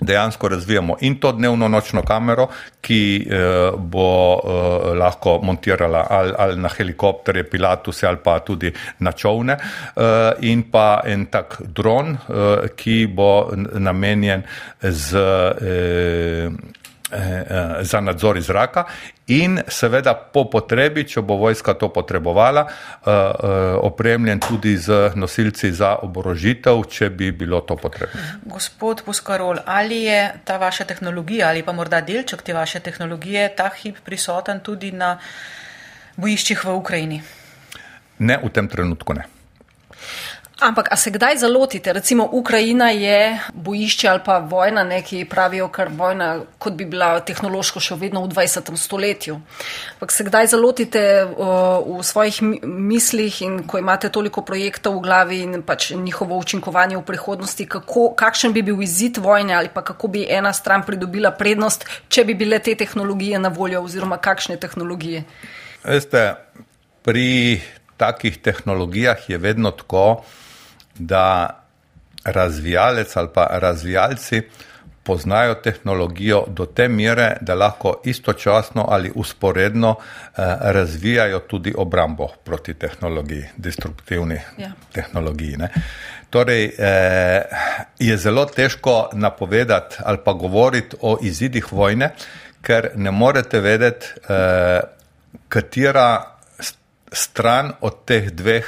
Dejansko 0.00 0.48
razvijamo 0.48 0.96
in 1.00 1.20
to 1.20 1.32
dnevno 1.32 1.68
nočno 1.68 2.02
kamero, 2.02 2.48
ki 2.80 3.26
eh, 3.30 3.70
bo 3.78 4.34
eh, 4.34 4.94
lahko 4.98 5.38
montirala 5.42 6.06
ali, 6.10 6.32
ali 6.38 6.56
na 6.60 6.68
helikopterje, 6.68 7.44
pilatuse 7.50 8.06
ali 8.06 8.18
pa 8.24 8.40
tudi 8.40 8.72
na 8.98 9.12
čovne, 9.12 9.52
eh, 9.52 10.32
in 10.40 10.62
pa 10.70 11.00
en 11.06 11.26
tak 11.26 11.62
dron, 11.62 12.10
eh, 12.10 12.68
ki 12.76 13.06
bo 13.06 13.50
namenjen 13.78 14.42
z. 14.82 15.16
Eh, 17.14 17.44
Eh, 17.54 17.84
za 17.84 18.00
nadzor 18.00 18.40
zraka 18.40 18.84
in 19.26 19.60
seveda 19.68 20.14
po 20.14 20.44
potrebi, 20.50 21.04
če 21.06 21.22
bo 21.22 21.36
vojska 21.38 21.74
to 21.78 21.88
potrebovala, 21.88 22.64
eh, 22.66 23.10
opremljen 23.82 24.40
tudi 24.40 24.76
z 24.76 25.12
nosilci 25.14 25.72
za 25.72 25.94
oborožitev, 26.02 26.82
če 26.90 27.10
bi 27.10 27.30
bilo 27.32 27.60
to 27.60 27.76
potrebno. 27.76 28.20
Gospod 28.44 29.04
Puskarol, 29.04 29.62
ali 29.66 30.02
je 30.02 30.32
ta 30.44 30.56
vaša 30.56 30.84
tehnologija 30.84 31.48
ali 31.48 31.62
pa 31.62 31.72
morda 31.72 32.00
delček 32.00 32.42
te 32.42 32.54
vaše 32.54 32.80
tehnologije 32.80 33.54
ta 33.56 33.70
hip 33.82 34.02
prisoten 34.04 34.60
tudi 34.60 34.92
na 34.92 35.18
bojiščih 36.16 36.64
v 36.64 36.74
Ukrajini? 36.74 37.22
Ne, 38.18 38.38
v 38.42 38.50
tem 38.50 38.68
trenutku 38.68 39.14
ne. 39.14 39.33
Ampak, 40.64 40.88
a 40.92 40.96
se 40.96 41.10
kdaj 41.10 41.36
zalotite? 41.44 41.92
Recimo, 41.92 42.24
Ukrajina 42.32 42.88
je 42.90 43.38
bojišče 43.52 44.08
ali 44.08 44.20
pa 44.24 44.38
vojna, 44.38 44.84
neki 44.84 45.24
pravijo, 45.24 45.68
kar 45.68 45.88
vojna, 45.92 46.40
kot 46.58 46.72
bi 46.72 46.86
bila 46.88 47.20
tehnološko 47.20 47.80
še 47.84 47.98
vedno 48.00 48.22
v 48.24 48.30
20. 48.32 48.70
stoletju. 48.80 49.36
Ampak 49.94 50.12
se 50.12 50.24
kdaj 50.24 50.46
zalotite 50.54 51.02
uh, 51.24 51.84
v 51.84 52.00
svojih 52.00 52.38
mislih 52.64 53.42
in 53.44 53.58
ko 53.68 53.78
imate 53.78 54.08
toliko 54.08 54.40
projektov 54.40 54.96
v 54.96 55.02
glavi 55.04 55.42
in 55.44 55.60
pač 55.62 55.90
njihovo 55.92 56.38
učinkovanje 56.40 56.96
v 56.96 57.04
prihodnosti, 57.12 57.66
kako, 57.68 58.14
kakšen 58.16 58.56
bi 58.56 58.62
bil 58.64 58.80
izid 58.80 59.20
vojne 59.20 59.52
ali 59.58 59.68
pa 59.68 59.84
kako 59.84 60.08
bi 60.16 60.24
ena 60.24 60.52
stran 60.52 60.86
pridobila 60.86 61.34
prednost, 61.36 61.84
če 62.08 62.24
bi 62.24 62.38
bile 62.40 62.58
te 62.64 62.72
tehnologije 62.74 63.38
na 63.38 63.52
voljo 63.52 63.84
oziroma 63.84 64.16
kakšne 64.16 64.56
tehnologije? 64.56 65.26
Veste, 65.84 66.24
pri 67.04 67.60
takih 68.00 68.40
tehnologijah 68.40 69.28
je 69.28 69.38
vedno 69.38 69.70
tako, 69.70 70.24
da 70.98 71.48
razvijalec 72.24 73.16
ali 73.16 73.28
pa 73.34 73.46
razvijalci 73.50 74.42
poznajo 75.04 75.54
tehnologijo 75.54 76.44
do 76.48 76.66
te 76.66 76.88
mere, 76.88 77.36
da 77.40 77.54
lahko 77.54 78.00
istočasno 78.04 78.86
ali 78.88 79.12
usporedno 79.14 79.96
eh, 79.98 80.40
razvijajo 80.60 81.38
tudi 81.38 81.74
obrambo 81.76 82.28
proti 82.44 82.74
tehnologiji, 82.74 83.44
destruktivni 83.56 84.40
ja. 84.58 84.70
tehnologiji. 84.92 85.56
Ne. 85.56 85.68
Torej, 86.30 86.64
eh, 86.78 87.42
je 87.98 88.16
zelo 88.16 88.44
težko 88.44 89.08
napovedati 89.12 89.96
ali 90.04 90.18
pa 90.24 90.32
govoriti 90.32 90.96
o 91.00 91.18
izidih 91.22 91.72
vojne, 91.72 92.10
ker 92.62 92.90
ne 92.94 93.10
morete 93.10 93.60
vedeti, 93.60 94.06
eh, 94.28 94.80
katera 95.48 96.24
stran 97.12 97.72
od 97.80 98.04
teh 98.04 98.30
dveh 98.30 98.66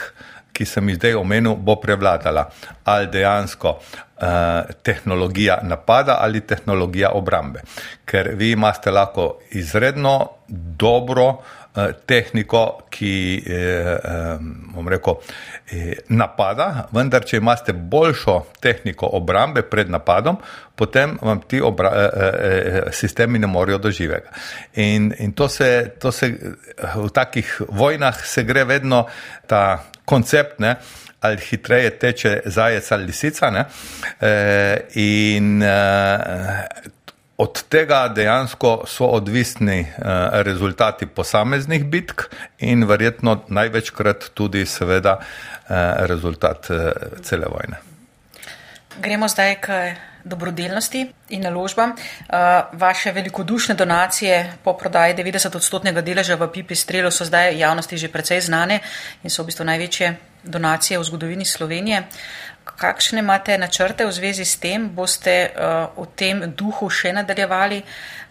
ki 0.56 0.64
sem 0.64 0.88
jih 0.88 0.96
zdaj 0.96 1.18
omenil, 1.20 1.58
bo 1.60 1.76
prevladala. 1.80 2.46
Ali 2.88 3.10
dejansko 3.12 3.74
uh, 3.76 4.72
tehnologija 4.82 5.60
napada 5.62 6.16
ali 6.20 6.40
tehnologija 6.40 7.12
obrambe. 7.14 7.60
Ker 8.04 8.32
vi 8.34 8.54
imate 8.56 8.90
lahko 8.90 9.28
izredno 9.52 10.16
dobro 10.48 11.28
uh, 11.28 11.66
tehniko, 12.06 12.88
ki 12.90 13.42
eh, 13.46 13.96
um, 14.76 14.88
rekel, 14.88 15.18
eh, 15.70 15.98
napada, 16.08 16.86
vendar 16.94 17.24
če 17.26 17.40
imate 17.40 17.74
boljšo 17.76 18.36
tehniko 18.62 19.10
obrambe 19.18 19.62
pred 19.68 19.90
napadom, 19.92 20.38
potem 20.76 21.16
vam 21.20 21.42
ti 21.48 21.60
obra, 21.60 21.90
eh, 21.92 22.22
eh, 22.22 22.80
sistemi 22.96 23.38
ne 23.38 23.50
morejo 23.50 23.78
doživeti. 23.88 24.28
In, 24.80 25.12
in 25.18 25.32
to, 25.32 25.48
se, 25.48 25.92
to 26.00 26.12
se 26.12 26.32
v 26.94 27.10
takih 27.12 27.60
vojnah 27.68 28.24
se 28.24 28.44
gre 28.44 28.64
vedno 28.64 29.04
ta 29.46 29.84
koncept, 30.06 30.58
ne, 30.62 30.76
ali 31.20 31.42
hitreje 31.50 31.90
teče 31.98 32.40
zajec 32.44 32.92
ali 32.92 33.10
lisica. 33.10 33.50
E, 34.20 34.34
in 34.94 35.62
e, 35.62 35.74
od 37.36 37.62
tega 37.68 38.06
dejansko 38.08 38.84
so 38.88 39.10
odvisni 39.18 39.80
e, 39.80 39.86
rezultati 40.46 41.06
posameznih 41.06 41.84
bitk 41.84 42.22
in 42.58 42.86
verjetno 42.88 43.42
največkrat 43.48 44.30
tudi 44.34 44.66
seveda 44.66 45.18
e, 45.18 45.24
rezultat 46.06 46.70
e, 46.70 46.80
cele 47.22 47.50
vojne. 47.52 47.82
Gremo 49.02 49.28
zdaj 49.28 49.56
k 49.60 49.80
dobrodelnosti 50.26 51.06
in 51.28 51.42
naložbam. 51.42 51.94
Vaše 52.72 53.12
velikodušne 53.12 53.74
donacije 53.74 54.52
po 54.62 54.74
prodaji 54.74 55.14
90-odstotnega 55.14 56.02
deleža 56.02 56.34
v 56.34 56.50
Pipi 56.52 56.74
Strelu 56.74 57.10
so 57.10 57.24
zdaj 57.24 57.58
javnosti 57.58 57.98
že 57.98 58.08
precej 58.08 58.40
znane 58.40 58.80
in 59.22 59.30
so 59.30 59.42
v 59.42 59.46
bistvu 59.46 59.64
največje 59.64 60.16
donacije 60.42 60.98
v 60.98 61.04
zgodovini 61.04 61.44
Slovenije. 61.44 62.02
Kakšne 62.64 63.22
imate 63.22 63.58
načrte 63.58 64.06
v 64.06 64.12
zvezi 64.12 64.44
s 64.44 64.58
tem? 64.58 64.90
Boste 64.90 65.54
v 65.96 66.06
tem 66.16 66.42
duhu 66.56 66.90
še 66.90 67.12
nadaljevali? 67.12 67.82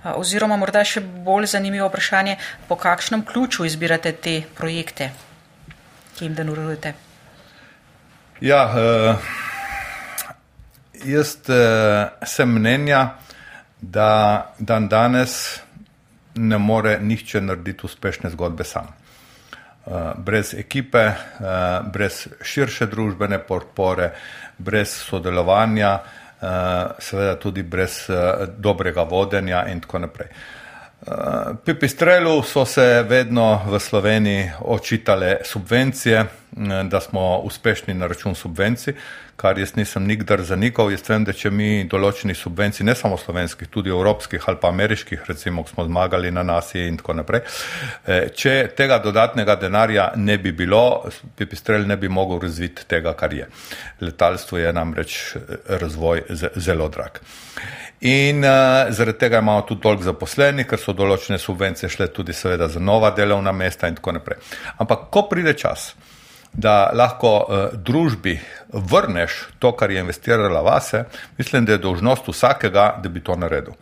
Oziroma 0.04 0.58
morda 0.60 0.84
še 0.84 1.02
bolj 1.02 1.48
zanimivo 1.56 1.88
vprašanje, 1.88 2.38
po 2.68 2.76
kakšnem 2.76 3.26
ključu 3.26 3.66
izbirate 3.66 4.12
te 4.12 4.44
projekte, 4.58 5.10
ki 6.14 6.28
jim 6.28 6.36
denurujete? 6.36 6.94
Ja, 8.42 8.68
uh 8.70 9.55
jaz 11.06 11.38
uh, 11.50 11.56
sem 12.26 12.50
mnenja, 12.50 13.10
da 13.82 14.54
dan 14.60 14.88
danes 14.88 15.60
ne 16.36 16.58
more 16.58 16.98
nihče 17.00 17.42
narediti 17.42 17.86
uspešne 17.86 18.30
zgodbe 18.30 18.64
sam. 18.64 18.88
Uh, 19.86 20.12
brez 20.18 20.54
ekipe, 20.58 21.06
uh, 21.08 21.86
brez 21.94 22.28
širše 22.42 22.88
družbene 22.92 23.40
podpore, 23.40 24.12
brez 24.58 24.90
sodelovanja, 24.90 25.94
uh, 25.96 26.50
seveda 27.00 27.40
tudi 27.40 27.64
brez 27.64 28.06
dobrega 28.58 29.04
vodenja 29.04 29.66
in 29.72 29.82
tako 29.82 30.06
naprej. 30.08 30.30
Pipistrelu 31.66 32.42
so 32.44 32.66
se 32.66 33.04
vedno 33.06 33.62
v 33.68 33.80
Sloveniji 33.80 34.52
očitale 34.62 35.38
subvencije, 35.44 36.26
da 36.84 37.00
smo 37.00 37.38
uspešni 37.38 37.94
na 37.94 38.08
račun 38.08 38.36
subvencij. 38.36 38.94
Uh, 39.36 39.46
kar 39.46 39.60
jaz 39.60 39.76
nisem 39.76 40.06
nikdar 40.08 40.42
zanikal. 40.48 40.90
Jaz 40.94 41.04
vem, 41.10 41.26
da 41.28 41.34
če 41.36 41.52
mi 41.52 41.70
določenih 41.92 42.38
subvencij, 42.40 42.86
ne 42.88 42.96
samo 42.96 43.18
slovenskih, 43.20 43.70
tudi 43.72 43.92
evropskih 43.94 44.48
ali 44.48 44.60
pa 44.62 44.72
ameriških, 44.72 45.26
recimo, 45.28 45.66
smo 45.68 45.86
zmagali 45.88 46.32
na 46.32 46.44
nasi 46.44 46.86
in 46.88 47.00
tako 47.02 47.18
naprej, 47.20 47.44
eh, 48.06 48.30
če 48.36 48.56
tega 48.78 49.00
dodatnega 49.04 49.58
denarja 49.62 50.12
ne 50.16 50.38
bi 50.38 50.56
bilo, 50.56 51.10
pipistrel 51.36 51.88
ne 51.88 51.98
bi 51.98 52.10
mogel 52.10 52.42
razviti 52.48 52.88
tega, 52.88 53.14
kar 53.14 53.34
je. 53.34 53.48
Letalstvo 54.02 54.62
je 54.62 54.74
namreč 54.74 55.18
eh, 55.36 55.58
razvoj 55.84 56.24
zelo 56.56 56.90
drag. 56.90 57.20
In 58.06 58.44
uh, 58.44 58.92
zaradi 58.94 59.18
tega 59.18 59.40
imamo 59.40 59.64
tudi 59.66 59.82
toliko 59.82 60.04
zaposlenih, 60.04 60.68
ker 60.68 60.78
so 60.78 60.94
določene 60.94 61.40
subvencije 61.42 61.90
šle 61.90 62.10
tudi 62.14 62.36
seveda 62.36 62.68
za 62.70 62.80
nova 62.80 63.10
delovna 63.16 63.54
mesta 63.56 63.88
in 63.88 63.96
tako 63.98 64.18
naprej. 64.18 64.38
Ampak, 64.84 65.08
ko 65.10 65.24
pride 65.32 65.56
čas, 65.58 65.94
da 66.58 66.92
lahko 66.94 67.32
uh, 67.38 67.80
družbi 67.80 68.40
vrneš 68.74 69.48
to, 69.60 69.72
kar 69.72 69.92
je 69.92 70.00
investirala 70.00 70.62
vase, 70.62 71.04
mislim, 71.38 71.66
da 71.66 71.72
je 71.72 71.84
dožnost 71.84 72.28
vsakega, 72.28 73.00
da 73.04 73.10
bi 73.10 73.24
to 73.24 73.36
naredil. 73.36 73.74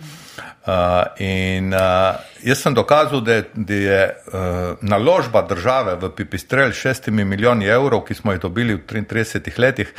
Uh, 0.68 1.04
in 1.20 1.74
uh, 1.74 2.16
jaz 2.44 2.62
sem 2.62 2.74
dokazal, 2.74 3.20
da, 3.22 3.42
da 3.54 3.74
je 3.74 4.04
uh, 4.08 4.34
naložba 4.82 5.42
države 5.42 5.96
v 6.00 6.10
Pipistrel 6.16 6.72
s 6.72 6.80
šestimi 6.80 7.26
milijoni 7.26 7.66
evrov, 7.66 8.06
ki 8.08 8.16
smo 8.16 8.32
jih 8.32 8.40
dobili 8.42 8.76
v 8.76 8.80
33 8.88 9.60
letih, 9.60 9.92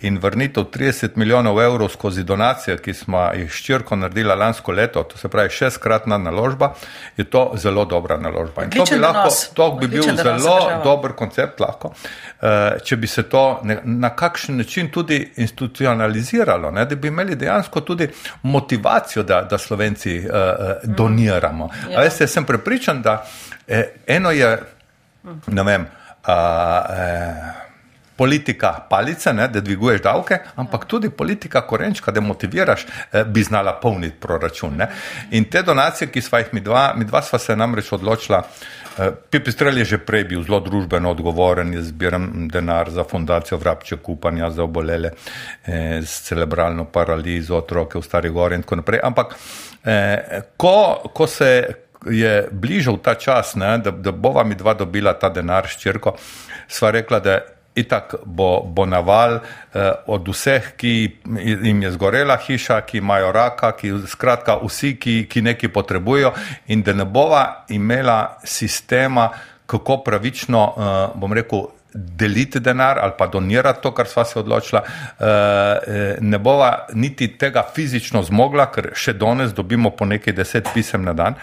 in 0.00 0.18
vrnitev 0.20 0.64
30 0.64 1.16
milijonov 1.16 1.62
evrov 1.62 1.88
skozi 1.88 2.24
donacije, 2.24 2.76
ki 2.84 2.94
smo 2.94 3.22
jih 3.36 3.52
ščirko 3.52 3.96
naredila 3.96 4.34
lansko 4.34 4.72
leto, 4.72 5.02
to 5.08 5.16
se 5.16 5.28
pravi 5.28 5.50
šestkratna 5.56 6.18
naložba, 6.18 6.74
je 7.16 7.24
to 7.24 7.52
zelo 7.56 7.84
dobra 7.84 8.20
naložba. 8.20 8.64
In 8.64 8.70
to 8.76 8.84
bi, 8.90 9.00
lahko, 9.00 9.32
to 9.54 9.70
bi 9.80 9.88
bil 9.88 10.02
zelo 10.02 10.58
dober 10.84 11.16
koncept 11.16 11.64
lahko, 11.64 11.94
uh, 11.94 12.76
če 12.84 12.96
bi 12.96 13.08
se 13.08 13.22
to 13.22 13.60
ne, 13.64 13.80
na 13.84 14.12
kakšen 14.16 14.60
način 14.60 14.92
tudi 14.92 15.22
institucionaliziralo, 15.36 16.70
ne, 16.76 16.84
da 16.84 16.96
bi 16.96 17.08
imeli 17.08 17.40
dejansko 17.40 17.80
tudi 17.80 18.08
motivacijo, 18.42 19.24
da, 19.24 19.42
da 19.48 19.58
Slovenci 19.58 20.09
uh, 20.18 20.94
doniramo. 20.96 21.66
Mm. 21.66 21.90
Ja. 21.90 22.00
Veste, 22.00 22.26
sem 22.26 22.44
prepričan, 22.44 23.02
da 23.02 23.24
eh, 23.66 23.84
eno 24.06 24.30
je, 24.30 24.58
ne 25.46 25.62
vem, 25.62 25.82
uh, 25.82 26.34
eh, 26.98 27.69
politika 28.20 28.74
palice, 28.90 29.32
ne, 29.32 29.46
da 29.48 29.62
dviguješ 29.64 30.02
davke, 30.04 30.42
ampak 30.60 30.84
tudi 30.84 31.08
politika 31.10 31.62
korenčka, 31.64 32.12
da 32.12 32.20
motiviraš, 32.20 32.84
eh, 32.84 33.24
bi 33.24 33.42
znala 33.42 33.78
polniti 33.80 34.20
proračun. 34.20 34.76
Ne. 34.76 34.90
In 35.30 35.46
te 35.48 35.62
donacije, 35.62 36.10
ki 36.12 36.20
sva 36.20 36.42
jih 36.42 36.52
mi 36.52 36.60
dva, 36.60 36.92
mi 36.96 37.08
dva 37.08 37.22
sva 37.24 37.38
se 37.40 37.56
namreč 37.56 37.92
odločila. 37.96 38.42
Eh, 38.98 39.10
Pipistrel 39.30 39.78
je 39.78 39.84
že 39.84 39.98
prej 40.04 40.24
bil 40.28 40.42
zelo 40.44 40.60
družbeno 40.60 41.10
odgovoren, 41.10 41.72
jaz 41.72 41.88
zbiram 41.88 42.48
denar 42.52 42.90
za 42.90 43.04
fundacijo 43.04 43.56
vrabče 43.58 43.96
kupanja 43.96 44.50
za 44.50 44.66
obolele 44.68 45.12
eh, 45.64 46.02
s 46.04 46.26
cerebralno 46.28 46.84
paralizo, 46.84 47.56
otroke 47.56 47.98
v 47.98 48.02
Stari 48.02 48.28
Gori 48.28 48.58
in 48.60 48.66
tako 48.66 48.76
naprej. 48.82 49.00
Ampak 49.02 49.32
eh, 49.84 50.42
ko, 50.56 51.08
ko 51.14 51.26
se 51.26 51.68
je 52.10 52.48
bližal 52.52 52.98
ta 53.00 53.14
čas, 53.14 53.54
ne, 53.54 53.78
da, 53.78 53.90
da 53.90 54.12
bova 54.12 54.44
mi 54.44 54.54
dva 54.54 54.74
dobila 54.74 55.14
ta 55.14 55.32
denar 55.32 55.68
s 55.68 55.80
črko, 55.80 56.16
sva 56.68 56.90
rekla, 56.90 57.20
da 57.20 57.38
itak 57.74 58.14
bo, 58.24 58.62
bo 58.66 58.86
naval 58.86 59.40
eh, 59.40 59.92
od 60.06 60.28
vseh, 60.28 60.72
ki 60.76 60.92
jim 61.38 61.82
je 61.82 61.90
zgorela 61.94 62.36
hiša, 62.36 62.80
ki 62.80 62.98
imajo 62.98 63.32
raka, 63.32 63.72
ki, 63.78 63.92
skratka 64.06 64.58
vsi, 64.62 64.96
ki, 65.00 65.16
ki 65.30 65.42
nekaj 65.42 65.72
potrebujo 65.72 66.32
in 66.68 66.82
da 66.82 66.92
ne 66.92 67.04
bova 67.04 67.64
imela 67.68 68.38
sistema, 68.44 69.30
kako 69.66 70.02
pravično, 70.04 70.64
eh, 70.76 71.18
bom 71.20 71.32
rekel, 71.32 71.68
deliti 71.94 72.60
denar 72.60 72.98
ali 73.02 73.12
pa 73.18 73.26
donirati 73.26 73.82
to, 73.82 73.90
kar 73.94 74.06
sva 74.06 74.24
se 74.24 74.38
odločila, 74.38 74.82
eh, 75.20 76.16
ne 76.20 76.38
bova 76.38 76.86
niti 76.94 77.28
tega 77.38 77.64
fizično 77.74 78.22
zmogla, 78.22 78.66
ker 78.70 78.92
še 78.94 79.12
danes 79.18 79.54
dobimo 79.54 79.90
po 79.90 80.06
nekaj 80.06 80.34
deset 80.34 80.70
pisem 80.74 81.04
na 81.04 81.12
dan, 81.12 81.34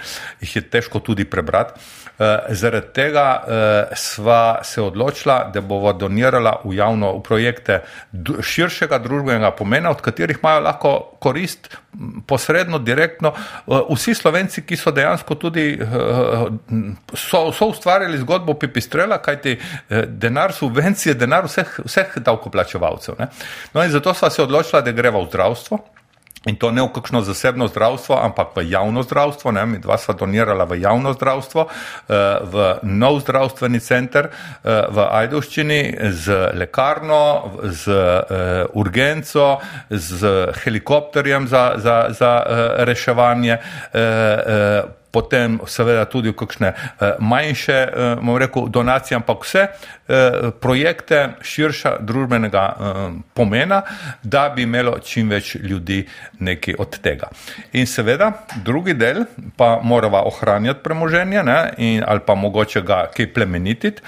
jih 0.41 0.55
je 0.55 0.61
težko 0.61 0.99
tudi 0.99 1.25
prebrati. 1.25 1.79
Uh, 2.17 2.25
zaradi 2.49 2.87
tega 2.93 3.25
uh, 3.37 3.97
sva 3.97 4.59
se 4.63 4.81
odločila, 4.81 5.51
da 5.53 5.61
bova 5.61 5.91
donirala 5.93 6.55
v 6.63 6.73
javno 6.79 7.11
v 7.19 7.21
projekte 7.21 7.75
širšega 8.41 8.97
družbenega 9.03 9.51
pomena, 9.53 9.91
od 9.93 10.01
katerih 10.01 10.39
imajo 10.41 10.63
lahko 10.65 10.93
korist 11.21 11.69
posredno, 12.27 12.79
direktno. 12.79 13.33
Uh, 13.67 13.85
vsi 13.93 14.15
slovenci, 14.17 14.63
ki 14.65 14.79
so 14.81 14.91
dejansko 14.91 15.37
tudi 15.37 15.67
so, 17.13 17.43
so 17.53 17.69
ustvarjali 17.69 18.17
zgodbo 18.23 18.57
Pipistrela, 18.57 19.21
kajti 19.21 19.53
denar 20.07 20.53
subvencije, 20.57 21.13
denar 21.13 21.45
vseh, 21.45 21.79
vseh 21.85 22.17
davkoplačevalcev. 22.17 23.21
No 23.73 23.85
in 23.85 23.93
zato 23.93 24.13
sva 24.17 24.33
se 24.33 24.41
odločila, 24.41 24.81
da 24.81 24.91
greva 24.91 25.21
v 25.21 25.29
zdravstvo. 25.29 25.79
In 26.47 26.55
to 26.55 26.71
ne 26.71 26.81
v 26.81 26.91
kakšno 26.95 27.21
zasebno 27.21 27.67
zdravstvo, 27.67 28.15
ampak 28.15 28.55
v 28.55 28.71
javno 28.71 29.03
zdravstvo. 29.03 29.51
Ne? 29.51 29.65
Mi 29.67 29.77
dva 29.83 29.99
sva 29.99 30.15
donirala 30.15 30.63
v 30.63 30.79
javno 30.79 31.11
zdravstvo, 31.13 31.67
eh, 31.67 32.39
v 32.47 32.55
nov 32.87 33.21
zdravstveni 33.27 33.79
center 33.83 34.31
eh, 34.31 34.87
v 34.87 34.97
Ajdoščini 35.03 35.81
z 36.15 36.55
lekarno, 36.55 37.51
z 37.67 37.83
eh, 37.91 38.65
urgenco, 38.73 39.59
z 39.91 40.51
helikopterjem 40.63 41.47
za, 41.47 41.75
za, 41.77 41.97
za 42.15 42.31
reševanje 42.87 43.59
potem 45.11 45.59
seveda 45.67 46.05
tudi 46.05 46.31
v 46.31 46.37
kakšne 46.37 46.69
eh, 46.73 47.15
manjše, 47.19 47.73
eh, 47.73 48.15
bomo 48.19 48.37
rekel, 48.37 48.67
donacije, 48.69 49.15
ampak 49.17 49.45
vse 49.45 49.63
eh, 49.67 50.51
projekte 50.61 51.39
širša 51.41 51.97
družbenega 52.01 52.65
pomena, 53.33 53.81
da 54.23 54.49
bi 54.49 54.63
imelo 54.63 54.97
čim 54.99 55.29
več 55.29 55.55
ljudi 55.55 56.03
nekaj 56.39 56.75
od 56.79 56.99
tega. 57.01 57.29
In 57.73 57.87
seveda 57.87 58.31
drugi 58.65 58.93
del 58.93 59.25
pa 59.57 59.79
morava 59.83 60.23
ohranjati 60.27 60.83
premoženje 60.83 61.43
ne, 61.43 61.59
in, 61.77 62.03
ali 62.07 62.23
pa 62.25 62.35
mogoče 62.35 62.81
ga 62.81 63.05
kaj 63.13 63.33
plemenititi, 63.33 64.01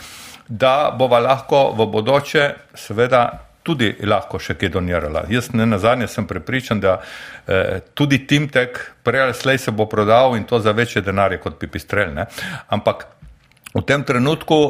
da 0.49 0.95
bova 0.97 1.19
lahko 1.19 1.69
v 1.77 1.85
bodoče 1.85 2.49
seveda 2.73 3.48
tudi 3.69 3.91
lahko 4.09 4.41
še 4.41 4.57
kaj 4.57 4.73
donirala. 4.73 5.27
Jaz 5.29 5.51
ne 5.53 5.67
na 5.69 5.77
zadnje 5.81 6.09
sem 6.09 6.27
prepričan, 6.27 6.81
da 6.81 6.97
eh, 7.45 7.79
tudi 7.93 8.23
Timtek 8.27 8.81
prej 9.05 9.27
ali 9.27 9.37
slej 9.37 9.61
se 9.61 9.71
bo 9.71 9.85
prodal 9.85 10.37
in 10.37 10.47
to 10.49 10.59
za 10.59 10.73
večje 10.73 11.05
denarje 11.05 11.41
kot 11.43 11.59
pipistrel. 11.61 12.13
Ne? 12.13 12.25
Ampak 12.67 13.07
v 13.69 13.81
tem 13.85 14.01
trenutku 14.01 14.57
eh, 14.57 14.69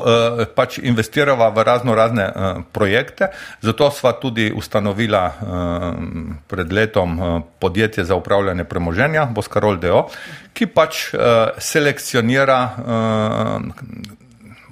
pač 0.52 0.80
investirava 0.84 1.48
v 1.56 1.64
razno 1.64 1.96
razne 1.96 2.26
eh, 2.28 2.34
projekte, 2.76 3.32
zato 3.64 3.88
sva 3.96 4.12
tudi 4.20 4.52
ustanovila 4.52 5.24
eh, 5.24 5.36
pred 6.48 6.68
letom 6.68 7.10
eh, 7.16 7.40
podjetje 7.60 8.04
za 8.04 8.20
upravljanje 8.20 8.68
premoženja, 8.68 9.26
Boskarol 9.32 9.80
DO, 9.80 10.10
ki 10.52 10.68
pač 10.68 11.14
eh, 11.16 11.56
selekcionira 11.64 12.60
eh, 12.68 14.19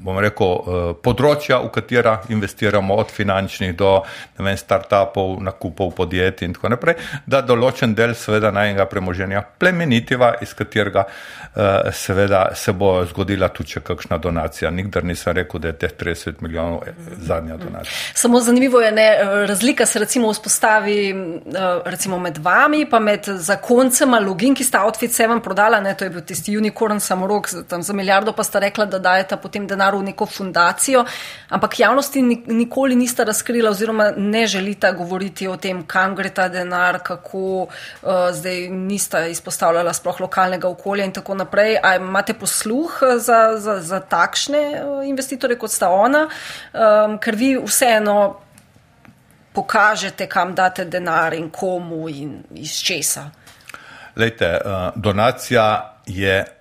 bom 0.07 0.19
rekel, 0.23 0.53
eh, 0.53 0.93
področja, 1.03 1.59
v 1.63 1.71
katera 1.75 2.15
investiramo, 2.31 2.95
od 2.95 3.11
finančnih 3.13 3.75
do 3.77 3.91
vem, 4.37 4.55
start-upov, 4.57 5.37
nakupov 5.43 5.93
podjetij 5.97 6.47
in 6.47 6.55
tako 6.55 6.71
naprej, 6.73 6.97
da 7.25 7.41
določen 7.41 7.95
del 7.97 8.15
seveda 8.15 8.51
najnega 8.55 8.87
premoženja 8.89 9.43
plemenitiva, 9.59 10.33
iz 10.41 10.53
katerega 10.57 11.05
eh, 11.07 11.91
seveda 11.91 12.43
se 12.55 12.73
bo 12.73 12.93
zgodila 13.09 13.49
tudi 13.49 13.77
še 13.77 13.83
kakšna 13.85 14.19
donacija. 14.23 14.71
Nikdar 14.71 15.03
nisem 15.07 15.35
rekel, 15.41 15.61
da 15.63 15.73
je 15.73 15.79
teh 15.83 15.95
30 15.99 16.41
milijonov 16.45 16.87
eh, 16.87 16.95
zadnja 17.27 17.57
donacija. 17.59 18.13
Samo 18.17 18.41
zanimivo 18.41 18.81
je, 18.81 18.91
ne, 18.91 19.07
razlika 19.47 19.85
se 19.85 19.99
recimo 19.99 20.31
vzpostavi 20.31 20.97
recimo 21.85 22.19
med 22.19 22.37
vami, 22.37 22.85
pa 22.89 22.99
med 22.99 23.25
zakoncema 23.25 24.19
Login, 24.19 24.55
ki 24.55 24.63
sta 24.63 24.83
Outfit 24.85 25.11
7 25.11 25.41
prodala, 25.43 25.79
ne, 25.83 25.93
to 25.97 26.05
je 26.05 26.13
bil 26.13 26.23
tisti 26.27 26.55
unicorn 26.57 26.99
samorok, 27.03 27.49
tam 27.69 27.83
za 27.83 27.93
milijardo 27.93 28.33
pa 28.37 28.43
sta 28.43 28.61
rekla, 28.63 28.85
da 28.85 28.99
dajeta 28.99 29.37
potem 29.41 29.67
denar 29.67 29.96
v 29.97 30.03
neko 30.03 30.25
fundacijo, 30.25 31.05
ampak 31.49 31.79
javnosti 31.79 32.21
nikoli 32.47 32.95
nista 32.95 33.23
razkrila 33.23 33.69
oziroma 33.69 34.11
ne 34.17 34.45
želita 34.47 34.91
govoriti 34.91 35.47
o 35.47 35.57
tem, 35.57 35.83
kam 35.87 36.15
gre 36.15 36.29
ta 36.29 36.47
denar, 36.49 36.99
kako 37.03 37.67
uh, 37.67 37.69
zdaj 38.31 38.67
nista 38.69 39.25
izpostavljala 39.27 39.93
sploh 39.93 40.21
lokalnega 40.21 40.67
okolja 40.69 41.05
in 41.05 41.13
tako 41.13 41.35
naprej. 41.35 41.77
A 41.83 41.95
imate 41.95 42.33
posluh 42.33 42.99
za, 43.17 43.57
za, 43.57 43.79
za 43.81 43.99
takšne 43.99 44.63
uh, 44.83 45.07
investitore, 45.07 45.57
kot 45.57 45.71
sta 45.71 45.89
ona, 45.89 46.27
um, 46.27 47.17
ker 47.19 47.35
vi 47.35 47.55
vseeno 47.65 48.37
pokažete, 49.53 50.27
kam 50.29 50.55
date 50.55 50.85
denar 50.85 51.33
in 51.33 51.49
komu 51.49 52.09
in 52.09 52.43
iz 52.55 52.77
česa. 52.83 53.29
Lejte, 54.17 54.59
donacija 54.95 55.97
je 56.05 56.56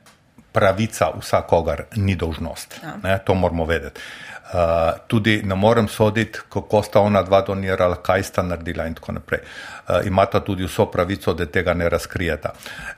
pravica 0.56 1.10
vsakogar, 1.20 1.84
ni 2.00 2.14
dožnost. 2.16 2.80
Ja. 2.82 2.94
Ne, 3.02 3.18
to 3.24 3.34
moramo 3.34 3.68
vedeti. 3.68 4.00
Uh, 4.46 4.94
tudi 5.06 5.40
ne 5.44 5.54
morem 5.54 5.88
soditi, 5.88 6.38
kako 6.48 6.82
sta 6.82 7.00
ona 7.00 7.22
dva 7.22 7.40
donirala, 7.42 7.96
kaj 8.02 8.22
sta 8.22 8.44
naredila 8.46 8.86
in 8.86 8.94
tako 8.94 9.12
naprej. 9.18 9.40
Uh, 9.42 10.06
imata 10.06 10.40
tudi 10.40 10.64
vso 10.64 10.86
pravico, 10.86 11.34
da 11.34 11.46
tega 11.46 11.74
ne 11.74 11.88
razkrijeta. 11.88 12.52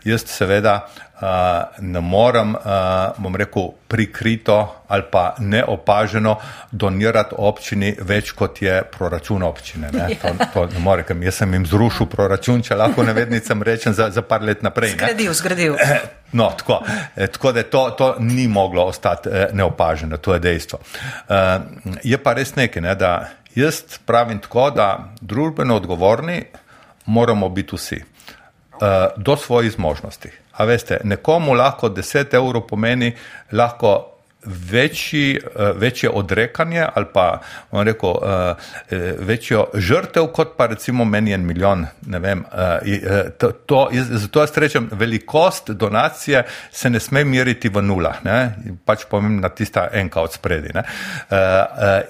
Jaz 0.05 0.27
seveda 0.29 0.75
uh, 0.85 1.08
ne 1.79 2.01
morem, 2.01 2.55
uh, 2.55 3.17
bom 3.19 3.37
rekel, 3.37 3.73
prikrito 3.89 4.75
ali 4.89 5.03
pa 5.11 5.35
neopaženo 5.39 6.37
donirati 6.73 7.35
občini 7.39 7.95
več, 8.01 8.33
kot 8.33 8.63
je 8.63 8.83
proračun 8.93 9.43
občine. 9.43 9.91
Ne? 9.93 10.09
To, 10.23 10.33
to 10.53 10.67
ne 10.73 10.81
more, 10.85 11.05
ker 11.05 11.17
jaz 11.23 11.41
sem 11.43 11.53
jim 11.53 11.67
zrušil 11.67 12.09
proračun, 12.09 12.63
če 12.65 12.79
lahko 12.79 13.05
navednicam 13.05 13.63
rečem, 13.63 13.97
za, 13.97 14.11
za 14.15 14.23
par 14.23 14.45
let 14.47 14.63
naprej. 14.63 14.95
Zgradil, 14.97 15.35
zgradil. 15.35 15.77
No, 16.33 16.51
tako, 16.53 16.83
eh, 17.17 17.27
tako 17.33 17.53
da 17.57 17.63
to, 17.63 17.83
to 17.97 18.07
ni 18.21 18.49
moglo 18.49 18.83
ostati 18.85 19.31
eh, 19.33 19.47
neopaženo, 19.53 20.19
to 20.21 20.35
je 20.35 20.41
dejstvo. 20.45 20.79
Eh, 21.29 21.59
je 22.05 22.19
pa 22.21 22.35
res 22.37 22.53
nekaj, 22.57 22.83
ne, 22.85 22.93
da 22.95 23.31
jaz 23.57 23.81
pravim 24.05 24.37
tako, 24.45 24.67
da 24.71 25.09
družbeno 25.21 25.77
odgovorni 25.77 26.43
moramo 27.07 27.49
biti 27.49 27.77
vsi 27.77 28.03
do 29.17 29.37
svojih 29.37 29.73
zmožnosti. 29.73 30.31
A 30.59 30.65
veste, 30.67 31.01
nekomu 31.05 31.55
lahko 31.55 31.89
10 31.95 32.35
evrov 32.35 32.67
pomeni 32.67 33.13
lahko 33.53 34.19
večji, 34.45 35.37
eh, 35.37 35.73
večje 35.75 36.11
odrekanje 36.11 36.87
ali 36.95 37.07
pa 37.15 37.41
rekel, 37.73 38.11
eh, 38.11 38.55
eh, 38.91 39.15
večjo 39.19 39.67
žrtev, 39.75 40.27
kot 40.27 40.57
pa 40.57 40.67
recimo 40.67 41.05
meni 41.05 41.33
en 41.33 41.47
milijon. 41.47 41.87
Vem, 42.03 42.45
to, 43.39 43.51
to, 43.51 43.89
zato 43.93 44.41
jaz 44.41 44.57
rečem, 44.57 44.89
velikost 44.93 45.71
donacije 45.71 46.43
se 46.73 46.91
ne 46.91 47.01
sme 47.01 47.25
meriti 47.25 47.69
v 47.69 47.83
nulah, 47.83 48.25
ne? 48.25 48.55
pač 48.85 49.05
pomembna 49.11 49.49
tista 49.49 49.89
enka 49.93 50.21
od 50.21 50.33
spredi. 50.33 50.69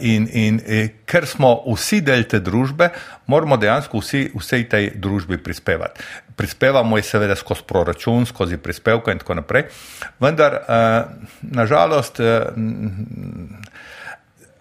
In, 0.01 0.29
in 0.33 0.61
ker 1.07 1.27
smo 1.27 1.63
vsi 1.75 2.01
del 2.01 2.25
te 2.25 2.41
družbe, 2.41 2.91
moramo 3.27 3.57
dejansko 3.57 3.99
vsi 3.99 4.31
vsej 4.35 4.69
tej 4.69 4.91
družbi 4.95 5.39
prispevati 5.43 6.28
prispevamo 6.39 6.97
jih 6.99 7.07
seveda 7.07 7.37
skozi 7.37 7.67
proračun, 7.67 8.27
skozi 8.27 8.57
prispevke 8.57 9.13
in 9.13 9.19
tako 9.19 9.35
naprej. 9.43 9.65
Vendar, 10.21 10.55
eh, 10.55 11.03
nažalost, 11.43 12.21
eh, 12.21 12.47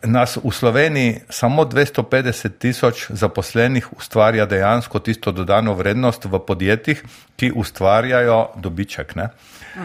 nas 0.03 0.37
v 0.37 0.51
Sloveniji 0.51 1.21
samo 1.29 1.65
250 1.65 2.57
tisoč 2.59 3.05
zaposlenih 3.09 3.87
ustvarja 3.97 4.45
dejansko 4.45 4.99
tisto 4.99 5.31
dodano 5.31 5.73
vrednost 5.73 6.25
v 6.25 6.39
podjetjih, 6.39 7.03
ki 7.35 7.51
ustvarjajo 7.55 8.49
dobiček. 8.55 9.15
Ne? 9.15 9.29
Uh, 9.77 9.83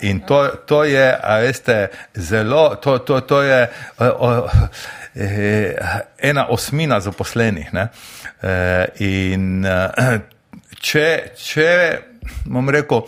in 0.00 0.20
to, 0.20 0.48
to 0.66 0.84
je, 0.84 1.18
veste, 1.40 1.88
zelo, 2.14 2.76
to, 2.76 2.98
to, 2.98 3.20
to 3.20 3.42
je 3.42 3.70
uh, 3.98 4.06
uh, 4.20 4.50
ena 6.18 6.46
osmina 6.48 7.00
zaposlenih. 7.00 7.70
Uh, 7.72 7.80
in 9.00 9.64
uh, 9.64 10.20
če, 10.80 11.06
če 11.36 11.68
bom 12.46 12.70
rekel, 12.70 13.02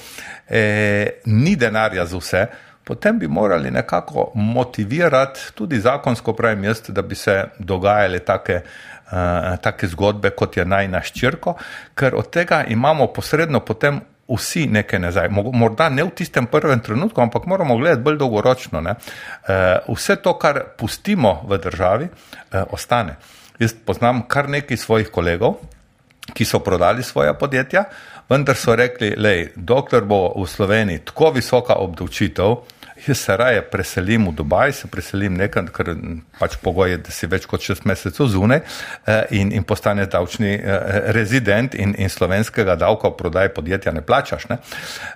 eh, 0.49 1.21
ni 1.27 1.57
denarja 1.57 2.07
za 2.07 2.18
vse, 2.18 2.45
potem 2.85 3.18
bi 3.18 3.29
morali 3.29 3.71
nekako 3.71 4.31
motivirati 4.35 5.53
tudi 5.55 5.81
zakonsko, 5.81 6.33
pravim 6.33 6.64
jaz, 6.64 6.83
da 6.89 7.03
bi 7.03 7.14
se 7.14 7.45
dogajale 7.59 8.18
take. 8.18 8.62
Uh, 9.11 9.57
take 9.59 9.89
zgodbe, 9.91 10.31
kot 10.39 10.55
je 10.57 10.62
naj 10.62 10.87
naš 10.87 11.09
črko, 11.18 11.57
ker 11.99 12.14
od 12.14 12.29
tega 12.31 12.61
imamo 12.71 13.09
posredno 13.11 13.59
potem 13.66 13.97
vsi 14.31 14.68
nekaj 14.71 15.01
nazaj. 15.03 15.29
Morda 15.35 15.89
ne 15.91 16.05
v 16.07 16.12
tistem 16.14 16.47
prvem 16.47 16.79
trenutku, 16.79 17.18
ampak 17.18 17.49
moramo 17.51 17.75
gledati 17.77 18.05
bolj 18.07 18.21
dolgoročno. 18.21 18.79
Uh, 18.79 18.95
vse 19.97 20.16
to, 20.23 20.37
kar 20.39 20.62
pustimo 20.79 21.41
v 21.43 21.59
državi, 21.59 22.07
uh, 22.07 22.62
ostane. 22.71 23.16
Jaz 23.59 23.75
poznam 23.75 24.23
kar 24.29 24.49
nekaj 24.49 24.79
svojih 24.79 25.11
kolegov, 25.11 25.59
ki 26.35 26.45
so 26.45 26.61
prodali 26.64 27.03
svoja 27.03 27.35
podjetja, 27.35 27.85
vendar 28.31 28.57
so 28.57 28.76
rekli, 28.76 29.14
da 29.16 29.35
dokler 29.57 30.05
bo 30.05 30.28
v 30.37 30.47
Sloveniji 30.49 31.05
tako 31.11 31.31
visoka 31.39 31.74
obdavčitev, 31.74 32.57
Jaz 33.07 33.18
se 33.18 33.37
raje 33.37 33.62
preselim 33.62 34.28
v 34.28 34.33
Dubaj, 34.37 34.72
se 34.72 34.89
preselim 34.89 35.37
nekam, 35.39 35.68
ker 35.72 35.95
pač 36.39 36.57
pogoj 36.61 36.91
je, 36.91 36.99
da 37.07 37.14
si 37.14 37.28
več 37.31 37.47
kot 37.49 37.64
šest 37.64 37.87
mesecev 37.89 38.28
zunaj 38.28 38.61
eh, 38.61 39.22
in, 39.39 39.53
in 39.57 39.64
postane 39.64 40.05
davčni 40.11 40.53
eh, 40.59 40.99
rezident 41.16 41.74
in, 41.74 41.95
in 41.97 42.12
slovenskega 42.12 42.76
davka 42.81 43.09
v 43.09 43.16
prodaji 43.16 43.55
podjetja 43.57 43.95
ne 43.97 44.05
plačaš. 44.05 44.49
Ne? 44.51 44.59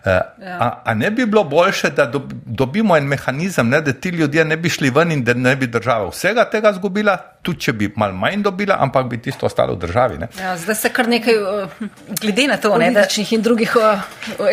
A, 0.05 0.71
a 0.85 0.95
ne 0.97 1.11
bi 1.11 1.27
bilo 1.27 1.45
boljše, 1.45 1.93
da 1.97 2.09
dobimo 2.09 2.97
en 2.97 3.09
mehanizem, 3.09 3.69
ne, 3.69 3.83
da 3.85 3.93
ti 3.93 4.15
ljudje 4.17 4.45
ne 4.45 4.57
bi 4.57 4.73
šli 4.73 4.91
ven 4.91 5.13
in 5.13 5.25
da 5.25 5.35
ne 5.35 5.57
bi 5.57 5.69
država 5.69 6.09
vsega 6.09 6.49
tega 6.51 6.73
zgubila, 6.73 7.19
tudi 7.45 7.67
če 7.67 7.75
bi 7.77 7.91
mal 8.01 8.15
manj 8.17 8.43
dobila, 8.47 8.79
ampak 8.81 9.07
bi 9.11 9.21
tisto 9.23 9.47
ostalo 9.47 9.77
v 9.77 9.83
državi. 9.85 10.19
Ja, 10.41 10.57
zdaj 10.59 10.79
se 10.81 10.91
kar 10.95 11.09
nekaj, 11.09 11.39
glede 12.21 12.47
na 12.49 12.57
to, 12.61 12.73
ne, 12.81 12.91
da, 12.95 13.05
in 13.31 13.43
drugih 13.45 13.77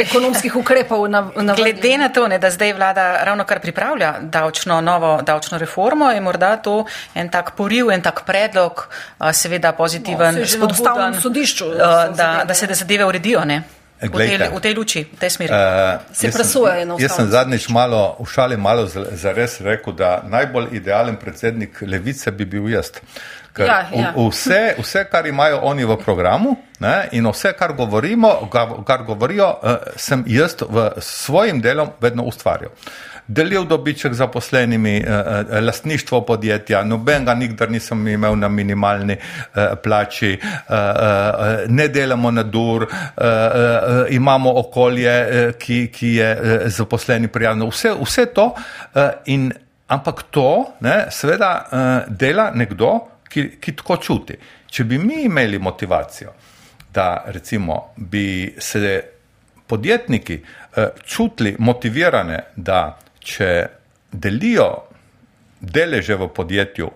ekonomskih 0.04 0.56
ukrepov 0.60 1.08
na, 1.10 1.24
na 1.36 1.56
glede 1.56 1.96
na 1.98 2.12
to, 2.14 2.28
ne, 2.28 2.40
da 2.40 2.52
zdaj 2.52 2.76
vlada 2.78 3.08
ravno 3.24 3.48
kar 3.48 3.64
pripravlja 3.64 4.14
davčno, 4.22 4.82
novo 4.82 5.14
davčno 5.26 5.58
reformo, 5.62 6.12
je 6.12 6.22
morda 6.22 6.56
to 6.62 6.86
en 7.16 7.30
tak 7.32 7.56
poriv, 7.56 7.92
en 7.92 8.02
tak 8.04 8.26
predlog, 8.28 8.88
seveda 9.34 9.72
pozitiven, 9.78 10.42
no, 10.42 10.48
spodbuden, 10.48 11.22
sodišču, 11.22 11.70
da, 12.18 12.32
da 12.48 12.54
se 12.54 12.68
da 12.68 12.76
zadeve 12.76 13.06
uredijo. 13.06 13.46
Ne? 13.46 13.64
V 14.02 14.18
tej, 14.18 14.50
v 14.50 14.60
tej 14.62 14.74
luči, 14.74 15.02
v 15.06 15.20
tej 15.20 15.30
smeri. 15.30 15.54
Uh, 15.54 16.02
se 16.10 16.32
presuje 16.34 16.82
eno. 16.82 16.98
Jaz 17.00 17.16
sem 17.16 17.28
zadnjič 17.30 17.70
malo 17.70 18.18
v 18.18 18.26
šali 18.26 18.58
malo 18.58 18.88
zares 18.90 19.62
rekel, 19.62 19.94
da 19.94 20.24
najbolj 20.26 20.74
idealen 20.74 21.20
predsednik 21.22 21.84
levice 21.86 22.32
bi 22.32 22.46
bil 22.46 22.66
jaz. 22.70 22.98
Ja, 23.58 23.86
ja. 23.94 24.14
Vse, 24.16 24.76
vse, 24.80 25.04
kar 25.12 25.28
imajo 25.28 25.60
oni 25.68 25.86
v 25.86 25.98
programu 26.00 26.56
ne, 26.80 27.10
in 27.12 27.28
vse, 27.30 27.52
kar, 27.54 27.76
govorimo, 27.78 28.50
kar 28.88 29.04
govorijo, 29.04 29.52
uh, 29.62 29.94
sem 29.96 30.24
jaz 30.28 30.56
v 30.66 30.90
svojim 30.98 31.62
delom 31.62 31.94
vedno 32.02 32.24
ustvarjal 32.26 32.72
delil 33.28 33.66
dobiček 33.66 34.14
zaposlenimi, 34.14 34.98
eh, 34.98 35.04
eh, 35.10 35.62
lastništvo 35.62 36.22
podjetja, 36.26 36.84
noben 36.84 37.26
ga 37.26 37.34
nikdar 37.34 37.72
nisem 37.72 38.08
imel 38.08 38.36
na 38.36 38.50
minimalni 38.50 39.14
eh, 39.14 39.76
plači, 39.84 40.40
ne 41.68 41.88
delamo 41.88 42.32
na 42.32 42.44
dur, 42.44 42.88
imamo 44.10 44.54
okolje, 44.60 45.54
ki, 45.60 45.90
ki 45.94 46.08
je 46.16 46.30
zaposleni 46.66 47.28
prijavljeno. 47.28 47.70
Vse, 47.70 47.92
vse 48.02 48.26
to, 48.34 48.54
in, 49.26 49.52
ampak 49.88 50.24
to 50.32 50.66
ne, 50.80 51.06
seveda 51.12 51.52
dela 52.08 52.52
nekdo, 52.56 52.92
ki, 53.30 53.48
ki 53.62 53.76
tako 53.76 53.98
čuti. 53.98 54.38
Če 54.68 54.84
bi 54.84 54.98
mi 54.98 55.24
imeli 55.26 55.60
motivacijo, 55.60 56.34
da 56.94 57.24
recimo 57.28 57.94
bi 57.96 58.56
se 58.60 59.04
podjetniki 59.68 60.40
čutili 61.06 61.56
motivirane, 61.60 62.44
da 62.56 62.98
če 63.22 63.52
delijo 64.12 64.70
deleže 65.62 66.18
v 66.18 66.28
podjetju 66.34 66.90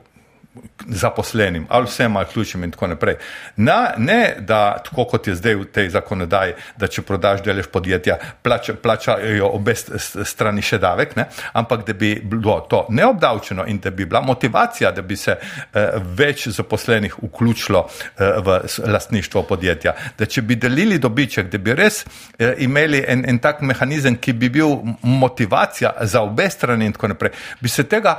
zaposlenim 0.87 1.65
ali 1.69 1.85
vsem 1.85 2.17
ali 2.17 2.25
ključem 2.33 2.63
in 2.63 2.71
tako 2.71 2.87
naprej. 2.87 3.15
Na, 3.55 3.93
ne, 3.97 4.35
da 4.39 4.77
tako 4.83 5.05
kot 5.05 5.27
je 5.27 5.35
zdaj 5.35 5.55
v 5.55 5.65
tej 5.65 5.89
zakonodaji, 5.89 6.53
da 6.77 6.87
če 6.87 7.01
prodaš 7.01 7.41
delež 7.43 7.67
podjetja, 7.73 8.17
plača, 8.43 8.73
plačajo 8.73 9.49
obe 9.53 9.75
strani 9.75 10.61
še 10.61 10.77
davek, 10.77 11.15
ne, 11.15 11.27
ampak 11.53 11.85
da 11.87 11.93
bi 11.93 12.15
bilo 12.23 12.59
to 12.69 12.85
neobdavčeno 12.89 13.65
in 13.67 13.79
da 13.79 13.91
bi 13.91 14.05
bila 14.05 14.21
motivacija, 14.21 14.91
da 14.91 15.01
bi 15.01 15.15
se 15.15 15.37
eh, 15.37 15.97
več 16.17 16.47
zaposlenih 16.47 17.17
vključilo 17.23 17.85
eh, 17.87 18.39
v 18.45 18.59
lastništvo 18.85 19.43
podjetja. 19.43 19.95
Da 20.17 20.25
če 20.25 20.41
bi 20.41 20.55
delili 20.55 20.99
dobiček, 20.99 21.49
da 21.51 21.57
bi 21.57 21.73
res 21.73 22.03
eh, 22.05 22.53
imeli 22.65 23.03
en, 23.07 23.25
en 23.29 23.39
tak 23.39 23.61
mehanizem, 23.61 24.17
ki 24.17 24.33
bi 24.33 24.49
bil 24.49 24.77
motivacija 25.01 25.93
za 26.01 26.21
obe 26.21 26.49
strani 26.49 26.85
in 26.85 26.93
tako 26.93 27.13
naprej, 27.15 27.33
bi 27.61 27.69
se 27.69 27.83
tega 27.89 28.17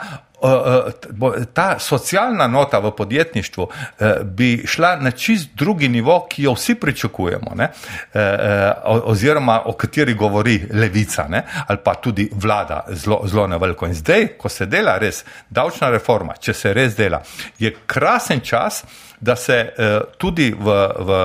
ta 1.53 1.78
socialna 1.78 2.47
nota 2.47 2.78
v 2.78 2.91
podjetništvu 2.91 3.68
eh, 3.99 4.14
bi 4.22 4.62
šla 4.66 4.97
na 4.97 5.11
čist 5.11 5.49
drugi 5.55 5.89
nivo, 5.89 6.26
ki 6.30 6.43
jo 6.43 6.53
vsi 6.53 6.74
pričakujemo, 6.74 7.55
ne? 7.55 7.64
Eh, 7.64 8.20
eh, 8.20 8.72
oziroma 8.84 9.62
o 9.64 9.72
kateri 9.72 10.14
govori 10.14 10.66
levica 10.72 11.26
ne? 11.28 11.43
ali 11.66 11.78
pa 11.84 11.95
tudi 11.95 12.30
vlada 12.32 12.84
zelo, 12.89 13.22
zelo 13.24 13.47
na 13.47 13.57
veliko. 13.57 13.87
In 13.87 13.95
zdaj, 13.95 14.26
ko 14.39 14.49
se 14.49 14.66
dela 14.66 14.99
res 14.99 15.24
davčna 15.51 15.91
reforma, 15.91 16.37
če 16.41 16.55
se 16.55 16.72
res 16.72 16.97
dela, 16.97 17.22
je 17.59 17.74
krasen 17.87 18.41
čas, 18.41 18.84
da 19.20 19.37
se 19.37 19.72
tudi 20.18 20.51
v, 20.59 20.72
v 20.99 21.20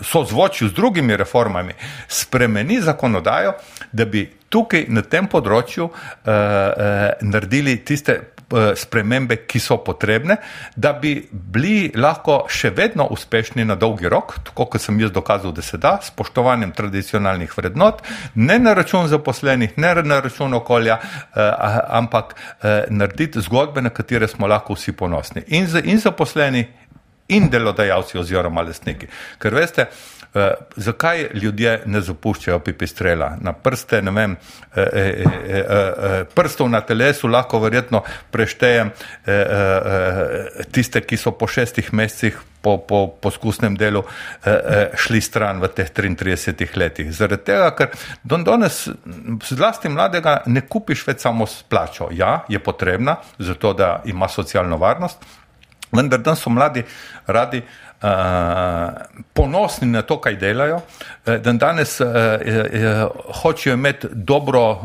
sozvočju 0.00 0.68
z 0.68 0.72
drugimi 0.72 1.16
reformami 1.16 1.74
spremeni 2.08 2.80
zakonodajo, 2.80 3.52
da 3.92 4.04
bi 4.04 4.22
tukaj 4.48 4.84
na 4.88 5.02
tem 5.02 5.26
področju 5.26 5.88
uh, 5.88 5.90
uh, 5.90 7.26
naredili 7.26 7.80
tiste 7.84 8.20
Eh, 8.35 8.35
spremembe, 8.76 9.36
ki 9.46 9.60
so 9.60 9.76
potrebne, 9.84 10.36
da 10.76 10.92
bi 10.92 11.16
bili 11.30 11.90
lahko 11.94 12.44
še 12.48 12.70
vedno 12.70 13.08
uspešni 13.10 13.64
na 13.66 13.74
dolgi 13.74 14.08
rok, 14.08 14.36
tako 14.46 14.68
kot 14.70 14.82
sem 14.82 15.00
jaz 15.00 15.10
dokazal, 15.14 15.52
da 15.52 15.62
se 15.62 15.78
da, 15.82 15.96
spoštovanjem 16.02 16.72
tradicionalnih 16.76 17.56
vrednot, 17.56 18.02
ne 18.34 18.58
na 18.58 18.74
račun 18.78 19.08
zaposlenih, 19.10 19.74
ne 19.76 19.94
na 20.02 20.20
račun 20.20 20.54
okolja, 20.54 20.98
eh, 21.02 21.52
ampak 21.98 22.34
eh, 22.36 22.84
narediti 22.90 23.42
zgodbe, 23.42 23.82
na 23.82 23.90
katere 23.90 24.28
smo 24.28 24.46
lahko 24.46 24.78
vsi 24.78 24.92
ponosni. 24.92 25.42
In 25.50 25.98
zaposleni, 25.98 26.66
in 27.28 27.50
delodajalci 27.50 28.18
oziroma 28.18 28.62
lastniki. 28.66 29.08
Ker 29.42 29.54
veste, 29.54 29.88
Uh, 30.36 30.42
zakaj 30.76 31.30
ljudje 31.34 31.70
ne 31.86 32.00
zapuščajo 32.04 32.58
pipistrela? 32.60 33.30
Na 33.40 33.54
prste, 33.56 34.02
ne 34.04 34.12
vem, 34.12 34.34
uh, 34.34 34.76
uh, 34.76 34.82
uh, 34.82 35.54
uh, 35.56 36.16
prstov 36.34 36.68
na 36.68 36.82
telesu 36.84 37.30
lahko 37.30 37.60
verjetno 37.62 38.02
preštejem 38.34 38.90
uh, 38.90 39.30
uh, 39.30 40.66
tiste, 40.76 41.00
ki 41.00 41.16
so 41.16 41.32
po 41.32 41.48
šestih 41.48 41.88
mesecih 41.96 42.36
po, 42.60 42.74
po 42.84 43.00
poskusnem 43.22 43.78
delu 43.80 44.02
uh, 44.02 44.10
uh, 44.50 44.98
šli 44.98 45.22
stran 45.24 45.62
v 45.62 45.72
teh 45.72 45.88
33 45.94 46.76
letih. 46.76 47.08
Zaradi 47.16 47.46
tega, 47.46 47.70
ker 47.78 47.96
don 48.20 48.44
danes 48.44 48.82
zlasti 49.48 49.88
mladega 49.88 50.42
ne 50.52 50.66
kupiš 50.68 51.06
več 51.06 51.24
samo 51.24 51.48
s 51.48 51.62
plačo. 51.64 52.10
Ja, 52.12 52.42
je 52.52 52.60
potrebna, 52.60 53.16
zato 53.38 53.72
da 53.72 54.02
ima 54.04 54.28
socialno 54.28 54.76
varnost, 54.82 55.24
vendar 55.96 56.22
dan 56.22 56.36
so 56.36 56.50
mladi 56.50 56.84
radi 57.26 57.62
uh, 58.02 58.08
ponosni 59.32 59.88
na 59.88 60.02
to, 60.02 60.18
kaj 60.20 60.36
delajo, 60.36 60.80
eh, 61.26 61.38
da 61.38 61.52
danes 61.52 62.00
uh, 62.00 62.06
uh, 62.06 63.10
hočejo 63.42 63.74
imeti 63.74 64.08
dobro 64.12 64.70
uh, 64.70 64.78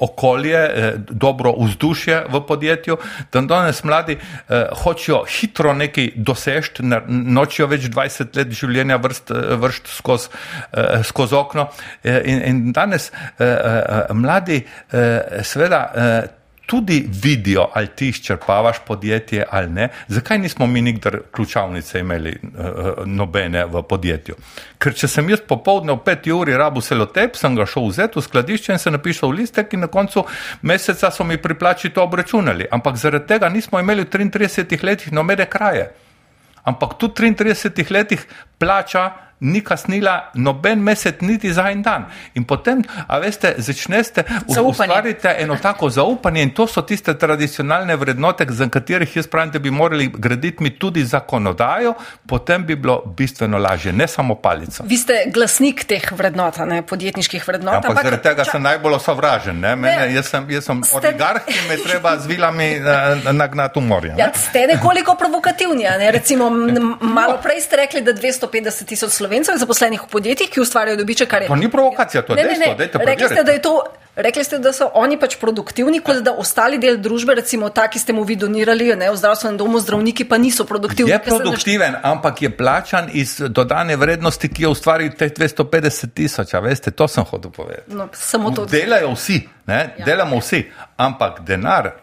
okolje, 0.00 0.62
uh, 0.64 1.00
dobro 1.10 1.54
vzdušje 1.58 2.24
v 2.28 2.40
podjetju, 2.46 2.96
da 3.32 3.40
danes 3.40 3.84
mladi 3.84 4.16
uh, 4.18 4.56
hočejo 4.82 5.24
hitro 5.38 5.74
nekaj 5.74 6.10
dosežti, 6.16 6.82
nočijo 7.08 7.66
več 7.66 7.88
20 7.90 8.36
let 8.36 8.52
življenja 8.52 8.98
vrst 8.98 9.88
skozi 9.96 10.28
uh, 10.28 11.02
skoz 11.06 11.32
okno. 11.32 11.68
Uh, 12.04 12.18
in, 12.24 12.42
in 12.42 12.62
danes 12.72 13.10
uh, 13.12 13.46
uh, 13.46 14.16
mladi 14.16 14.62
uh, 14.62 15.42
seveda 15.46 15.82
uh, 15.94 16.41
tudi 16.72 17.08
vidijo, 17.22 17.68
ali 17.74 17.86
ti 17.86 18.08
izčrpavaš 18.08 18.76
podjetje 18.86 19.44
ali 19.50 19.70
ne. 19.70 19.88
Zakaj 20.08 20.38
nismo 20.38 20.66
mi 20.66 20.80
nikdar 20.82 21.18
ključavnice 21.32 22.00
imeli 22.00 22.38
uh, 22.42 23.06
nobene 23.06 23.66
v 23.66 23.82
podjetju? 23.82 24.34
Ker 24.78 24.94
če 24.96 25.08
sem 25.08 25.28
jaz 25.28 25.42
popovdne 25.48 25.92
v 25.92 26.00
peti 26.06 26.32
uri 26.32 26.56
rabu 26.56 26.80
selotep, 26.80 27.36
sem 27.36 27.58
ga 27.58 27.66
šel 27.68 27.90
vzeti 27.90 28.18
v 28.18 28.24
skladišče 28.24 28.72
in 28.72 28.80
se 28.80 28.90
napisal 28.90 29.36
listek 29.36 29.76
in 29.76 29.84
na 29.84 29.90
koncu 29.92 30.24
meseca 30.62 31.10
so 31.12 31.28
mi 31.28 31.36
pri 31.36 31.58
plači 31.60 31.92
to 31.92 32.06
obračunali. 32.08 32.70
Ampak 32.72 32.96
zaradi 32.96 33.28
tega 33.34 33.52
nismo 33.52 33.80
imeli 33.80 34.06
v 34.06 34.10
33 34.16 34.84
letih 34.84 35.12
nobene 35.12 35.44
kraje. 35.44 35.90
Ampak 36.64 36.96
tu 36.96 37.12
v 37.12 37.20
33 37.20 37.92
letih 37.92 38.24
plača 38.58 39.10
ni 39.42 39.60
kasnila 39.60 40.30
noben 40.34 40.82
mesec, 40.82 41.20
niti 41.20 41.52
za 41.52 41.70
en 41.70 41.82
dan. 41.82 42.04
In 42.34 42.44
potem, 42.44 42.82
a 43.06 43.18
veste, 43.18 43.54
začnete 43.58 44.24
ustvariti 44.46 45.28
eno 45.38 45.56
tako 45.62 45.90
zaupanje 45.90 46.42
in 46.42 46.50
to 46.54 46.66
so 46.66 46.82
tiste 46.82 47.14
tradicionalne 47.18 47.96
vrednote, 47.96 48.46
za 48.48 48.68
katerih 48.68 49.16
jaz 49.16 49.26
pravim, 49.26 49.50
da 49.50 49.58
bi 49.58 49.70
morali 49.70 50.06
graditi 50.14 50.62
mi 50.62 50.70
tudi 50.78 51.04
zakonodajo, 51.04 51.94
potem 52.26 52.66
bi 52.66 52.76
bilo 52.76 53.02
bistveno 53.16 53.58
lažje, 53.58 53.92
ne 53.92 54.08
samo 54.08 54.34
palico. 54.34 54.84
Vi 54.86 54.96
ste 54.96 55.24
glasnik 55.26 55.84
teh 55.84 56.12
vrednot, 56.12 56.58
ne 56.66 56.82
podjetniških 56.86 57.48
vrednot. 57.48 57.72
Ja, 57.72 57.76
ampak, 57.76 57.90
ampak 57.90 58.04
zaradi 58.04 58.22
tega 58.22 58.44
ča... 58.44 58.50
sem 58.50 58.62
najbolj 58.62 58.98
sovražen. 59.02 59.60
Ne? 59.60 59.74
Mene, 59.76 60.06
ne, 60.06 60.14
jaz 60.14 60.30
sem, 60.30 60.46
jaz 60.50 60.70
sem 60.70 60.84
ste... 60.86 61.00
oligarh, 61.02 61.42
ki 61.46 61.58
me 61.68 61.80
treba 61.82 62.14
z 62.18 62.30
vilami 62.30 62.70
eh, 62.78 63.32
nagnati 63.32 63.80
v 63.80 63.84
morje. 63.90 64.14
Ja, 64.18 64.30
ste 64.36 64.66
nekoliko 64.70 65.16
provokativni. 65.18 65.90
Ne? 65.98 66.10
Recimo, 66.14 66.50
malo 67.00 67.38
prej 67.42 67.66
ste 67.66 67.82
rekli, 67.82 68.06
da 68.06 68.14
250 68.14 68.86
tisoč 68.86 69.10
slovencev 69.18 69.31
slovencev 69.32 69.56
zaposlenih 69.58 70.02
v 70.02 70.08
podjetjih, 70.12 70.50
ki 70.50 70.60
ustvarjajo 70.60 70.96
dobiček. 70.96 71.34
To 71.48 71.56
ni 71.56 71.70
provokacija, 71.70 72.22
to 72.22 72.36
je 72.36 72.44
dejstvo. 72.44 73.00
Rekli 73.04 73.28
ste, 73.28 73.44
da 73.44 73.52
je 73.52 73.62
to 73.62 73.82
Rekli 74.16 74.44
ste, 74.44 74.58
da 74.58 74.74
so 74.76 74.90
oni 74.94 75.16
pač 75.16 75.38
produktivni, 75.40 76.02
kot 76.04 76.18
da 76.20 76.34
ostali 76.36 76.76
del 76.76 76.98
družbe, 77.00 77.32
recimo 77.32 77.70
ta, 77.72 77.86
ki 77.88 77.96
ste 77.96 78.12
mu 78.12 78.26
vi 78.28 78.36
donirali, 78.36 78.90
ne, 78.92 79.08
v 79.08 79.16
zdravstvenem 79.16 79.56
domu, 79.56 79.80
zdravniki 79.80 80.26
pa 80.28 80.36
niso 80.36 80.66
produktivni. 80.68 81.14
Je 81.14 81.18
produktiven, 81.24 81.96
naš... 81.96 82.04
ampak 82.04 82.42
je 82.42 82.50
plačan 82.52 83.08
iz 83.16 83.38
dodane 83.48 83.96
vrednosti, 83.96 84.52
ki 84.52 84.66
jo 84.66 84.74
ustvari 84.76 85.08
teh 85.16 85.32
250 85.32 86.12
tisoč. 86.12 86.52
Veste, 86.60 86.92
to 86.92 87.08
sem 87.08 87.24
hotel 87.24 87.56
povedati. 87.56 87.88
No, 87.96 88.10
samo 88.12 88.52
to. 88.52 88.66
Delajo 88.68 89.14
vsi, 89.16 89.40
ne, 89.72 89.80
ja. 89.96 90.04
delamo 90.04 90.44
vsi, 90.44 90.66
ampak 91.00 91.40
denar 91.48 91.94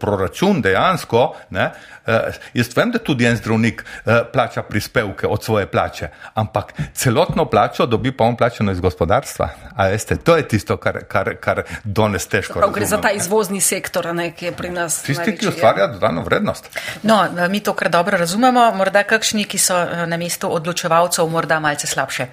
proračun 0.00 0.62
dejansko, 0.62 1.34
ne, 1.50 1.70
eh, 2.06 2.38
jaz 2.54 2.70
vem, 2.76 2.90
da 2.90 2.98
tudi 2.98 3.26
en 3.26 3.36
zdravnik 3.36 3.84
eh, 3.84 4.22
plača 4.32 4.62
prispevke 4.62 5.26
od 5.26 5.44
svoje 5.44 5.66
plače, 5.66 6.08
ampak 6.34 6.72
celotno 6.94 7.44
plačo 7.44 7.86
dobi 7.86 8.12
pa 8.16 8.24
on 8.24 8.36
plačeno 8.36 8.72
iz 8.72 8.80
gospodarstva. 8.80 9.48
Veste, 9.90 10.16
to 10.16 10.36
je 10.36 10.48
tisto, 10.48 10.76
kar, 10.76 11.00
kar, 11.08 11.34
kar 11.40 11.62
danes 11.84 12.26
težko. 12.26 12.58
Prav, 12.58 12.72
gre 12.74 12.86
za 12.86 13.00
ta 13.00 13.10
izvozni 13.10 13.60
sektor, 13.60 14.14
ne, 14.14 14.30
ki 14.34 14.50
je 14.50 14.52
pri 14.52 14.70
nas. 14.70 15.02
Tisti, 15.02 15.36
ki 15.36 15.48
ustvarja 15.48 15.86
dodano 15.86 16.22
vrednost. 16.22 16.70
No, 17.02 17.22
mi 17.50 17.60
to 17.60 17.72
kar 17.72 17.90
dobro 17.90 18.18
razumemo, 18.18 18.70
morda 18.74 19.02
kakšni, 19.02 19.44
ki 19.44 19.58
so 19.58 19.78
eh, 19.82 20.06
na 20.06 20.16
mestu 20.16 20.50
odločevalcev, 20.52 21.28
morda 21.28 21.60
malce 21.60 21.86
slabše. 21.86 22.28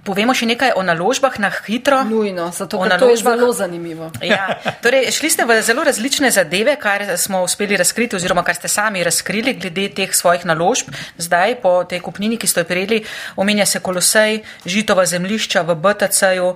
Povemo 0.00 0.32
še 0.32 0.46
nekaj 0.48 0.72
o 0.78 0.82
naložbah 0.86 1.34
na 1.42 1.50
hitro. 1.50 2.00
Nujno, 2.08 2.48
zato 2.56 2.78
naložbah... 2.80 3.00
to 3.02 3.08
je 3.10 3.16
zelo 3.20 3.52
zanimivo. 3.52 4.08
Ja, 4.24 4.56
torej, 4.80 5.10
šli 5.12 5.28
ste 5.28 5.44
v 5.44 5.58
zelo 5.60 5.84
različne 5.84 6.30
zadeve, 6.32 6.78
kar 6.80 7.04
smo 7.20 7.42
uspeli 7.44 7.76
razkriti 7.76 8.16
oziroma 8.16 8.40
kar 8.46 8.56
ste 8.56 8.70
sami 8.70 9.04
razkrili 9.04 9.58
glede 9.60 9.90
teh 9.92 10.14
svojih 10.14 10.46
naložb. 10.48 10.88
Zdaj, 11.20 11.58
po 11.60 11.84
tej 11.84 12.00
kupnini, 12.00 12.40
ki 12.40 12.48
ste 12.48 12.64
jo 12.64 12.70
prijeli, 12.70 13.02
omenja 13.36 13.66
se 13.66 13.82
kolosej, 13.84 14.40
žitova 14.64 15.04
zemlišča 15.04 15.66
v 15.68 15.76
BTC-ju, 15.76 16.48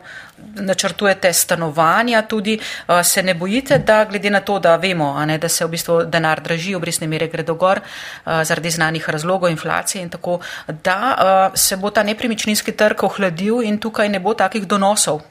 načrtujete 0.54 1.32
stanovanja 1.32 2.22
tudi. 2.22 2.58
Se 3.02 3.22
ne 3.22 3.34
bojite, 3.34 3.78
da 3.78 4.04
glede 4.04 4.30
na 4.30 4.40
to, 4.40 4.58
da 4.58 4.76
vemo, 4.76 5.24
ne, 5.26 5.38
da 5.38 5.48
se 5.48 5.64
v 5.64 5.68
bistvu 5.68 6.00
denar 6.04 6.42
draži, 6.42 6.74
obresne 6.74 7.06
mere 7.06 7.28
gredo 7.28 7.54
gor 7.54 7.80
zaradi 8.24 8.70
znanih 8.70 9.08
razlogov, 9.08 9.50
inflacije 9.50 10.02
in 10.02 10.10
tako, 10.10 10.40
da 10.82 11.50
se 11.54 11.76
bo 11.76 11.90
ta 11.90 12.02
nepremičninski 12.02 12.72
trg 12.72 13.04
ohladil 13.04 13.62
in 13.62 13.78
tukaj 13.78 14.08
ne 14.08 14.20
bo 14.20 14.34
takih 14.34 14.66
donosov? 14.66 15.22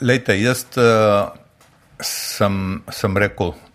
Lejte, 0.00 0.38
jaz 0.38 0.64
uh, 0.76 1.32
sem, 1.98 2.82
sem 2.90 3.16
rekel, 3.16 3.54
Eh, 3.54 3.71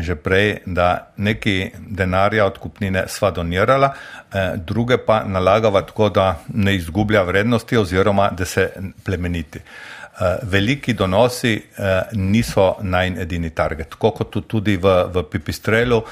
že 0.00 0.16
prej, 0.16 0.62
da 0.66 1.12
neki 1.16 1.70
denarja 1.78 2.46
od 2.46 2.58
kupnine 2.58 3.04
sva 3.08 3.30
donirala, 3.30 3.92
eh, 4.32 4.52
druge 4.56 4.98
pa 4.98 5.24
nalagava 5.24 5.82
tako, 5.82 6.08
da 6.08 6.38
ne 6.54 6.76
izgublja 6.76 7.22
vrednosti 7.22 7.76
oziroma 7.76 8.30
da 8.30 8.44
se 8.44 8.70
plemeniti. 9.04 9.58
Eh, 9.58 10.36
veliki 10.42 10.92
donosi 10.92 11.62
niso 12.12 12.76
najn 12.80 13.18
edini 13.18 13.50
target, 13.50 13.90
tako 13.90 14.10
kot 14.10 14.36
tudi 14.48 14.76
v, 14.76 14.88
v 15.14 15.22
Pipistrelu 15.30 16.02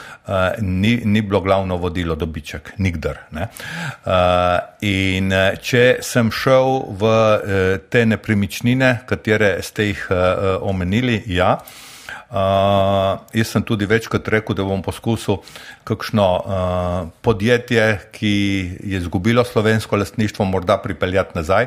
ni, 0.61 1.01
ni 1.05 1.23
bilo 1.23 1.41
glavno 1.41 1.77
vodilo 1.77 2.15
dobiček, 2.15 2.73
nikdar. 2.79 3.19
Ne? 3.31 3.49
In 4.81 5.33
če 5.63 5.99
sem 6.01 6.31
šel 6.33 6.81
v 6.97 7.13
te 7.91 8.07
nepremičnine, 8.07 9.03
katere 9.07 9.59
ste 9.63 9.93
jih 9.93 10.09
omenili, 10.65 11.23
ja, 11.27 11.59
Uh, 12.31 13.19
jaz 13.35 13.49
sem 13.51 13.63
tudi 13.67 13.89
večkrat 13.91 14.29
rekel, 14.31 14.55
da 14.55 14.63
bom 14.63 14.85
poskusil 14.87 15.41
kakšno 15.83 16.27
uh, 16.39 17.09
podjetje, 17.27 17.87
ki 18.15 18.35
je 18.87 19.01
izgubilo 19.03 19.43
slovensko 19.45 19.99
lastništvo, 19.99 20.47
morda 20.47 20.77
pripeljati 20.79 21.35
nazaj, 21.35 21.67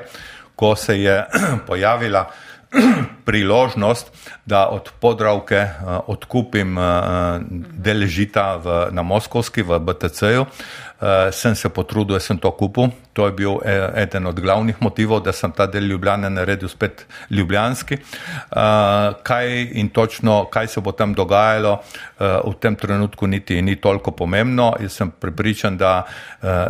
ko 0.55 0.75
se 0.79 0.95
je 1.01 1.17
pojavila 1.67 2.29
priložnost, 3.25 4.11
da 4.45 4.67
od 4.67 4.91
podravke 4.99 5.61
uh, 5.61 5.99
odkupim 6.07 6.77
uh, 6.77 6.83
deležita 7.77 8.55
v, 8.55 8.87
na 8.91 9.01
Moskovski, 9.01 9.61
v 9.61 9.79
BTC-ju. 9.79 10.41
Uh, 10.41 11.29
sem 11.31 11.55
se 11.55 11.69
potrudil, 11.69 12.15
da 12.15 12.19
sem 12.19 12.37
to 12.37 12.51
kupil. 12.51 12.91
To 13.13 13.25
je 13.27 13.31
bil 13.31 13.59
eden 13.95 14.25
od 14.25 14.39
glavnih 14.39 14.81
motivov, 14.81 15.21
da 15.21 15.33
sem 15.33 15.51
ta 15.51 15.67
del 15.67 15.85
Ljubljana 15.85 16.29
naredil 16.29 16.69
spet 16.69 17.05
ljubljanski. 17.29 17.97
Kaj 19.23 19.45
in 19.77 19.89
točno, 19.93 20.45
kaj 20.49 20.67
se 20.67 20.81
bo 20.81 20.91
tam 20.97 21.13
dogajalo, 21.13 21.77
v 22.17 22.53
tem 22.59 22.75
trenutku 22.75 23.27
niti 23.27 23.61
ni 23.61 23.75
toliko 23.75 24.11
pomembno. 24.11 24.73
Jaz 24.81 24.97
sem 24.97 25.11
pripričan, 25.11 25.77
da 25.77 26.07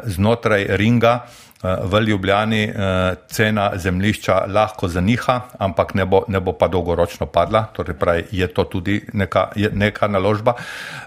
znotraj 0.03 0.67
ringa 0.75 1.21
Eh, 1.21 1.52
v 1.63 1.99
Ljubljani 2.01 2.63
eh, 2.63 3.15
cena 3.27 3.71
zemlišča 3.75 4.43
lahko 4.47 4.87
zaniha, 4.87 5.39
ampak 5.59 5.93
ne 5.95 6.05
bo, 6.05 6.23
ne 6.27 6.39
bo 6.39 6.53
pa 6.59 6.67
dolgoročno 6.67 7.27
padla, 7.31 7.63
torej 7.75 7.95
pravi, 7.99 8.25
je 8.31 8.47
to 8.47 8.63
tudi 8.63 8.99
neka, 9.13 9.51
neka 9.71 10.07
naložba. 10.07 10.55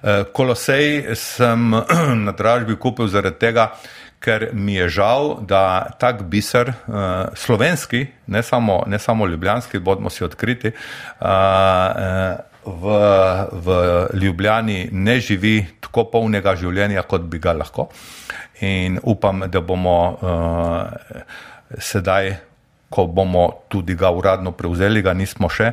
Eh, 0.03 0.25
Kolosej 0.33 1.15
sem 1.15 1.71
na 2.27 2.33
dražbi 2.33 2.77
kupil 2.81 3.09
zaradi 3.13 3.39
tega, 3.39 3.71
ker 4.21 4.49
mi 4.53 4.75
je 4.75 4.89
žal, 4.89 5.37
da 5.45 5.93
tak 6.01 6.23
biser, 6.25 6.73
slovenski, 7.37 8.07
ne 8.33 8.43
samo, 8.43 8.81
ne 8.87 8.99
samo 8.99 9.27
ljubljanski, 9.27 9.79
bodimo 9.79 10.11
si 10.11 10.25
odkriti, 10.25 10.73
v, 12.67 12.97
v 13.53 13.77
Ljubljani 14.17 14.89
ne 14.93 15.21
živi 15.21 15.67
tako 15.85 16.09
polnega 16.11 16.57
življenja, 16.57 17.05
kot 17.07 17.29
bi 17.29 17.39
ga 17.39 17.53
lahko 17.61 17.91
in 18.61 18.99
upam, 19.03 19.45
da 19.51 19.61
bomo 19.61 20.19
uh, 20.21 20.85
sedaj, 21.79 22.37
ko 22.91 23.07
bomo 23.07 23.49
tudi 23.69 23.95
ga 23.95 24.11
uradno 24.11 24.53
prevzeli, 24.53 25.03
ga 25.03 25.13
nismo 25.13 25.49
še, 25.51 25.73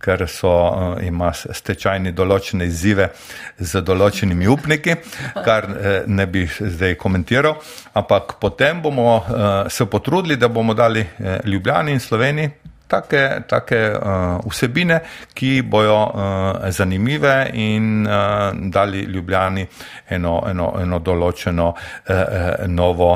ker 0.00 0.24
so, 0.28 0.50
uh, 0.50 1.02
ima 1.04 1.30
stečajni 1.32 2.12
določene 2.16 2.66
izzive 2.66 3.10
z 3.58 3.82
določenimi 3.86 4.48
upniki, 4.50 4.96
kar 5.44 5.68
uh, 5.70 5.90
ne 6.06 6.26
bi 6.26 6.46
zdaj 6.48 6.96
komentiral, 7.00 7.56
ampak 7.94 8.36
potem 8.40 8.82
bomo 8.82 9.08
uh, 9.16 9.24
se 9.68 9.86
potrudili, 9.86 10.36
da 10.36 10.48
bomo 10.48 10.74
dali 10.74 11.04
uh, 11.06 11.38
Ljubljani 11.44 11.96
in 11.96 12.00
Sloveniji 12.00 12.59
take, 12.90 13.24
take 13.46 13.80
uh, 13.94 14.36
vsebine, 14.44 15.00
ki 15.34 15.62
bojo 15.62 15.98
uh, 16.04 16.68
zanimive 16.74 17.50
in 17.54 18.06
uh, 18.06 18.50
dali 18.70 19.06
Ljubljani 19.06 19.66
eno, 20.10 20.40
eno, 20.50 20.72
eno 20.82 20.98
določeno 20.98 21.74
uh, 21.74 22.66
novo. 22.66 23.14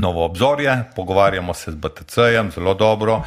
Novo 0.00 0.24
obzorje, 0.24 0.84
pogovarjamo 0.96 1.54
se 1.54 1.72
z 1.72 1.74
BTC-jem 1.74 2.50
zelo 2.50 2.74
dobro, 2.74 3.22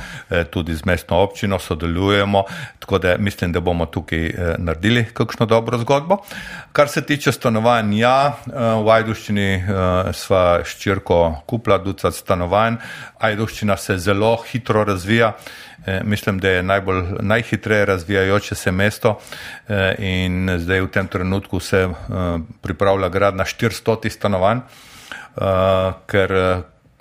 tudi 0.49 0.75
z 0.75 0.85
mestno 0.85 1.17
občino 1.17 1.59
sodelujemo, 1.59 2.43
tako 2.79 2.97
da 2.97 3.17
mislim, 3.17 3.51
da 3.51 3.59
bomo 3.59 3.85
tukaj 3.85 4.31
naredili 4.57 5.05
kakšno 5.13 5.45
dobro 5.45 5.77
zgodbo. 5.77 6.17
Kar 6.71 6.87
se 6.87 7.01
tiče 7.01 7.31
stanovanj, 7.31 7.97
ja, 7.99 8.37
v 8.85 8.89
Ajduščini 8.89 9.63
sva 10.13 10.61
ščirko 10.63 11.41
kupla 11.45 11.77
ducat 11.77 12.15
stanovanj, 12.15 12.77
Ajduščina 13.19 13.77
se 13.77 13.97
zelo 13.97 14.37
hitro 14.51 14.83
razvija. 14.83 15.33
Mislim, 16.03 16.39
da 16.39 16.49
je 16.49 16.63
najbolj, 16.63 17.03
najhitreje 17.19 17.85
razvijajoče 17.85 18.55
se 18.55 18.71
mesto 18.71 19.17
in 19.97 20.55
zdaj 20.57 20.81
v 20.81 20.87
tem 20.87 21.07
trenutku 21.07 21.59
se 21.59 21.89
pripravlja 22.61 23.09
grad 23.09 23.35
na 23.35 23.43
400 23.43 24.09
stanovanj, 24.09 24.61
ker 26.07 26.37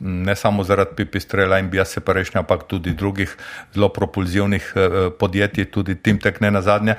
ne 0.01 0.37
samo 0.37 0.65
zaradi 0.65 0.95
pipistrela 0.97 1.59
in 1.59 1.69
bija 1.71 1.85
separation, 1.85 2.39
ampak 2.41 2.65
tudi 2.69 2.95
drugih 2.97 3.37
zelo 3.75 3.89
propulzivnih 3.89 4.73
podjetij, 5.19 5.65
tudi 5.71 5.95
Timtek 5.95 6.41
ne 6.41 6.51
na 6.51 6.63
zadnje, 6.63 6.95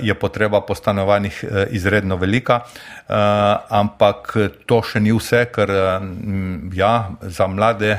je 0.00 0.14
potreba 0.14 0.60
po 0.60 0.74
stanovanjih 0.74 1.44
izredno 1.70 2.16
velika, 2.16 2.60
ampak 3.68 4.36
to 4.66 4.82
še 4.84 5.00
ni 5.00 5.16
vse, 5.16 5.46
ker 5.48 5.72
ja, 6.76 6.92
za 7.22 7.48
mlade 7.48 7.96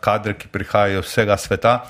kadre, 0.00 0.38
ki 0.38 0.52
prihajajo 0.54 1.02
iz 1.02 1.10
vsega 1.10 1.36
sveta, 1.36 1.80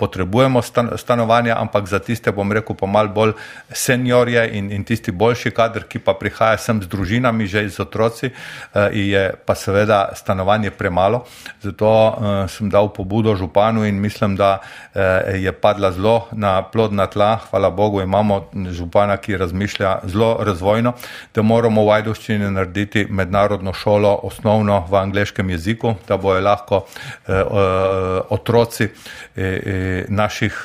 potrebujemo 0.00 0.62
stan, 0.64 0.94
stanovanja, 0.96 1.58
ampak 1.60 1.84
za 1.84 2.00
tiste, 2.00 2.32
bom 2.32 2.48
rekel, 2.52 2.76
pa 2.76 2.88
mal 2.88 3.12
bolj 3.12 3.34
seniorje 3.68 4.46
in, 4.56 4.70
in 4.72 4.84
tisti 4.88 5.12
boljši 5.12 5.52
kader, 5.52 5.84
ki 5.84 6.00
pa 6.00 6.14
prihaja 6.16 6.56
sem 6.58 6.80
z 6.80 6.88
družinami, 6.88 7.44
že 7.50 7.66
z 7.68 7.84
otroci, 7.84 8.30
uh, 8.32 8.88
je 8.88 9.28
pa 9.44 9.54
seveda 9.54 10.00
stanovanje 10.16 10.72
premalo. 10.72 11.24
Zato 11.60 11.90
uh, 11.90 12.14
sem 12.48 12.70
dal 12.72 12.88
pobudo 12.96 13.36
županu 13.36 13.84
in 13.84 14.00
mislim, 14.00 14.36
da 14.40 14.60
uh, 14.60 15.36
je 15.36 15.52
padla 15.52 15.92
zelo 15.92 16.28
na 16.32 16.62
plodna 16.62 17.06
tla. 17.06 17.36
Hvala 17.50 17.70
Bogu, 17.70 18.00
imamo 18.00 18.48
župana, 18.72 19.18
ki 19.20 19.36
razmišlja 19.36 19.98
zelo 20.08 20.30
razvojno, 20.40 20.94
da 21.34 21.42
moramo 21.42 21.84
v 21.84 21.94
Ajdoščini 22.00 22.50
narediti 22.50 23.06
mednarodno 23.10 23.72
šolo, 23.76 24.14
osnovno 24.22 24.84
v 24.88 24.96
angliškem 24.96 25.50
jeziku, 25.50 25.94
da 26.08 26.16
bojo 26.16 26.40
lahko 26.40 26.84
uh, 26.84 26.84
uh, 27.28 28.32
otroci 28.32 28.88
uh, 28.88 29.89
naših 30.08 30.56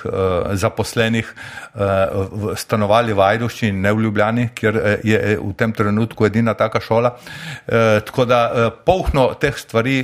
zaposlenih 0.54 1.34
stanovali 2.56 3.14
v 3.14 3.22
Ajduščini, 3.22 3.82
ne 3.82 3.94
v 3.94 4.06
Ljubljani, 4.06 4.48
kjer 4.56 4.80
je 5.04 5.38
v 5.42 5.54
tem 5.58 5.74
trenutku 5.74 6.26
edina 6.26 6.54
taka 6.54 6.80
šola. 6.80 7.16
Tako 8.06 8.26
da 8.26 8.72
polhno 8.86 9.28
teh 9.40 9.58
stvari 9.58 9.98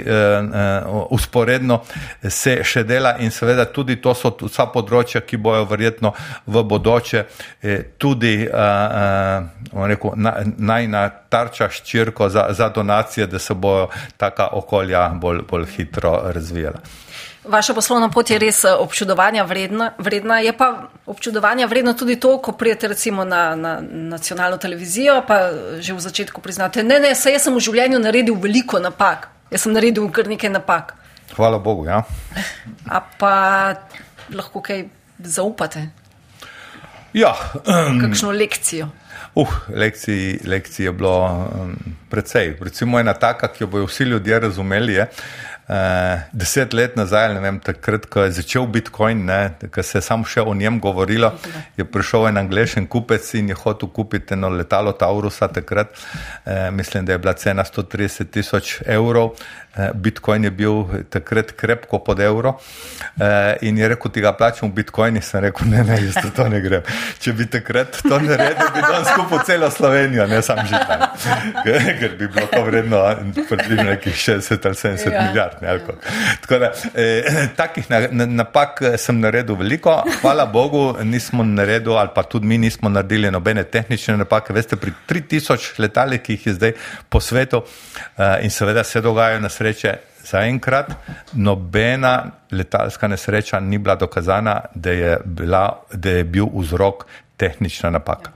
usporedno 1.10 1.82
se 2.30 2.60
še 2.64 2.84
dela 2.84 3.16
in 3.20 3.32
seveda 3.32 3.66
tudi 3.72 4.00
to 4.02 4.14
so 4.18 4.34
vsa 4.42 4.68
področja, 4.74 5.22
ki 5.22 5.38
bojo 5.38 5.66
verjetno 5.70 6.14
v 6.48 6.64
bodoče 6.64 7.26
tudi 7.98 8.36
rekel, 9.72 10.12
najna 10.58 11.06
tarča 11.32 11.70
ščirko 11.72 12.30
za, 12.30 12.48
za 12.58 12.70
donacije, 12.70 13.28
da 13.28 13.40
se 13.40 13.54
bojo 13.54 13.88
taka 14.18 14.52
okolja 14.58 15.10
bolj, 15.16 15.46
bolj 15.50 15.66
hitro 15.78 16.20
razvijala. 16.34 16.82
Vaša 17.44 17.74
poslovna 17.74 18.10
pot 18.10 18.30
je 18.30 18.38
res 18.40 18.64
eh, 18.64 18.74
občudovanja 18.78 19.44
vredna, 19.44 19.92
vredna. 19.98 20.40
Je 20.40 20.54
pa 20.58 20.90
občudovanja 21.06 21.66
vredno 21.66 21.94
tudi 21.94 22.20
to, 22.20 22.38
ko 22.38 22.52
prijete 22.52 22.88
recimo 22.88 23.26
na, 23.26 23.56
na 23.56 23.80
nacionalno 23.82 24.58
televizijo, 24.58 25.24
pa 25.28 25.50
že 25.80 25.94
v 25.94 26.00
začetku 26.00 26.42
priznate, 26.42 26.84
ne, 26.84 27.00
ne, 27.00 27.16
saj 27.16 27.40
sem 27.42 27.56
v 27.58 27.64
življenju 27.66 28.00
naredil 28.00 28.38
veliko 28.38 28.80
napak. 28.80 29.30
Jaz 29.52 29.66
sem 29.66 29.74
naredil 29.74 30.06
kar 30.14 30.30
nekaj 30.30 30.54
napak. 30.54 30.94
Hvala 31.34 31.58
Bogu, 31.60 31.90
ja. 31.90 32.04
A 32.86 33.02
pa 33.02 33.34
lahko 34.30 34.62
kaj 34.62 34.86
zaupate? 35.18 35.90
Ja. 37.18 37.34
Um, 37.66 38.00
Kakšno 38.06 38.32
lekcijo? 38.32 38.92
Uh, 39.36 39.52
lekcij, 39.70 40.44
lekcij 40.46 40.86
je 40.86 40.92
bilo 40.92 41.16
um, 41.26 41.76
precej. 42.12 42.54
Recimo 42.62 43.00
ena 43.00 43.14
taka, 43.14 43.48
ki 43.48 43.64
jo 43.64 43.68
bojo 43.68 43.88
vsi 43.88 44.04
ljudje 44.04 44.40
razumeli, 44.40 44.94
je 44.94 45.08
uh, 45.08 45.51
deset 46.32 46.74
let 46.74 46.96
nazaj, 46.96 47.34
ne 47.34 47.40
vem, 47.40 47.60
takrat, 47.64 48.06
ko 48.12 48.26
je 48.26 48.32
začel 48.42 48.66
Bitcoin, 48.68 49.30
ko 49.72 49.84
se 49.84 49.98
je 49.98 50.02
samo 50.02 50.28
še 50.28 50.42
o 50.42 50.54
njem 50.58 50.80
govorilo, 50.84 51.32
je 51.78 51.86
prišel 51.86 52.28
en 52.28 52.42
angliški 52.42 52.86
kupec 52.92 53.34
in 53.40 53.54
je 53.54 53.56
hotel 53.56 53.90
kupiti 53.90 54.34
eno 54.34 54.50
letalo 54.50 54.92
Taurusa 54.92 55.48
takrat. 55.48 55.96
Uh, 56.46 56.70
mislim, 56.76 57.06
da 57.06 57.14
je 57.14 57.20
bila 57.24 57.34
cena 57.34 57.64
130 57.64 58.32
tisoč 58.32 58.82
evrov. 58.86 59.36
Eh, 59.78 59.90
Bitcoin 59.94 60.44
je 60.44 60.52
bil 60.52 60.84
takrat 61.10 61.52
krepko 61.56 62.02
pod 62.04 62.20
evro 62.20 62.58
eh, 63.22 63.56
in 63.62 63.78
je 63.78 63.88
rekel, 63.88 64.12
ti 64.12 64.22
ga 64.22 64.34
plačam 64.36 64.68
v 64.70 64.74
Bitcoini. 64.82 65.22
Sem 65.24 65.46
rekel, 65.46 65.70
ne, 65.72 65.84
ne, 65.88 65.96
jaz 66.10 66.18
to 66.36 66.48
ne 66.52 66.60
grem. 66.60 66.84
Če 67.24 67.32
bi 67.40 67.48
takrat 67.48 68.02
to 68.04 68.18
naredil, 68.20 68.68
bi 68.76 68.84
dan 68.84 69.08
skupaj 69.08 69.46
celo 69.48 69.70
Slovenijo, 69.72 70.26
ne 70.28 70.42
sam 70.44 70.60
že 70.68 70.82
tam. 70.90 71.06
Ker 71.64 72.18
bi 72.20 72.28
bilo 72.28 72.50
to 72.52 72.66
vredno 72.68 73.00
približno 73.38 73.86
nekih 73.94 74.18
60 74.18 74.68
ali 74.68 74.80
70 74.82 75.08
ja. 75.08 75.24
milijard. 75.24 75.64
Ne, 75.64 75.78
Tako 76.44 76.60
da, 76.66 76.74
eh, 76.92 77.48
takih 77.56 77.88
napak 78.12 78.84
sem 79.00 79.24
naredil 79.24 79.56
veliko. 79.56 80.02
Hvala 80.20 80.50
Bogu, 80.52 80.98
nismo 81.04 81.48
naredili, 81.48 81.96
ali 81.96 82.12
pa 82.16 82.26
tudi 82.28 82.46
mi 82.46 82.58
nismo 82.58 82.92
naredili 82.92 83.32
nobene 83.32 83.64
tehnične 83.64 84.18
napake. 84.20 84.52
Veste, 84.54 84.76
pri 84.76 84.92
3000 85.08 85.80
letalih, 85.80 86.20
ki 86.20 86.36
jih 86.36 86.52
je 86.52 86.58
zdaj 86.60 86.78
po 87.08 87.24
svetu 87.24 87.64
in 88.44 88.52
seveda 88.52 88.84
se 88.84 89.00
dogajajo 89.02 89.40
na 89.40 89.48
svetu, 89.50 89.61
nesreče 89.62 89.98
zaenkrat, 90.26 90.92
nobena 91.34 92.32
letalska 92.52 93.08
nesreča 93.08 93.60
ni 93.60 93.78
bila 93.78 93.96
dokazana, 93.96 94.62
da 94.76 94.92
je, 94.92 95.18
bila, 95.26 95.84
da 95.94 96.10
je 96.10 96.24
bil 96.24 96.46
vzrok 96.54 97.06
tehnična 97.38 97.90
napaka. 97.90 98.32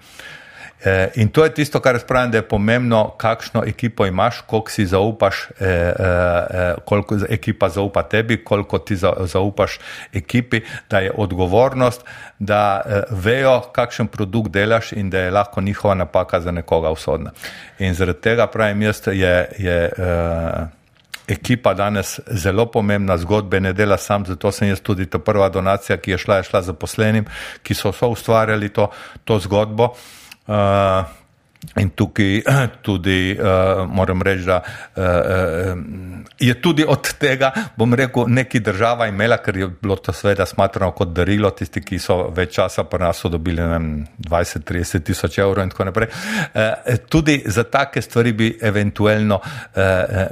E, 0.86 1.09
in 1.15 1.30
to 1.30 1.43
je 1.43 1.53
tisto, 1.53 1.80
kar 1.80 1.99
spravim, 1.99 2.32
da 2.32 2.38
je 2.38 2.47
pomembno, 2.47 3.13
kakšno 3.17 3.63
ekipo 3.65 4.05
imaš, 4.05 4.41
koliko 4.45 4.71
si 4.71 4.86
zaupaš, 4.86 5.47
e, 5.59 5.65
e, 5.65 5.69
e 5.69 6.73
koliko 6.86 7.17
ekipa 7.30 7.69
zaupa 7.69 8.03
tebi, 8.03 8.43
koliko 8.43 8.80
ti 8.80 8.95
zaupaš 9.26 9.80
ekipi, 10.13 10.61
da 10.89 10.99
je 10.99 11.11
odgovornost, 11.17 12.03
da 12.39 12.82
e, 12.86 13.01
vejo, 13.09 13.59
kakšen 13.73 14.07
produkt 14.07 14.51
delaš 14.51 14.91
in 14.91 15.09
da 15.09 15.19
je 15.19 15.32
lahko 15.32 15.61
njihova 15.61 15.95
napaka 15.95 16.41
za 16.41 16.51
nekoga 16.51 16.89
usodna. 16.89 17.32
In 17.80 17.93
zaradi 17.93 18.21
tega 18.21 18.47
pravim, 18.47 18.82
jaz 18.82 19.01
je. 19.07 19.47
je 19.57 19.91
e, 19.97 20.84
ekipa 21.28 21.73
danes 21.73 22.19
zelo 22.32 22.65
pomembna, 22.71 23.17
zgodbe 23.17 23.59
ne 23.59 23.73
dela 23.73 23.97
sam, 23.97 24.26
zato 24.26 24.51
sem 24.51 24.69
jaz 24.69 24.82
tudi 24.82 25.05
ta 25.09 25.19
prva 25.19 25.49
donacija, 25.49 25.97
ki 25.97 26.11
je 26.11 26.17
šla, 26.17 26.38
je 26.38 26.49
šla 26.49 26.61
zaposlenim, 26.61 27.26
ki 27.63 27.73
so 27.73 27.91
so 27.91 28.09
ustvarjali 28.13 28.69
to, 28.69 28.89
to 29.23 29.39
zgodbo. 29.39 29.93
Uh, 30.47 31.24
In 31.76 31.89
tukaj 31.89 32.41
tudi 32.86 33.38
uh, 33.39 33.86
moram 33.89 34.22
reči, 34.22 34.45
da 34.45 34.61
uh, 34.61 35.03
je 36.39 36.53
tudi 36.61 36.86
od 36.88 37.13
tega, 37.20 37.51
bom 37.76 37.93
rekel, 37.93 38.26
neki 38.28 38.59
država 38.59 39.07
imela, 39.07 39.38
ker 39.43 39.57
je 39.57 39.68
bilo 39.82 39.95
to 39.95 40.13
seveda 40.13 40.45
smatrano 40.45 40.91
kot 40.95 41.13
darilo, 41.16 41.49
tisti, 41.51 41.82
ki 41.82 41.99
so 41.99 42.18
več 42.36 42.55
časa 42.55 42.86
pri 42.89 43.03
nas 43.03 43.24
dobili 43.32 43.61
20-30 43.61 45.03
tisoč 45.05 45.39
evrov 45.43 45.63
in 45.66 45.74
tako 45.74 45.89
naprej. 45.89 46.09
Uh, 46.53 46.97
tudi 47.09 47.41
za 47.45 47.63
take 47.63 48.01
stvari 48.01 48.34
bi 48.34 48.51
eventualno 48.61 49.39
uh, 49.41 49.82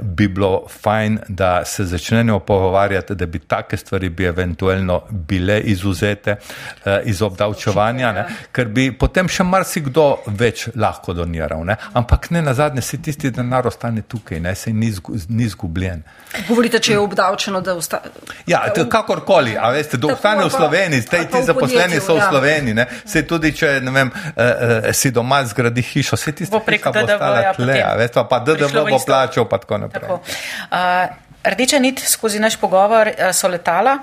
bi 0.00 0.28
bilo 0.28 0.66
fajn, 0.70 1.18
da 1.28 1.64
se 1.64 1.84
začnejo 1.84 2.38
pogovarjati, 2.46 3.14
da 3.14 3.26
bi 3.26 3.38
take 3.38 3.76
stvari 3.76 4.08
bi 4.08 4.24
eventualno 4.24 5.02
bile 5.10 5.60
izuzete 5.60 6.36
uh, 6.36 6.98
iz 7.04 7.22
obdavčevanja, 7.22 8.12
ne, 8.12 8.26
ker 8.52 8.68
bi 8.68 8.90
potem 8.98 9.28
še 9.28 9.44
marsikdo 9.44 10.08
več 10.26 10.68
lahko 10.74 11.12
doniral 11.12 11.23
doniral. 11.24 11.64
Ne? 11.64 11.76
Ampak 11.92 12.30
ne 12.30 12.42
na 12.42 12.54
zadnje, 12.54 12.82
se 12.82 13.02
tisti 13.02 13.30
denar 13.30 13.66
ostane 13.66 14.02
tukaj, 14.02 14.40
ne? 14.40 14.54
se 14.54 14.72
ni, 14.72 14.92
ni 15.28 15.48
zgubljen. 15.48 16.02
Govorite, 16.48 16.78
če 16.78 16.92
je 16.92 16.98
obdavčeno, 16.98 17.60
da 17.64 17.74
ostane. 17.78 18.12
Ja, 18.46 18.62
kakorkoli, 18.90 19.56
a 19.58 19.70
veste, 19.74 19.98
da 20.00 20.12
ostane 20.12 20.44
v 20.44 20.52
Sloveniji, 20.52 21.06
te 21.10 21.24
ti 21.30 21.42
zaposleni 21.46 22.00
so 22.00 22.18
v 22.18 22.22
ja. 22.22 22.28
Sloveniji, 22.30 22.74
ne? 22.74 22.86
se 23.06 23.24
tudi, 23.26 23.52
če 23.56 23.78
ne 23.84 23.94
vem, 23.94 24.12
eh, 24.34 24.44
eh, 24.44 24.92
si 24.92 25.10
doma 25.14 25.42
zgradi 25.48 25.82
hišo, 25.82 26.16
se 26.20 26.32
tisti, 26.32 26.52
ki 26.52 26.84
bo 26.84 27.04
ostala 27.04 27.54
tle, 27.56 27.80
a 27.82 27.94
veste, 27.98 28.26
pa 28.30 28.40
DDV 28.44 28.86
bo 28.90 29.00
plačal, 29.06 29.48
pa 29.48 29.60
tako 29.62 29.80
naprej. 29.86 30.04
Tako. 30.04 30.20
Uh, 30.68 31.50
rdeča 31.54 31.78
nit 31.78 32.02
skozi 32.08 32.40
naš 32.42 32.58
pogovor 32.60 33.10
so 33.32 33.48
letala, 33.52 33.98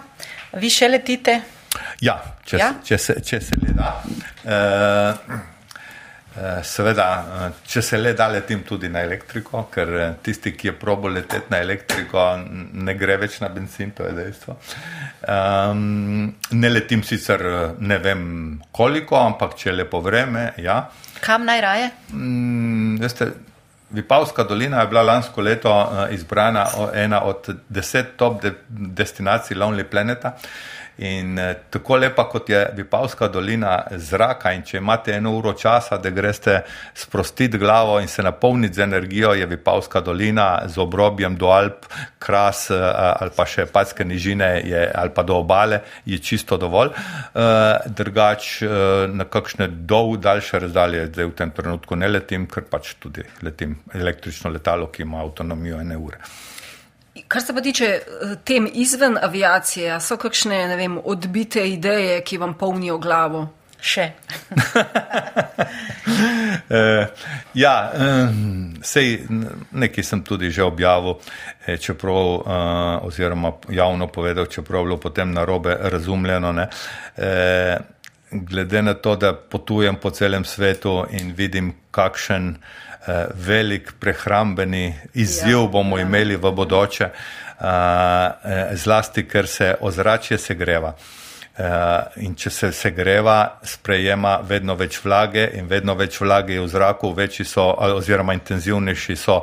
vi 0.58 0.72
še 0.74 0.90
letite? 0.92 1.40
Ja, 2.04 2.18
če, 2.46 2.58
ja? 2.60 2.74
če, 2.84 2.98
se, 3.00 3.16
če 3.24 3.40
se 3.44 3.58
le 3.62 3.76
da. 3.78 3.96
Uh, 4.44 5.51
seveda, 6.64 7.08
eh, 7.20 7.58
če 7.68 7.82
se 7.84 7.98
le 7.98 8.14
da 8.16 8.28
letim 8.32 8.64
tudi 8.64 8.90
na 8.90 9.02
elektriko, 9.04 9.66
ker 9.72 9.94
eh, 10.00 10.14
tisti, 10.24 10.54
ki 10.56 10.70
je 10.70 10.74
probo 10.80 11.12
leteti 11.12 11.52
na 11.52 11.60
elektriko, 11.60 12.24
ne 12.74 12.96
gre 12.96 13.18
več 13.20 13.40
na 13.44 13.50
benzin, 13.52 13.92
to 13.92 14.08
je 14.08 14.16
dejstvo. 14.16 14.56
Um, 15.28 16.32
ne 16.56 16.72
letim 16.72 17.04
sicer 17.04 17.44
ne 17.80 18.00
vem 18.02 18.26
koliko, 18.72 19.20
ampak 19.20 19.58
če 19.60 19.70
je 19.70 19.76
lepo 19.76 20.02
vreme, 20.02 20.52
ja. 20.64 20.86
Kam 21.22 21.46
najraje? 21.46 21.92
Um, 22.14 22.98
veste, 23.02 23.32
Vipavska 23.92 24.46
dolina 24.48 24.80
je 24.80 24.88
bila 24.88 25.02
lansko 25.04 25.44
leto 25.44 25.72
izbrana 26.16 26.62
ena 26.96 27.26
od 27.28 27.50
deset 27.68 28.14
top 28.16 28.38
de 28.42 28.54
destinacij 28.70 29.58
Lonely 29.60 29.84
Planeta. 29.84 30.32
Uh, 30.32 30.72
In 30.98 31.40
eh, 31.40 31.56
tako 31.70 31.96
lepa 31.98 32.28
kot 32.30 32.50
je 32.50 32.60
Vipavska 32.76 33.28
dolina 33.28 33.78
zraka, 33.92 34.52
in 34.54 34.64
če 34.68 34.78
imate 34.78 35.16
eno 35.16 35.32
uro 35.38 35.54
časa, 35.58 35.98
da 35.98 36.10
greste 36.10 36.60
sprostiti 36.94 37.58
glavo 37.58 38.00
in 38.00 38.08
se 38.08 38.24
napolniti 38.24 38.76
z 38.76 38.84
energijo, 38.86 39.34
je 39.34 39.46
Vipavska 39.46 40.02
dolina 40.02 40.62
z 40.68 40.78
obrobjem 40.82 41.38
do 41.38 41.50
Alp, 41.50 41.88
kras 42.20 42.70
eh, 42.72 42.84
ali 43.22 43.36
pa 43.36 43.46
še 43.46 43.66
Packe 43.72 44.06
nižine 44.06 44.52
je, 44.66 44.86
ali 44.96 45.16
pa 45.16 45.24
do 45.24 45.40
obale, 45.42 45.82
je 46.06 46.20
čisto 46.20 46.58
dovolj. 46.58 46.92
Eh, 46.92 47.90
drugač 48.02 48.62
na 49.12 49.26
kakšne 49.26 49.68
dolg, 49.88 50.20
daljše 50.22 50.60
razdalje, 50.60 51.08
zdaj 51.12 51.26
v 51.26 51.36
tem 51.38 51.52
trenutku 51.56 51.96
ne 51.96 52.10
letim, 52.12 52.48
ker 52.52 52.68
pač 52.70 52.96
tudi 53.00 53.24
letim 53.42 53.80
električno 53.94 54.52
letalo, 54.52 54.92
ki 54.92 55.06
ima 55.08 55.24
avtonomijo 55.24 55.80
ene 55.82 55.98
ure. 55.98 56.20
Kar 57.32 57.42
se 57.42 57.54
pa 57.54 57.62
tiče 57.62 57.86
eh, 57.86 58.02
tem 58.44 58.70
izven 58.74 59.18
aviacije, 59.22 60.00
so 60.04 60.18
kakšne 60.18 60.76
vem, 60.76 61.00
odbite 61.04 61.70
ideje, 61.70 62.22
ki 62.28 62.38
vam 62.38 62.54
polnijo 62.60 62.98
glavo? 63.00 63.48
Še. 63.82 64.12
uh, 64.52 64.58
ja, 67.64 67.92
um, 67.96 68.74
sej 68.84 69.24
nekaj 69.72 70.04
sem 70.04 70.24
tudi 70.28 70.52
že 70.52 70.64
objavil, 70.68 71.16
čeprav, 71.80 72.20
uh, 72.20 72.44
oziroma 73.08 73.52
javno 73.70 74.08
povedal, 74.12 74.46
čeprav 74.52 74.84
je 74.84 74.86
bilo 74.92 75.00
potem 75.00 75.32
narobe 75.32 75.78
razumljeno. 75.82 76.52
Uh, 76.52 76.68
glede 78.32 78.82
na 78.82 78.94
to, 78.94 79.16
da 79.16 79.34
potujem 79.34 79.96
po 79.96 80.12
celem 80.12 80.46
svetu 80.46 81.06
in 81.10 81.34
vidim, 81.34 81.74
kakšen 81.92 82.50
uh, 82.50 82.56
Eh, 82.91 82.91
velik 83.34 83.94
prehrambeni 84.00 84.96
izziv 85.14 85.58
ja, 85.58 85.68
bomo 85.68 85.98
ja. 85.98 86.06
imeli 86.06 86.36
v 86.36 86.52
bodoče, 86.52 87.10
eh, 87.10 88.76
zlasti 88.76 89.28
ker 89.28 89.48
se 89.48 89.76
ozračje 89.82 90.38
segreva. 90.38 90.94
In 92.16 92.36
če 92.36 92.50
se 92.50 92.72
segreva, 92.74 93.60
sprejema 93.68 94.38
vedno 94.48 94.76
več 94.80 94.98
vlage 95.04 95.44
in 95.58 95.68
vedno 95.70 95.94
več 96.00 96.18
vlage 96.22 96.56
je 96.56 96.62
v 96.64 96.70
zraku, 96.72 97.12
večji 97.14 97.46
so 97.46 97.66
oziroma 97.98 98.34
intenzivnejši 98.38 99.16
so 99.20 99.42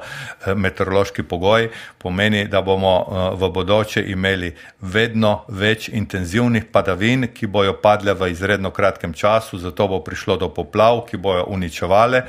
meteorološki 0.57 1.23
pogoji, 1.29 1.69
pomeni, 1.99 2.47
da 2.49 2.63
bomo 2.63 2.95
v 3.39 3.51
bodoče 3.55 4.03
imeli 4.11 4.51
vedno 4.81 5.45
več 5.49 5.89
intenzivnih 5.89 6.69
padavin, 6.73 7.29
ki 7.35 7.47
bojo 7.47 7.77
padle 7.83 8.15
v 8.19 8.31
izredno 8.33 8.71
kratkem 8.75 9.13
času, 9.15 9.59
zato 9.59 9.89
bo 9.89 10.01
prišlo 10.05 10.37
do 10.37 10.51
poplav, 10.55 11.05
ki 11.09 11.21
bojo 11.23 11.45
uničevale 11.55 12.25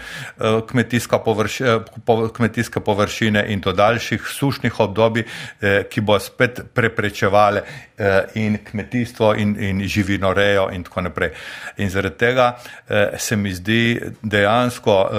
površi, 1.25 1.63
kmetijske 2.35 2.79
površine 2.79 3.45
in 3.53 3.61
do 3.61 3.73
daljših 3.73 4.27
sušnih 4.27 4.79
obdobij, 4.79 5.25
ki 5.89 6.01
bo 6.01 6.19
spet 6.19 6.61
preprečevale 6.73 7.63
in 8.35 8.57
kmetijstvo 8.63 9.33
in, 9.35 9.55
in 9.59 9.78
živinorejo 9.87 10.69
in 10.71 10.83
tako 10.83 11.01
naprej. 11.01 11.31
In 11.77 11.89
zaradi 11.89 12.17
tega 12.17 12.57
se 13.17 13.35
mi 13.35 13.53
zdi 13.53 14.01
dejansko 14.21 15.09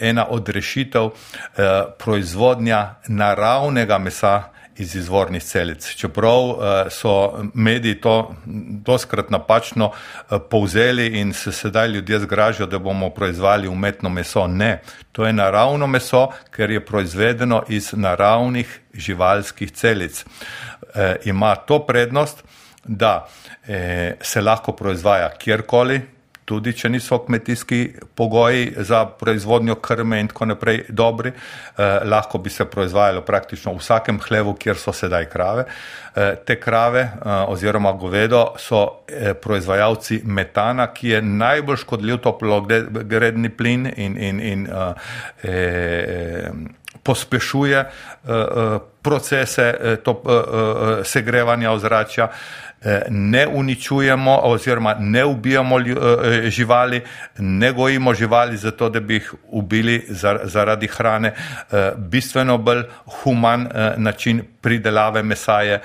ena 0.00 0.26
od 0.28 0.48
rešitev 0.48 1.10
proizvodnja 1.98 2.94
naravnega 3.08 3.98
mesa, 3.98 4.42
iz 4.78 4.94
izvornih 4.96 5.42
celic. 5.42 5.94
Čeprav 5.94 6.42
uh, 6.42 6.58
so 6.90 7.44
mediji 7.54 8.00
to 8.00 8.34
doskrat 8.86 9.30
napačno 9.30 9.86
uh, 9.86 10.38
povzeli 10.50 11.06
in 11.20 11.32
se 11.32 11.52
sedaj 11.52 11.88
ljudje 11.88 12.18
zgražajo, 12.18 12.66
da 12.66 12.78
bomo 12.78 13.10
proizvali 13.10 13.68
umetno 13.68 14.08
meso. 14.08 14.46
Ne, 14.46 14.82
to 15.12 15.26
je 15.26 15.32
naravno 15.32 15.86
meso, 15.86 16.28
ker 16.50 16.70
je 16.70 16.84
proizvedeno 16.86 17.62
iz 17.68 17.92
naravnih 17.92 18.80
živalskih 18.94 19.72
celic. 19.72 20.24
Uh, 20.24 21.00
ima 21.24 21.54
to 21.54 21.86
prednost, 21.86 22.44
da 22.84 23.26
uh, 23.26 23.74
se 24.22 24.40
lahko 24.40 24.72
proizvaja 24.72 25.30
kjerkoli, 25.38 26.00
tudi 26.48 26.72
če 26.76 26.88
niso 26.88 27.18
kmetijski 27.26 27.80
pogoji 28.16 28.70
za 28.88 29.02
proizvodnjo 29.20 29.76
krme 29.84 30.20
in 30.22 30.30
tako 30.30 30.48
naprej 30.52 30.82
dobri, 30.88 31.32
eh, 31.32 31.98
lahko 32.08 32.38
bi 32.38 32.50
se 32.50 32.64
proizvajalo 32.64 33.22
praktično 33.26 33.74
v 33.74 33.82
vsakem 33.82 34.20
hlevu, 34.24 34.54
kjer 34.60 34.80
so 34.80 34.92
sedaj 34.92 35.28
krave. 35.32 35.66
Eh, 36.14 36.34
te 36.46 36.56
krave 36.60 37.00
eh, 37.00 37.30
oziroma 37.52 37.92
govedo 37.92 38.44
so 38.58 38.82
eh, 39.08 39.34
proizvajalci 39.34 40.22
metana, 40.24 40.88
ki 40.94 41.14
je 41.14 41.22
najbolj 41.22 41.82
škodljiv 41.84 42.22
toplogredni 42.24 43.52
plin 43.56 43.86
in, 43.96 44.16
in, 44.16 44.40
in 44.40 44.66
eh, 44.66 44.94
eh, 45.42 46.52
pospešuje 47.02 47.78
eh, 47.78 47.90
eh 48.32 48.78
procese 49.08 49.64
eh, 49.64 49.96
to, 50.04 50.12
eh, 50.12 50.32
eh, 50.32 51.04
segrevanja 51.04 51.70
ozračja. 51.72 52.24
Eh, 52.24 52.67
Eh, 52.67 52.67
ne 53.08 53.46
uničujemo 53.46 54.40
oziroma 54.42 54.94
ne 54.98 55.24
ubijamo 55.24 55.80
eh, 55.80 56.50
živali, 56.50 57.02
ne 57.38 57.72
gojimo 57.72 58.14
živali 58.14 58.56
zato, 58.56 58.88
da 58.88 59.00
bi 59.00 59.14
jih 59.14 59.34
ubili 59.48 60.06
zaradi 60.42 60.86
hrane. 60.86 61.28
Eh, 61.72 61.92
bistveno 61.96 62.58
bolj 62.58 62.82
human 63.04 63.68
način 63.96 64.42
pridelave 64.60 65.22
mesa 65.22 65.60
je. 65.60 65.80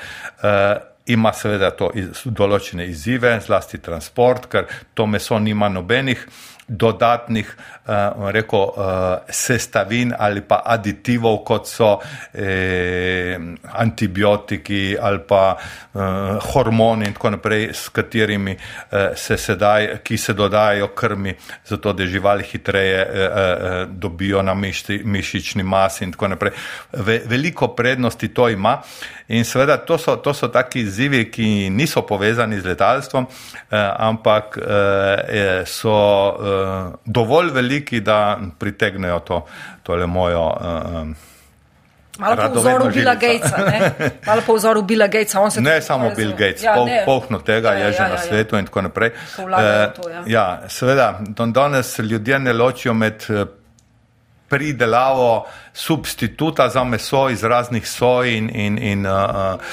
Ima 1.06 1.34
seveda 1.34 1.72
to 1.76 1.90
določene 2.26 2.86
izzive, 2.88 3.34
zlasti 3.44 3.78
transport, 3.84 4.45
ker 4.48 4.70
to 4.94 5.06
meso 5.06 5.40
nima 5.40 5.68
nobenih 5.70 6.28
dodatnih 6.68 7.56
uh, 7.85 8.30
rekel, 8.31 8.60
uh, 8.60 8.73
sestavin 9.30 10.14
ali 10.19 10.41
pa 10.41 10.61
aditivov, 10.65 11.44
kot 11.44 11.68
so 11.68 11.99
eh, 12.34 13.38
antibiotiki 13.73 14.95
ali 15.02 15.19
pa 15.27 15.56
uh, 15.56 16.02
hormoni 16.53 17.07
in 17.07 17.14
tako 17.14 17.30
naprej, 17.35 17.69
s 17.73 17.90
katerimi 17.90 18.56
uh, 18.56 19.14
se 19.15 19.38
sedaj, 19.38 19.99
ki 20.03 20.18
se 20.18 20.34
dodajajo 20.34 20.88
krmi, 20.95 21.35
zato 21.65 21.94
da 21.94 22.06
živali 22.06 22.44
hitreje 22.44 23.06
uh, 23.06 23.14
uh, 23.14 23.90
dobijo 23.90 24.41
na 24.41 24.53
miši, 24.53 25.02
mišični 25.06 25.64
masi 25.64 26.03
in 26.03 26.11
tako 26.11 26.27
naprej. 26.27 26.53
Ve, 26.94 27.22
veliko 27.26 27.68
prednosti 27.76 28.34
to 28.34 28.49
ima 28.49 28.81
in 29.27 29.45
seveda 29.45 29.77
to 29.77 29.98
so, 29.98 30.15
to 30.15 30.34
so 30.34 30.48
taki 30.48 30.81
izzivi, 30.81 31.31
ki 31.31 31.69
niso 31.69 32.02
povezani 32.02 32.60
z 32.60 32.65
letalstvom, 32.65 33.23
uh, 33.23 33.77
ampak 33.98 34.57
uh, 34.57 34.64
so 35.65 35.94
uh, 36.53 36.93
dovolj 37.05 37.51
veliki, 37.51 38.01
da 38.01 38.39
pritegnejo 38.59 39.19
to, 39.19 39.45
tole 39.84 40.07
mojo. 40.07 40.47
Uh, 40.47 41.07
Malo 42.19 42.35
po 42.53 42.59
vzoru 42.59 42.89
Billa 42.93 43.15
Gatesa, 43.15 43.57
ne? 43.57 44.09
Malo 44.25 44.41
po 44.45 44.55
vzoru 44.55 44.81
Billa 44.81 45.07
Gatesa. 45.07 45.61
Ne 45.61 45.81
samo 45.81 46.11
Bill 46.15 46.31
Gates, 46.31 46.63
ja, 46.63 46.75
pol, 46.75 46.89
polno 47.05 47.39
tega 47.41 47.73
ja, 47.73 47.77
je 47.77 47.85
ja, 47.85 47.91
že 47.91 48.03
ja, 48.03 48.07
na 48.07 48.15
ja, 48.15 48.21
svetu 48.21 48.57
in 48.57 48.65
tako 48.65 48.81
naprej. 48.81 49.11
Uh, 49.38 49.45
to, 49.95 50.09
ja. 50.09 50.23
ja, 50.27 50.61
seveda, 50.69 51.19
danes 51.27 51.99
ljudje 51.99 52.39
ne 52.39 52.53
ločijo 52.53 52.93
med 52.93 53.25
pridelavo 54.53 55.45
substituta 55.73 56.69
za 56.69 56.84
meso 56.84 57.30
iz 57.30 57.43
raznih 57.43 57.88
soj 57.88 58.38
in, 58.38 58.49
in, 58.53 58.77
in 58.77 59.05
uh, 59.05 59.13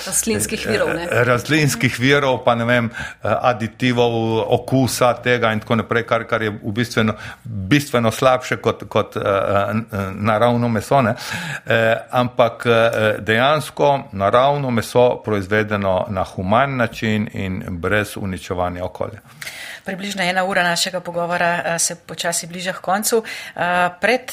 rastlinskih 0.07 0.67
virov. 0.69 0.89
Ne? 0.89 1.09
Rastlinskih 1.11 1.99
virov, 2.01 2.39
pa 2.45 2.55
ne 2.55 2.65
vem, 2.65 2.89
aditivov, 3.23 4.15
okusa 4.49 5.13
tega 5.23 5.53
in 5.53 5.61
tako 5.61 5.77
naprej, 5.83 6.07
kar, 6.09 6.25
kar 6.25 6.43
je 6.43 6.51
v 6.51 6.73
bistveno, 6.73 7.15
bistveno 7.45 8.11
slabše 8.11 8.57
kot, 8.57 8.87
kot 8.89 9.17
uh, 9.17 9.23
naravno 10.15 10.69
meso. 10.69 11.03
Ne? 11.03 11.13
Uh, 11.13 11.75
ampak 12.11 12.65
dejansko 13.19 14.09
naravno 14.13 14.71
meso 14.71 15.21
proizvedeno 15.25 16.07
na 16.09 16.25
human 16.25 16.77
način 16.77 17.29
in 17.33 17.63
brez 17.69 18.17
uničevanja 18.17 18.85
okolja. 18.85 19.21
Približno 19.85 20.23
ena 20.23 20.45
ura 20.45 20.63
našega 20.63 21.01
pogovora 21.01 21.79
se 21.79 21.97
počasi 21.97 22.47
bliža 22.47 22.73
k 22.73 22.81
koncu. 22.81 23.23
Pred 24.01 24.33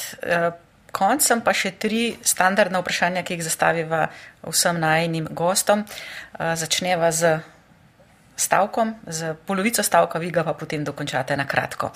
koncem 0.91 1.41
pa 1.41 1.53
še 1.53 1.71
tri 1.77 2.17
standardna 2.23 2.79
vprašanja, 2.81 3.23
ki 3.23 3.37
jih 3.37 3.43
zastaviva 3.45 4.07
vsem 4.47 4.79
najnim 4.79 5.27
gostom. 5.31 5.85
Začneva 6.37 7.11
z 7.11 7.37
stavkom, 8.37 8.93
z 9.07 9.33
polovico 9.45 9.83
stavka, 9.83 10.19
vi 10.19 10.29
ga 10.31 10.43
pa 10.45 10.53
potem 10.53 10.83
dokončate 10.85 11.37
na 11.37 11.47
kratko. 11.49 11.89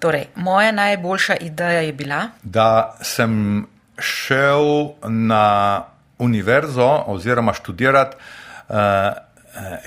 Torej, 0.00 0.28
moja 0.36 0.72
najboljša 0.72 1.38
ideja 1.40 1.80
je 1.88 1.92
bila, 1.96 2.20
da 2.42 2.96
sem 3.00 3.64
šel 3.98 4.92
na 5.08 5.84
univerzo 6.18 7.04
oziroma 7.08 7.54
študirati 7.56 8.16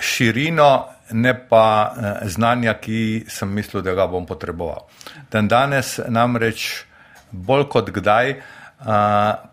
širino 0.01 0.89
ne 1.11 1.33
pa 1.49 1.65
eh, 1.89 2.29
znanja, 2.29 2.73
ki 2.81 3.25
sem 3.27 3.51
mislil, 3.53 3.83
da 3.85 3.95
ga 3.97 4.07
bom 4.07 4.25
potreboval. 4.25 4.87
Dan 5.31 5.47
danes 5.47 5.97
namreč 6.07 6.85
bolj 7.31 7.67
kot 7.69 7.91
kdaj 7.93 8.35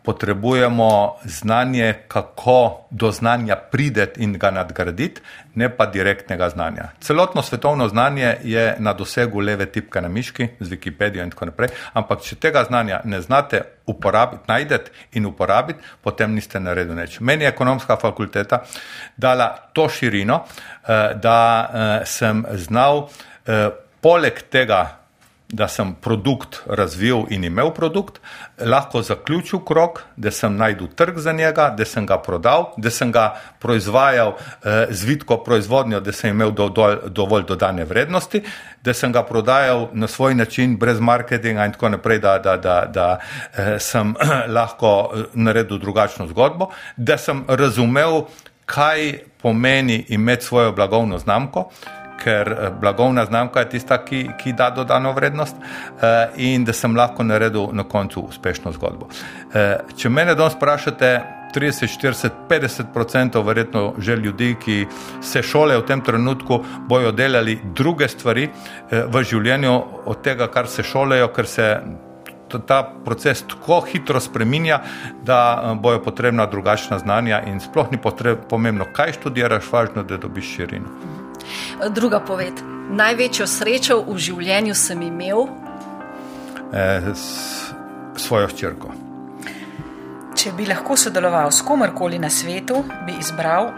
potrebujemo 0.03 1.17
znanje, 1.25 1.95
kako 2.09 2.87
do 2.91 3.11
znanja 3.11 3.57
prideti 3.57 4.23
in 4.23 4.33
ga 4.39 4.51
nadgraditi, 4.51 5.21
ne 5.55 5.77
pa 5.77 5.87
direktnega 5.87 6.49
znanja. 6.49 6.89
Celotno 7.01 7.43
svetovno 7.43 7.89
znanje 7.89 8.37
je 8.43 8.77
na 8.79 8.93
dosegu 8.93 9.41
leve 9.41 9.67
tipke 9.67 10.01
na 10.01 10.09
miški, 10.09 10.49
z 10.61 10.71
Wikipedijo 10.71 11.25
in 11.25 11.31
tako 11.31 11.47
naprej, 11.51 11.69
ampak 11.93 12.23
če 12.23 12.37
tega 12.37 12.65
znanja 12.65 13.01
ne 13.05 13.21
znate 13.21 13.63
uporabiti, 13.87 14.45
najdete 14.49 14.91
in 15.13 15.27
uporabiti, 15.27 15.79
potem 16.03 16.35
niste 16.35 16.61
naredili 16.61 17.01
nič. 17.01 17.21
Meni 17.21 17.45
je 17.45 17.49
ekonomska 17.49 17.97
fakulteta 17.97 18.63
dala 19.17 19.49
to 19.73 19.89
širino, 19.89 20.45
eh, 20.45 21.15
da 21.15 21.71
eh, 21.73 22.07
sem 22.07 22.45
znal 22.53 23.09
eh, 23.47 23.71
poleg 24.01 24.43
tega, 24.51 25.06
da 25.49 25.69
sem 25.69 25.95
produkt 25.95 26.63
razvil 26.67 27.25
in 27.31 27.45
imel 27.45 27.71
produkt, 27.75 28.19
lahko 28.59 29.03
zaključil 29.03 29.61
krok, 29.65 30.03
da 30.17 30.31
sem 30.31 30.57
najdel 30.57 30.89
trg 30.97 31.19
za 31.19 31.33
njega, 31.33 31.69
da 31.71 31.85
sem 31.85 32.07
ga 32.07 32.19
prodal, 32.19 32.73
da 32.77 32.91
sem 32.91 33.13
ga 33.13 33.29
proizvajal 33.63 34.33
eh, 34.35 34.87
z 34.91 35.05
vidko 35.05 35.37
proizvodnjo, 35.45 36.01
da 36.01 36.13
sem 36.13 36.31
imel 36.31 36.51
do, 36.51 36.69
do, 36.69 36.89
dovolj 37.07 37.45
dodane 37.47 37.85
vrednosti, 37.85 38.43
da 38.83 38.95
sem 38.95 39.13
ga 39.13 39.23
prodajal 39.23 39.89
na 39.93 40.09
svoj 40.09 40.35
način, 40.35 40.77
brez 40.77 41.01
marketinga 41.01 41.67
in 41.67 41.73
tako 41.73 41.89
naprej, 41.89 42.19
da, 42.19 42.39
da, 42.39 42.57
da, 42.57 42.81
da 42.95 43.07
eh, 43.57 43.79
sem 43.79 44.15
lahko 44.57 45.11
eh, 45.15 45.25
naredil 45.35 45.79
drugačno 45.79 46.27
zgodbo, 46.27 46.73
da 46.97 47.19
sem 47.19 47.45
razumel, 47.49 48.25
kaj 48.67 49.19
pomeni 49.43 50.05
imeti 50.09 50.45
svojo 50.45 50.73
blagovno 50.73 51.19
znamko, 51.19 51.71
ker 52.23 52.53
eh, 52.53 52.71
blagovna 52.81 53.25
znamka 53.25 53.61
je 53.61 53.69
tista, 53.69 53.99
ki, 54.05 54.27
ki 54.39 54.53
da 54.53 54.71
dodano 54.71 55.13
vrednost 55.13 55.57
eh, 55.57 56.29
in 56.37 56.65
da 56.65 56.73
sem 56.73 56.97
lahko 56.97 57.25
naredil 57.25 57.69
na 57.73 57.85
koncu 57.85 58.21
uspešno 58.21 58.73
zgodbo. 58.73 59.09
Eh, 59.55 59.79
če 59.97 60.11
mene 60.11 60.35
danes 60.35 60.57
vprašate, 60.57 61.11
30, 61.55 61.89
40, 62.01 62.31
50 62.49 62.97
odstotkov 63.01 63.47
verjetno 63.47 63.95
že 63.99 64.17
ljudi, 64.17 64.57
ki 64.61 64.87
se 65.23 65.43
šole 65.43 65.77
v 65.79 65.87
tem 65.87 66.01
trenutku, 66.01 66.61
bojo 66.89 67.13
delali 67.13 67.59
druge 67.75 68.09
stvari 68.09 68.49
v 68.91 69.23
življenju 69.23 69.77
od 70.07 70.21
tega, 70.23 70.51
kar 70.53 70.69
se 70.69 70.83
šolejo, 70.83 71.29
ker 71.29 71.47
se. 71.47 71.71
Ta 72.47 72.79
proces 73.05 73.43
tako 73.43 73.81
hitro 73.89 74.21
spreminja, 74.23 74.79
da 75.27 75.75
bojo 75.83 75.99
potrebna 76.05 76.47
drugačna 76.47 76.99
znanja, 77.03 77.43
in 77.51 77.59
sploh 77.61 77.91
ni 77.91 77.99
potreb, 77.99 78.47
pomembno, 78.49 78.87
kaj 78.93 79.19
študiraš, 79.19 79.67
važno 79.73 80.07
da 80.07 80.21
dobiš 80.23 80.55
širino. 80.55 81.26
Druga 81.91 82.21
poved. 82.21 82.63
Največjo 82.91 83.47
srečo 83.47 84.01
v 84.07 84.19
življenju 84.19 84.75
sem 84.75 85.03
imel 85.03 85.49
eh, 86.73 87.11
s 87.15 87.27
svojo 88.17 88.49
hčerko. 88.53 88.95
Če 90.37 90.53
bi 90.53 90.69
lahko 90.69 90.97
sodeloval 91.01 91.51
s 91.51 91.65
komarkoli 91.65 92.21
na 92.21 92.31
svetu, 92.31 92.85
bi 93.07 93.17
izbral 93.19 93.73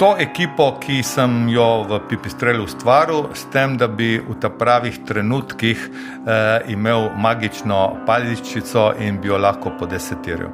To 0.00 0.16
ekipo, 0.18 0.78
ki 0.80 1.02
sem 1.04 1.50
jo 1.52 1.84
v 1.84 1.98
Pipistrelu 2.08 2.64
ustvaril, 2.64 3.26
s 3.36 3.44
tem, 3.52 3.76
da 3.76 3.84
bi 3.84 4.16
v 4.16 4.36
ta 4.40 4.48
pravih 4.48 4.96
trenutkih 5.04 5.76
eh, 5.76 6.72
imel 6.72 7.10
magično 7.20 8.00
paličico 8.08 8.94
in 8.96 9.20
bi 9.20 9.28
jo 9.28 9.36
lahko 9.36 9.76
podesetiral. 9.76 10.48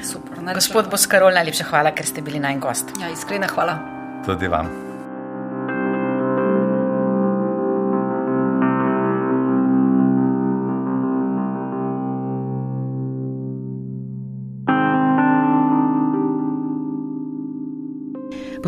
Super, 0.00 0.40
Gospod 0.56 0.88
Boskarol, 0.88 1.36
najlepša 1.36 1.68
hvala, 1.68 1.92
ker 1.92 2.08
ste 2.08 2.24
bili 2.24 2.40
naj 2.40 2.56
gost. 2.64 2.96
Ja, 2.96 3.12
iskrena 3.12 3.52
hvala. 3.52 3.76
Tudi 4.24 4.48
vam. 4.48 4.87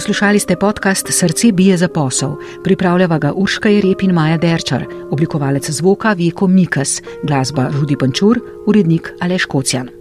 Poslušali 0.00 0.38
ste 0.40 0.56
podcast 0.56 1.12
Srce 1.12 1.52
bije 1.52 1.76
za 1.76 1.88
posel, 1.88 2.30
pripravljava 2.64 3.18
ga 3.18 3.32
Urška 3.32 3.68
Jerep 3.68 4.02
in 4.02 4.12
Maja 4.12 4.36
Derčar, 4.36 4.84
oblikovalec 5.10 5.70
zvoka 5.70 6.12
Veko 6.12 6.46
Mikas, 6.46 7.02
glasba 7.22 7.68
Rudi 7.68 7.96
Pančur, 7.96 8.40
urednik 8.66 9.12
Aleš 9.20 9.44
Kocjan. 9.44 9.99